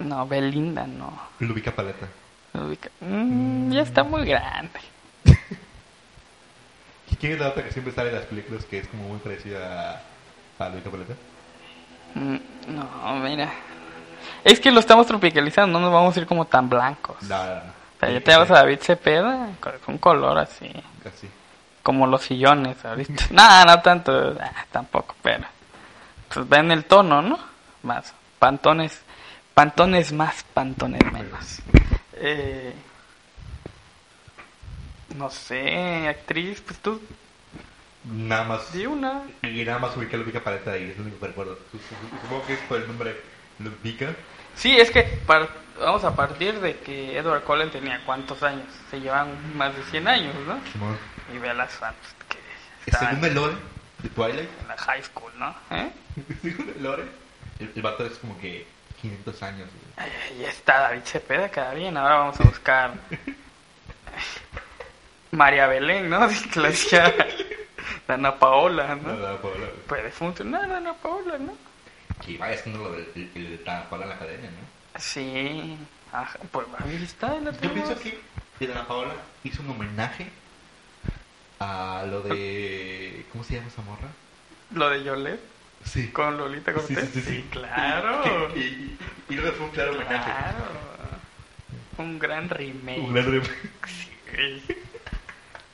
No, 0.00 0.26
Belinda 0.26 0.86
no. 0.86 1.20
Lubica 1.40 1.72
Paleta. 1.72 2.06
No 2.54 2.66
ubica- 2.66 2.90
Mm, 3.00 3.72
ya 3.72 3.82
está 3.82 4.04
muy 4.04 4.24
grande. 4.26 4.78
¿Y 7.10 7.16
quién 7.16 7.32
es 7.32 7.40
la 7.40 7.48
otra 7.48 7.64
que 7.64 7.72
siempre 7.72 7.92
sale 7.92 8.10
en 8.10 8.16
las 8.16 8.24
películas 8.26 8.64
que 8.64 8.78
es 8.78 8.88
como 8.88 9.04
muy 9.08 9.18
parecida 9.18 10.00
a, 10.58 10.64
a 10.64 10.68
Lubica 10.68 10.90
Paleta? 10.90 11.14
Mm, 12.14 12.36
No, 12.68 13.16
mira. 13.16 13.50
Es 14.44 14.60
que 14.60 14.70
lo 14.70 14.80
estamos 14.80 15.06
tropicalizando, 15.06 15.78
no 15.78 15.86
nos 15.86 15.92
vamos 15.94 16.16
a 16.16 16.20
ir 16.20 16.26
como 16.26 16.44
tan 16.46 16.68
blancos. 16.68 17.22
No, 17.22 17.36
no, 17.44 17.54
no. 17.54 17.60
O 17.60 18.00
sea, 18.00 18.10
ya 18.10 18.20
te 18.20 18.32
hablas 18.32 18.50
a 18.50 18.54
David 18.54 18.78
Cepeda 18.80 19.48
con 19.60 19.72
un 19.88 19.98
color 19.98 20.38
así. 20.38 20.70
Casi. 21.02 21.28
Como 21.82 22.06
los 22.06 22.22
sillones 22.22 22.84
ahorita. 22.84 23.24
no, 23.30 23.64
no 23.64 23.80
tanto. 23.82 24.36
tampoco, 24.70 25.14
pero. 25.22 25.44
Pues 26.32 26.48
ven 26.48 26.70
el 26.70 26.84
tono, 26.84 27.22
¿no? 27.22 27.38
Más. 27.82 28.12
Pantones. 28.38 29.00
Pantones 29.54 30.12
más, 30.12 30.44
pantones 30.54 31.02
menos. 31.12 31.58
Eh, 32.14 32.72
no 35.18 35.30
sé, 35.30 36.08
actriz, 36.08 36.60
pues 36.60 36.78
tú. 36.78 37.00
Nada 38.04 38.44
más. 38.44 38.72
Di 38.72 38.86
una. 38.86 39.22
Y 39.42 39.64
nada 39.64 39.78
más 39.80 39.96
ubica 39.96 40.16
Lubica 40.16 40.42
Paleta 40.42 40.72
ahí, 40.72 40.84
es 40.90 40.96
lo 40.96 41.02
único 41.04 41.20
que 41.20 41.26
recuerdo. 41.26 41.58
Su- 41.70 41.78
su- 41.78 42.20
Supongo 42.22 42.46
que 42.46 42.54
es 42.54 42.60
por 42.60 42.78
el 42.80 42.86
nombre 42.86 43.20
Lubica. 43.58 44.14
Sí, 44.54 44.76
es 44.76 44.90
que 44.90 45.02
par- 45.02 45.48
vamos 45.78 46.04
a 46.04 46.14
partir 46.16 46.58
de 46.60 46.78
que 46.78 47.18
Edward 47.18 47.42
Cullen 47.42 47.70
tenía 47.70 48.00
cuántos 48.06 48.42
años. 48.42 48.66
Se 48.90 49.00
llevan 49.00 49.56
más 49.56 49.76
de 49.76 49.82
100 49.84 50.08
años, 50.08 50.34
¿no? 50.46 50.58
Simón. 50.72 50.96
Y 51.34 51.38
Bella 51.38 51.68
Swan, 51.68 51.94
pues, 52.00 52.14
que 52.28 52.90
estaba 52.90 53.10
Según 53.10 53.24
el 53.26 53.34
lore 53.34 53.54
de 54.02 54.08
Twilight, 54.08 54.48
en 54.62 54.68
la 54.68 54.76
high 54.78 55.02
school, 55.02 55.32
¿no? 55.38 55.54
¿Eh? 55.70 55.90
según 56.42 56.68
el 56.76 56.82
lore, 56.82 57.04
el, 57.58 57.72
el 57.74 57.82
vato 57.82 58.06
es 58.06 58.16
como 58.18 58.38
que 58.40 58.66
500 59.02 59.42
años. 59.42 59.68
güey. 59.96 60.40
Ya 60.40 60.48
está 60.48 60.80
David 60.80 61.02
Cepeda, 61.04 61.50
queda 61.50 61.74
bien. 61.74 61.96
Ahora 61.96 62.16
vamos 62.16 62.40
a 62.40 62.44
buscar 62.44 62.92
María 65.32 65.66
Belén, 65.66 66.08
¿no? 66.10 66.28
Que 66.52 66.60
la 66.60 66.68
decía 66.68 67.14
Dana 68.08 68.34
Paola, 68.38 68.94
No, 68.96 69.12
no, 69.14 69.36
Paola. 69.38 69.66
Puede 69.86 70.10
funcionar 70.10 70.68
Dana 70.68 70.94
Paola, 70.94 71.38
¿no? 71.38 71.54
Que 72.24 72.36
vaya 72.38 72.54
haciendo 72.56 72.82
lo 72.84 72.92
del 72.92 73.12
de 73.14 73.58
Paola 73.64 74.04
en 74.04 74.08
la 74.10 74.14
academia, 74.16 74.50
¿no? 74.50 75.00
Sí. 75.00 75.76
Ajá, 76.12 76.38
pues 76.50 76.66
ahí 76.84 77.02
está. 77.04 77.38
la 77.40 77.52
Yo 77.52 77.72
pienso 77.72 77.98
que 78.00 78.18
de 78.58 78.72
Ana 78.72 78.86
Paola 78.88 79.12
hizo 79.44 79.62
un 79.62 79.70
homenaje 79.70 80.28
a 81.60 82.04
lo 82.08 82.22
de. 82.22 83.24
¿Cómo 83.32 83.44
se 83.44 83.54
llama 83.54 83.68
esa 83.68 83.82
morra? 83.82 84.08
Lo 84.74 84.88
de 84.90 85.02
Yolette 85.04 85.40
Sí. 85.84 86.08
con 86.08 86.36
Lolita 86.36 86.72
Sí, 86.72 86.94
Cortés. 86.94 87.10
sí, 87.12 87.20
sí, 87.20 87.30
sí. 87.30 87.44
claro. 87.50 88.48
Y, 88.56 88.60
y, 88.60 88.98
y, 89.30 89.36
fue 89.36 89.66
un 89.66 89.70
claro 89.70 89.92
homenaje. 89.92 90.30
Claro. 90.30 90.64
Un 91.98 92.18
gran 92.18 92.48
remake. 92.48 92.98
Un 93.00 93.12
gran 93.14 93.26
rem- 93.26 93.50
Sí. 93.86 94.62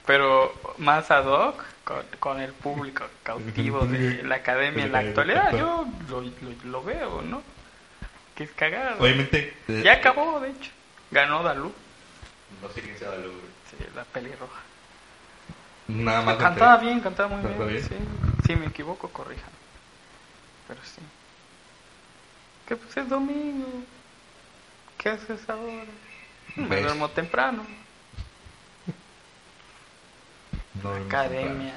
Pero 0.07 0.55
más 0.79 1.11
ad 1.11 1.27
hoc 1.27 1.63
con, 1.85 2.05
con 2.21 2.41
el 2.41 2.53
público 2.53 3.05
cautivo 3.23 3.87
de 3.87 4.23
la 4.25 4.37
academia 4.37 4.85
en 4.85 4.93
la 4.93 4.99
actualidad. 5.01 5.53
Yo 5.53 5.87
lo, 6.11 6.21
lo, 6.21 6.31
lo 6.65 6.83
veo, 6.85 7.23
¿no? 7.23 7.43
Que 8.35 8.45
es 8.45 8.51
cagado. 8.53 9.01
Obviamente. 9.01 9.57
eh, 9.69 9.83
Ya 9.85 9.95
acabó, 9.95 10.41
de 10.41 10.51
hecho. 10.51 10.71
Ganó 11.11 11.43
Dalú. 11.43 11.73
No 12.63 12.69
sé 12.71 12.83
quién 12.83 12.99
sea 12.99 13.11
Dalú. 13.11 13.33
Sí, 13.71 13.77
la 13.95 14.05
pelirroja. 14.05 14.61
Nada 15.89 16.23
más. 16.23 16.37
Cantaba 16.37 16.77
bien, 16.79 17.01
cantaba 17.01 17.29
muy 17.37 17.43
¿Cantaba 17.43 17.67
bien. 17.67 17.87
bien? 17.89 18.01
Sí. 18.01 18.47
Si 18.47 18.57
me 18.57 18.67
equivoco, 18.67 19.09
corrijan. 19.09 19.51
Pero 20.69 20.81
sí. 20.83 21.01
Que 22.69 22.77
pues 22.77 22.97
es 22.97 23.09
domingo. 23.09 23.67
¿Qué 24.99 25.11
haces 25.11 25.49
ahora? 25.49 25.85
Me 26.57 26.81
duermo 26.81 27.09
temprano. 27.11 27.65
No, 30.83 30.91
no, 30.91 30.99
no, 30.99 31.05
Academia. 31.07 31.75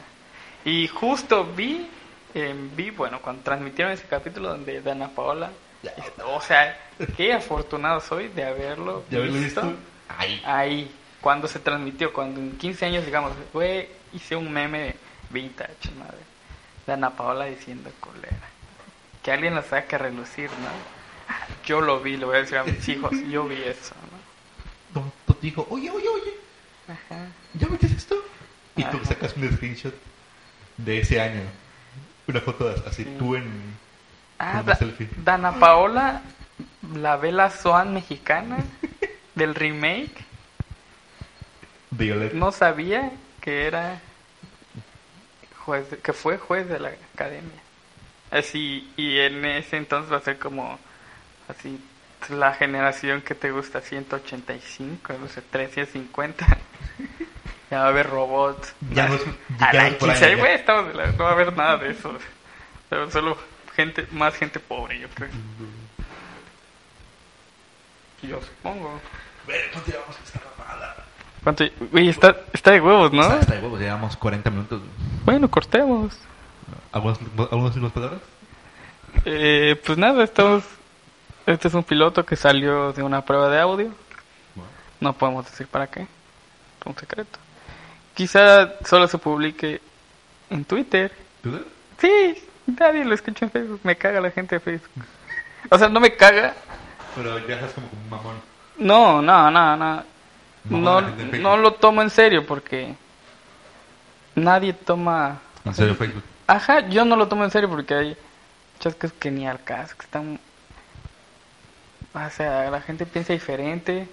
Y 0.66 0.88
justo 0.88 1.46
vi, 1.46 1.88
en 2.34 2.76
vi, 2.76 2.90
bueno, 2.90 3.22
cuando 3.22 3.44
transmitieron 3.44 3.94
ese 3.94 4.06
capítulo 4.08 4.50
donde 4.50 4.82
Dana 4.82 5.10
Paola, 5.10 5.52
o 6.26 6.42
sea, 6.42 6.78
qué 7.16 7.34
afortunado 7.34 8.02
soy 8.02 8.28
de 8.30 8.44
haberlo, 8.44 9.04
¿Ya 9.10 9.20
haberlo 9.20 9.40
visto? 9.40 9.74
Ahí. 10.10 10.42
ahí, 10.46 10.92
cuando 11.22 11.48
se 11.48 11.60
transmitió, 11.60 12.12
cuando 12.12 12.40
en 12.40 12.58
15 12.58 12.86
años, 12.86 13.06
digamos, 13.06 13.34
fue, 13.52 13.92
hice 14.14 14.36
un 14.36 14.52
meme 14.52 14.96
vintage, 15.30 15.92
madre, 15.98 16.18
Dana 16.86 17.12
Paola 17.12 17.46
diciendo 17.46 17.90
colera. 18.00 18.50
Que 19.24 19.32
alguien 19.32 19.56
la 19.56 19.64
saque 19.64 19.96
a 19.96 20.00
relucir, 20.00 20.50
¿no? 20.50 21.36
Yo 21.66 21.82
lo 21.82 22.00
vi, 22.00 22.16
le 22.16 22.26
voy 22.26 22.38
a 22.38 22.40
decir 22.40 22.58
a 22.58 22.64
mis 22.64 22.88
hijos, 22.88 23.12
yo 23.30 23.46
vi 23.46 23.62
eso, 23.62 23.94
¿no? 24.12 24.18
Dijo, 25.42 25.68
oye, 25.70 25.92
oye, 25.92 26.08
oye, 26.08 26.34
Ajá. 26.88 27.28
¿ya 27.54 27.68
esto? 27.82 28.16
Y 28.78 28.84
tú 28.86 29.00
sacas 29.04 29.36
un 29.36 29.52
screenshot 29.52 29.94
de 30.78 31.00
ese 31.00 31.20
año. 31.22 31.42
Una 32.28 32.42
foto 32.42 32.74
así, 32.88 33.04
Sí. 33.04 33.16
tú 33.18 33.36
en. 33.36 33.46
Ah, 34.40 34.46
con 34.52 34.62
una 34.62 34.64
Da- 34.64 34.76
selfie. 34.76 35.10
Dana 35.24 35.52
Paola, 35.60 36.22
la 36.96 37.16
Bella 37.18 37.50
Swan 37.50 37.94
mexicana 37.94 38.58
del 39.36 39.56
remake, 39.56 40.26
Violet. 41.92 42.34
no 42.34 42.52
sabía 42.52 43.12
que 43.42 43.66
era 43.66 44.00
juez, 45.66 45.90
de- 45.90 45.98
que 45.98 46.14
fue 46.14 46.38
juez 46.38 46.68
de 46.68 46.80
la 46.80 46.92
academia. 47.14 47.60
Así, 48.30 48.92
y 48.98 49.18
en 49.20 49.46
ese 49.46 49.78
entonces 49.78 50.12
va 50.12 50.18
a 50.18 50.22
ser 50.22 50.38
como 50.38 50.78
así 51.48 51.80
la 52.30 52.54
generación 52.54 53.22
que 53.22 53.36
te 53.36 53.52
gusta 53.52 53.80
185, 53.82 55.14
no 55.20 55.28
sé, 55.30 55.42
350. 55.42 56.46
Ya 57.70 57.80
va 57.80 57.86
a 57.86 57.88
haber 57.90 58.10
robots. 58.10 58.74
Ya 58.92 59.08
no 59.10 59.16
es- 59.16 59.22
A 59.60 59.74
ya 59.74 59.74
la 59.74 59.82
no 59.84 59.88
es 59.90 59.94
por 59.96 60.10
ahí, 60.10 60.16
15, 60.16 60.30
ya. 60.32 60.38
güey, 60.38 60.54
estamos 60.56 60.88
de 60.88 60.94
la- 60.94 61.12
no 61.12 61.24
va 61.24 61.30
a 61.30 61.34
haber 61.34 61.56
nada 61.58 61.78
de 61.78 61.90
eso. 61.92 62.14
Pero 62.90 63.12
solo 63.12 63.38
gente, 63.76 64.08
más 64.12 64.34
gente 64.36 64.60
pobre, 64.60 65.00
yo 65.00 65.10
creo. 65.10 65.30
Yo 68.24 68.42
supongo. 68.42 69.00
Ve, 69.48 69.70
¿cuánto 69.72 69.92
llevamos 69.92 70.16
esta 70.26 70.42
mamada? 70.58 70.96
¿Cuánto? 71.44 71.64
Güey, 71.92 72.10
está, 72.10 72.36
está 72.54 72.72
de 72.72 72.82
huevos, 72.82 73.12
¿no? 73.14 73.22
Hasta 73.22 73.56
de 73.56 73.62
huevos, 73.62 73.80
llevamos 73.80 74.18
40 74.18 74.50
minutos. 74.50 74.82
Bueno, 75.24 75.50
cortemos. 75.50 76.18
¿Algunas, 76.92 77.20
algunas 77.38 77.72
últimas 77.76 77.92
palabras? 77.92 78.22
Eh, 79.26 79.80
pues 79.86 79.98
nada, 79.98 80.24
estamos... 80.24 80.64
Este 81.46 81.70
es 81.70 81.74
un 81.74 81.84
piloto 81.84 82.26
que 82.26 82.36
salió 82.36 82.92
de 82.92 83.04
una 83.04 83.24
prueba 83.24 83.50
de 83.50 83.60
audio. 83.60 83.92
No 85.00 85.14
podemos 85.14 85.46
decir 85.46 85.68
para 85.68 85.88
qué. 85.88 86.02
Es 86.02 86.86
un 86.86 86.96
secreto. 86.98 87.40
Quizá 88.18 88.74
solo 88.84 89.08
se 89.08 89.20
publique 89.20 89.80
en 90.50 90.66
Twitter. 90.66 91.12
¿Tú? 91.44 91.64
Sí, 92.00 92.44
nadie 92.66 93.06
lo 93.06 93.14
escucha 93.14 93.46
en 93.46 93.52
Facebook. 93.52 93.80
Me 93.84 93.96
caga 93.96 94.20
la 94.20 94.32
gente 94.32 94.56
de 94.56 94.60
Facebook. 94.60 95.06
O 95.70 95.78
sea, 95.78 95.88
no 95.88 96.00
me 96.00 96.16
caga. 96.16 96.56
Pero 97.16 97.38
ya 97.48 97.54
estás 97.54 97.74
como 97.74 97.86
un 97.86 98.10
mamón. 98.10 98.36
No, 98.80 99.22
no, 99.22 99.52
no, 99.52 99.78
no. 99.78 100.04
No, 100.64 101.02
no 101.02 101.58
lo 101.58 101.74
tomo 101.74 102.02
en 102.02 102.10
serio 102.10 102.44
porque 102.44 102.96
nadie 104.34 104.74
toma... 104.74 105.40
En 105.64 105.76
serio, 105.76 105.94
Facebook. 105.94 106.24
Ajá, 106.48 106.90
yo 106.90 107.06
no 107.06 107.18
lo 107.18 107.28
tomo 107.28 107.44
en 107.44 107.52
serio 107.52 107.70
porque 107.70 107.94
hay 107.94 108.18
muchas 108.78 108.96
cosas 108.96 109.14
que 109.20 109.30
ni 109.30 109.48
al 109.48 109.64
caso, 109.64 109.96
que 109.96 110.06
están... 110.06 110.40
O 112.16 112.30
sea, 112.32 112.72
la 112.72 112.82
gente 112.82 113.06
piensa 113.06 113.34
diferente, 113.34 114.10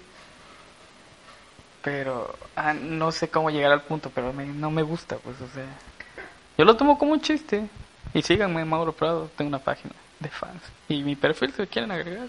pero 1.85 2.35
ah, 2.55 2.73
no 2.73 3.11
sé 3.11 3.29
cómo 3.29 3.51
llegar 3.51 3.71
al 3.71 3.83
punto, 3.83 4.09
pero 4.13 4.33
me- 4.33 4.47
no 4.47 4.71
me 4.71 4.81
gusta, 4.81 5.17
pues, 5.17 5.39
o 5.39 5.47
sea... 5.53 5.65
Yo 6.57 6.65
lo 6.65 6.75
tomo 6.75 6.97
como 6.97 7.11
un 7.11 7.21
chiste. 7.21 7.69
Y 8.11 8.23
síganme, 8.23 8.65
Mauro 8.65 8.91
Prado, 8.91 9.29
tengo 9.37 9.49
una 9.49 9.59
página 9.59 9.93
de 10.19 10.29
fans. 10.29 10.63
Y 10.89 11.03
mi 11.03 11.15
perfil, 11.15 11.53
si 11.53 11.61
lo 11.61 11.67
quieren 11.67 11.91
agregar. 11.91 12.27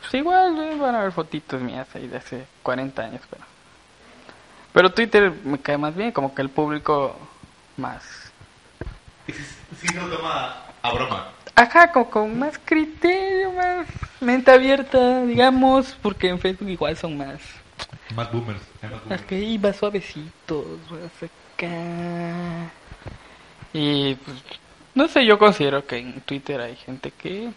Pues 0.00 0.14
igual 0.14 0.58
eh, 0.58 0.76
van 0.76 0.94
a 0.94 1.02
ver 1.02 1.12
fotitos 1.12 1.60
mías 1.60 1.86
ahí 1.94 2.08
de 2.08 2.16
hace 2.16 2.46
40 2.62 3.02
años, 3.02 3.20
pero... 3.28 3.42
Pero 4.72 4.90
Twitter 4.90 5.30
me 5.44 5.58
cae 5.58 5.76
más 5.76 5.94
bien, 5.94 6.10
como 6.12 6.34
que 6.34 6.40
el 6.40 6.48
público 6.48 7.14
más 7.76 8.02
Y 9.28 9.32
si, 9.32 9.42
si 9.86 9.94
no 9.94 10.06
toma 10.06 10.62
a 10.80 10.92
broma. 10.94 11.28
Ajá, 11.54 11.92
como 11.92 12.08
con 12.08 12.38
más 12.38 12.58
criterio, 12.64 13.52
más 13.52 13.86
mente 14.20 14.50
abierta, 14.50 15.22
digamos, 15.24 15.94
porque 16.00 16.30
en 16.30 16.38
Facebook 16.38 16.70
igual 16.70 16.96
son 16.96 17.18
más. 17.18 17.38
Más 18.14 18.30
boomers. 18.32 18.60
Hay 18.82 18.90
más 18.90 19.00
boomers. 19.02 19.22
que 19.24 19.38
iba 19.38 19.72
suavecitos, 19.72 20.64
acá. 21.56 22.70
Y 23.72 24.14
pues, 24.16 24.36
no 24.94 25.08
sé, 25.08 25.24
yo 25.24 25.38
considero 25.38 25.86
que 25.86 25.98
en 25.98 26.20
Twitter 26.22 26.60
hay 26.60 26.76
gente 26.76 27.10
que, 27.10 27.50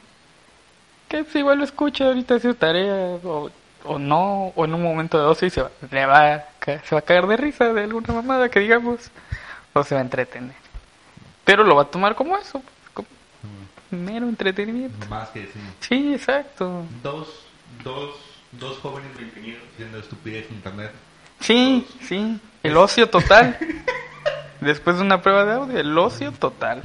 que 1.10 1.24
si 1.26 1.40
igual 1.40 1.58
lo 1.60 1.64
escucha 1.64 2.06
ahorita 2.06 2.36
hace 2.36 2.48
su 2.50 2.56
tarea 2.56 3.18
o, 3.24 3.50
o 3.84 4.00
no, 4.00 4.54
o 4.56 4.66
en 4.66 4.74
un 4.74 4.82
momento 4.84 5.18
de 5.20 5.26
ocio 5.26 5.48
y 5.48 5.52
se 5.52 5.62
va, 5.62 5.72
le 5.92 6.06
va 6.06 6.34
a, 6.36 6.46
ca- 6.60 6.82
se 6.84 6.96
va 6.96 7.00
a 7.00 7.04
caer 7.04 7.28
de 7.28 7.38
risa 7.38 7.74
de 7.74 7.84
alguna 7.84 8.14
mamada 8.14 8.50
que 8.50 8.60
digamos, 8.62 9.12
o 9.74 9.84
se 9.84 9.96
va 9.96 10.02
a 10.02 10.04
entretener. 10.06 10.56
Pero 11.44 11.64
lo 11.64 11.76
va 11.76 11.84
a 11.84 11.86
tomar 11.86 12.16
como 12.16 12.38
eso, 12.38 12.62
como 12.94 13.08
mero 13.92 14.28
entretenimiento. 14.28 15.06
Más 15.10 15.30
que 15.30 15.42
decir. 15.42 15.62
Sí, 15.82 16.14
exacto. 16.14 16.84
Dos, 17.04 17.28
dos, 17.84 18.16
dos 18.60 18.80
jóvenes 18.80 19.16
veinteañeros 19.18 19.64
haciendo 19.74 20.00
estupidez 20.00 20.48
en 20.50 20.56
internet. 20.56 20.92
Sí, 21.40 21.88
sí, 22.02 22.40
el 22.64 22.78
ocio 22.78 23.10
total. 23.10 23.58
Después 24.62 24.98
de 24.98 25.04
una 25.04 25.22
prueba 25.22 25.46
de 25.46 25.54
audio, 25.54 25.78
el 25.80 25.98
ocio 25.98 26.32
total. 26.32 26.82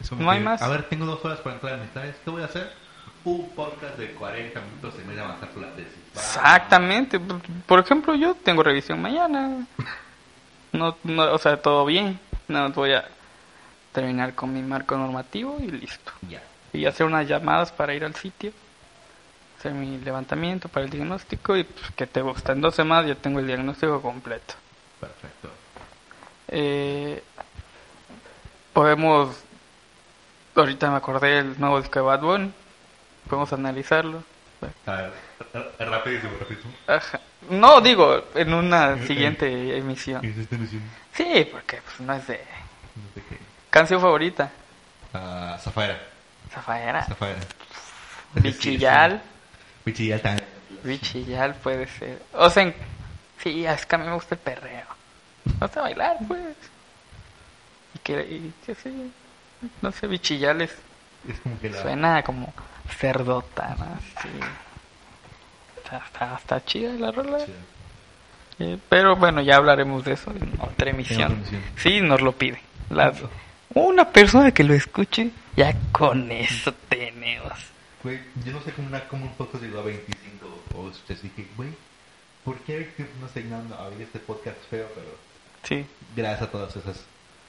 Es 0.00 0.08
como 0.08 0.22
No 0.22 0.30
hay 0.30 0.40
más. 0.40 0.62
A 0.62 0.68
ver, 0.68 0.88
tengo 0.88 1.06
dos 1.06 1.24
horas 1.24 1.38
para 1.40 1.54
entrar 1.54 1.74
a 1.74 1.76
amistades. 1.76 2.16
¿Qué 2.24 2.30
voy 2.30 2.42
a 2.42 2.46
hacer? 2.46 2.72
Un 3.24 3.48
podcast 3.50 3.96
de 3.98 4.12
40 4.12 4.60
minutos 4.60 4.94
en 4.98 5.06
vez 5.06 5.16
de 5.16 5.22
avanzar 5.22 5.48
por 5.50 5.62
la 5.62 5.72
tesis. 5.74 5.92
Exactamente. 6.14 7.20
Por 7.66 7.80
ejemplo, 7.80 8.14
yo 8.14 8.34
tengo 8.34 8.62
revisión 8.62 9.00
mañana. 9.02 9.66
No, 10.72 10.96
no, 11.04 11.32
o 11.32 11.38
sea, 11.38 11.60
todo 11.60 11.84
bien. 11.84 12.18
No 12.48 12.70
voy 12.70 12.92
a 12.92 13.04
terminar 13.92 14.34
con 14.34 14.52
mi 14.52 14.62
marco 14.62 14.96
normativo 14.96 15.58
y 15.60 15.70
listo. 15.70 16.12
Ya. 16.28 16.42
Y 16.72 16.86
hacer 16.86 17.06
unas 17.06 17.26
llamadas 17.26 17.72
para 17.72 17.94
ir 17.94 18.04
al 18.04 18.14
sitio. 18.14 18.52
Hacer 19.58 19.72
mi 19.72 19.98
levantamiento 19.98 20.68
para 20.68 20.84
el 20.84 20.90
diagnóstico 20.90 21.56
y 21.56 21.64
pues, 21.64 21.90
que 21.92 22.06
te 22.06 22.20
gusta. 22.20 22.52
En 22.52 22.60
dos 22.60 22.74
semanas 22.74 23.06
ya 23.06 23.14
tengo 23.14 23.38
el 23.40 23.46
diagnóstico 23.46 24.00
completo. 24.02 24.54
Perfecto. 25.00 25.50
Eh, 26.48 27.22
podemos, 28.72 29.36
ahorita 30.54 30.90
me 30.90 30.96
acordé 30.96 31.42
del 31.42 31.58
nuevo 31.60 31.80
disco 31.80 31.98
de 31.98 32.04
Bad 32.04 32.20
Bunny, 32.20 32.52
podemos 33.28 33.52
analizarlo. 33.52 34.22
A 34.86 34.92
ver, 34.92 35.12
r- 35.78 35.86
rapidísimo, 35.90 36.32
rapidísimo. 36.38 36.72
Ajá. 36.86 37.20
No, 37.50 37.80
digo, 37.80 38.24
en 38.34 38.52
una 38.54 38.98
siguiente 39.06 39.76
emisión. 39.76 40.20
Sí, 41.14 41.48
porque 41.50 41.80
pues, 41.82 42.00
no 42.00 42.12
es 42.14 42.26
de 42.26 42.40
canción 43.70 44.00
favorita. 44.00 44.50
Ah, 45.14 45.56
Zafaira. 45.60 45.98
Zafaera, 46.52 47.04
Zafaira. 47.06 47.38
Bichillal, 48.34 49.22
Bichillal 49.86 50.20
también. 50.20 50.48
Puede 51.62 51.86
ser. 51.86 52.22
O 52.34 52.50
sea, 52.50 52.62
en- 52.64 52.74
sí, 53.42 53.64
es 53.64 53.86
que 53.86 53.94
a 53.96 53.98
mí 53.98 54.06
me 54.06 54.14
gusta 54.14 54.34
el 54.34 54.40
perreo. 54.40 54.84
No 55.60 55.68
sé 55.68 55.80
bailar, 55.80 56.18
pues. 56.28 56.56
Y 57.94 57.98
que, 58.00 58.20
y 58.20 58.52
que 58.64 58.74
sí, 58.74 59.12
no 59.80 59.90
sé, 59.92 60.06
Bichillal 60.06 60.60
es 60.62 60.76
Es 61.28 61.40
como 61.40 61.58
que 61.58 61.70
la. 61.70 61.80
Suena 61.82 62.22
como 62.22 62.52
cerdota, 62.98 63.74
¿no? 63.78 63.98
Sí. 64.22 64.28
Está, 65.82 65.98
está, 66.04 66.36
está 66.36 66.64
chida 66.64 66.92
la 66.92 67.10
rola. 67.12 67.38
Chida. 67.38 67.56
Eh, 68.58 68.78
pero 68.88 69.16
bueno, 69.16 69.40
ya 69.42 69.56
hablaremos 69.56 70.04
de 70.04 70.12
eso 70.14 70.30
en 70.30 70.52
otra 70.60 70.90
emisión. 70.90 71.20
En 71.20 71.26
otra 71.26 71.36
emisión. 71.38 71.62
Sí, 71.76 72.00
nos 72.00 72.20
lo 72.20 72.32
pide. 72.32 72.60
Las- 72.90 73.22
una 73.74 74.08
persona 74.10 74.52
que 74.52 74.64
lo 74.64 74.74
escuche, 74.74 75.30
ya 75.56 75.74
con 75.92 76.30
eso 76.32 76.72
tenemos. 76.88 77.52
Güey, 78.06 78.20
yo 78.44 78.52
no 78.52 78.60
sé 78.60 78.70
cómo, 78.70 78.86
una, 78.86 79.00
cómo 79.08 79.24
un 79.24 79.32
podcast 79.32 79.64
llegó 79.64 79.80
a 79.80 79.82
25 79.82 80.46
o 80.76 80.88
así 80.88 81.14
dije, 81.24 81.48
güey, 81.56 81.70
¿por 82.44 82.56
qué 82.58 82.88
no 83.20 83.26
está 83.26 83.40
llegando 83.40 83.74
a 83.74 83.88
ver 83.88 84.02
este 84.02 84.20
podcast 84.20 84.58
feo? 84.70 84.86
Pero 84.94 85.08
Sí, 85.64 85.84
gracias 86.14 86.42
a 86.42 86.52
todas 86.52 86.76
esas 86.76 87.02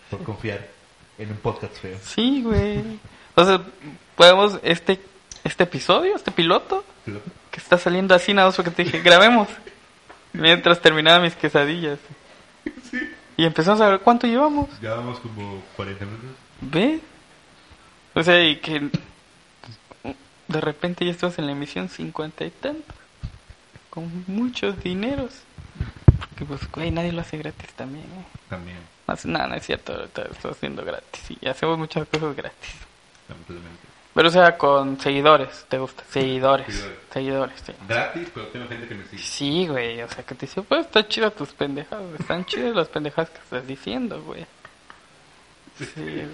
por 0.09 0.23
confiar 0.23 0.67
en 1.19 1.29
un 1.29 1.37
podcast 1.37 1.77
feo. 1.77 1.99
sí, 2.01 2.41
güey. 2.41 2.81
O 3.35 3.45
sea, 3.45 3.61
podemos, 4.15 4.57
este, 4.63 4.99
este 5.43 5.65
episodio, 5.65 6.15
este 6.15 6.31
piloto, 6.31 6.83
que 7.51 7.59
está 7.59 7.77
saliendo 7.77 8.15
así 8.15 8.33
nada 8.33 8.47
más 8.47 8.55
porque 8.55 8.71
te 8.71 8.83
dije, 8.83 8.99
grabemos. 9.03 9.47
Mientras 10.33 10.81
terminaba 10.81 11.19
mis 11.19 11.35
quesadillas. 11.35 11.99
Y 13.37 13.45
empezamos 13.45 13.79
a 13.81 13.89
ver 13.89 13.99
cuánto 13.99 14.25
llevamos. 14.25 14.69
Ya 14.81 14.95
vamos 14.95 15.19
como 15.19 15.61
40 15.75 16.03
minutos. 16.03 16.31
¿Ve? 16.61 16.99
O 18.15 18.23
sea, 18.23 18.43
y 18.43 18.55
que 18.55 18.89
de 20.47 20.61
repente 20.61 21.05
ya 21.05 21.11
estamos 21.11 21.37
en 21.39 21.45
la 21.45 21.51
emisión 21.53 21.89
50 21.89 22.45
y 22.45 22.49
tanto. 22.51 22.93
Con 23.89 24.23
muchos 24.27 24.81
dineros. 24.83 25.41
Porque 26.19 26.45
pues, 26.45 26.71
güey, 26.71 26.91
nadie 26.91 27.11
lo 27.11 27.21
hace 27.21 27.37
gratis 27.37 27.69
también, 27.73 28.05
¿eh? 28.05 28.25
También, 28.49 28.77
No, 29.07 29.15
no, 29.25 29.47
no 29.47 29.55
es 29.55 29.65
cierto, 29.65 30.03
estoy 30.03 30.51
haciendo 30.51 30.83
gratis. 30.83 31.23
Y 31.41 31.47
hacemos 31.47 31.77
muchas 31.77 32.07
cosas 32.07 32.35
gratis. 32.35 32.69
lamentablemente. 33.27 33.87
Pero 34.13 34.29
o 34.29 34.31
sea, 34.31 34.57
con 34.57 34.99
seguidores, 34.99 35.65
¿te 35.69 35.77
gusta? 35.77 36.03
Seguidores. 36.09 36.65
Seguidores. 36.73 36.99
Seguidores, 37.13 37.61
sí. 37.63 37.73
Gratis, 37.87 38.27
pero 38.33 38.47
tengo 38.47 38.67
gente 38.67 38.87
que 38.87 38.95
me 38.95 39.03
sigue. 39.05 39.21
Sí, 39.21 39.67
güey, 39.67 40.01
o 40.01 40.09
sea, 40.09 40.23
que 40.25 40.33
te 40.33 40.47
dice, 40.47 40.61
pues 40.63 40.87
está 40.87 41.07
chida 41.07 41.29
tus 41.29 41.49
pendejadas, 41.49 42.19
están 42.19 42.43
chidas 42.45 42.75
las 42.75 42.87
pendejadas 42.87 43.29
que 43.29 43.37
estás 43.37 43.67
diciendo, 43.67 44.21
güey. 44.23 44.45
Sí, 45.77 45.85
güey. 45.95 46.25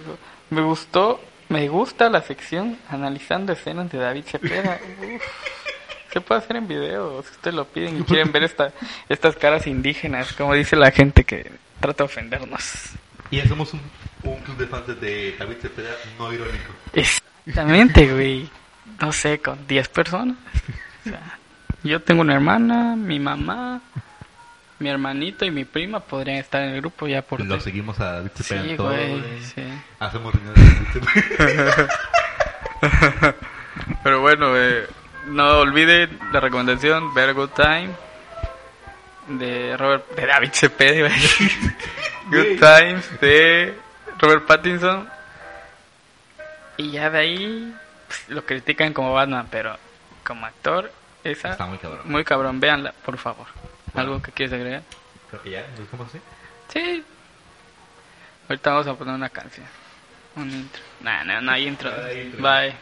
me 0.49 0.61
gustó, 0.61 1.20
me 1.53 1.69
gusta 1.69 2.09
la 2.09 2.23
sección 2.23 2.77
analizando 2.89 3.53
escenas 3.53 3.91
de 3.91 3.99
David 3.99 4.23
Cepeda. 4.25 4.79
Se 6.11 6.19
puede 6.19 6.41
hacer 6.41 6.55
en 6.55 6.67
video, 6.67 7.21
si 7.23 7.31
ustedes 7.31 7.55
lo 7.55 7.65
piden 7.65 7.99
y 7.99 8.03
quieren 8.03 8.31
ver 8.31 8.43
esta, 8.43 8.71
estas 9.07 9.35
caras 9.35 9.65
indígenas, 9.67 10.33
como 10.33 10.53
dice 10.55 10.75
la 10.75 10.91
gente 10.91 11.23
que 11.23 11.51
trata 11.79 12.03
de 12.03 12.05
ofendernos. 12.05 12.89
Y 13.31 13.37
ya 13.37 13.47
somos 13.47 13.73
un, 13.73 13.81
un 14.23 14.39
club 14.41 14.57
de 14.57 14.67
fans 14.67 14.87
de 14.99 15.35
David 15.37 15.55
Cepeda 15.61 15.91
no 16.17 16.33
irónico. 16.33 16.73
Exactamente, 16.93 18.11
güey. 18.11 18.49
No 18.99 19.11
sé, 19.11 19.39
con 19.39 19.67
10 19.67 19.89
personas. 19.89 20.37
O 21.05 21.09
sea, 21.09 21.39
yo 21.83 21.99
tengo 22.01 22.21
una 22.21 22.33
hermana, 22.33 22.95
mi 22.95 23.19
mamá, 23.19 23.81
mi 24.80 24.89
hermanito 24.89 25.45
y 25.45 25.51
mi 25.51 25.65
prima 25.65 25.99
podrían 25.99 26.38
estar 26.38 26.61
en 26.63 26.69
el 26.76 26.82
grupo 26.82 27.07
ya 27.07 27.21
por... 27.21 27.39
Lo 27.45 27.59
seguimos 27.59 27.99
a 27.99 28.13
David 28.13 28.32
Cepeda 28.36 28.63
Sí, 28.63 28.76
todo. 28.76 28.88
güey, 28.89 29.19
güey. 29.19 29.41
sí. 29.43 29.63
Hacemos 29.99 30.34
reuniones 30.34 30.93
de 30.93 30.99
David 30.99 31.28
Cepeda. 31.38 31.88
Pero 34.03 34.21
bueno, 34.21 34.57
eh, 34.57 34.88
no 35.28 35.59
olviden 35.59 36.19
la 36.32 36.39
recomendación 36.39 37.13
Better 37.13 37.34
Good 37.34 37.49
Time 37.51 37.89
de 39.28 39.78
Robert 39.78 40.09
de 40.15 40.26
David 40.26 40.49
Cepeda. 40.53 41.09
Good 42.30 42.59
Times 42.59 43.19
de 43.21 43.74
Robert 44.19 44.45
Pattinson. 44.45 45.09
Y 46.78 46.91
ya 46.91 47.09
de 47.09 47.19
ahí 47.19 47.74
pues, 48.07 48.30
lo 48.30 48.45
critican 48.45 48.93
como 48.93 49.13
Batman, 49.13 49.47
pero 49.49 49.78
como 50.24 50.45
actor 50.45 50.91
esa 51.24 51.51
Está 51.51 51.65
muy 51.67 51.78
cabrón. 51.78 52.01
muy 52.05 52.24
cabrón. 52.24 52.59
Véanla, 52.59 52.93
por 53.05 53.17
favor. 53.17 53.45
¿Algo 53.93 54.21
que 54.21 54.31
quieres 54.31 54.53
agregar? 54.53 54.83
Creo 55.29 55.41
que 55.41 55.49
ya, 55.51 55.67
¿nos 55.69 55.79
dejamos 55.79 56.07
así? 56.07 56.19
Sí. 56.69 57.03
Ahorita 58.49 58.71
vamos 58.71 58.87
a 58.87 58.93
poner 58.95 59.15
una 59.15 59.29
canción. 59.29 59.65
Un 60.35 60.49
intro. 60.49 60.81
Nah, 61.01 61.23
no, 61.23 61.41
no 61.41 61.51
hay 61.51 61.67
intro. 61.67 61.91
No 61.91 62.03
hay 62.03 62.21
intro. 62.21 62.41
Bye. 62.41 62.75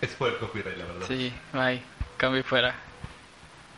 Es 0.00 0.10
por 0.14 0.30
el 0.30 0.38
copyright, 0.38 0.76
la 0.76 0.84
verdad. 0.86 1.06
Sí, 1.06 1.32
bye. 1.52 1.82
Cambio 2.16 2.40
y 2.40 2.42
fuera. 2.42 2.74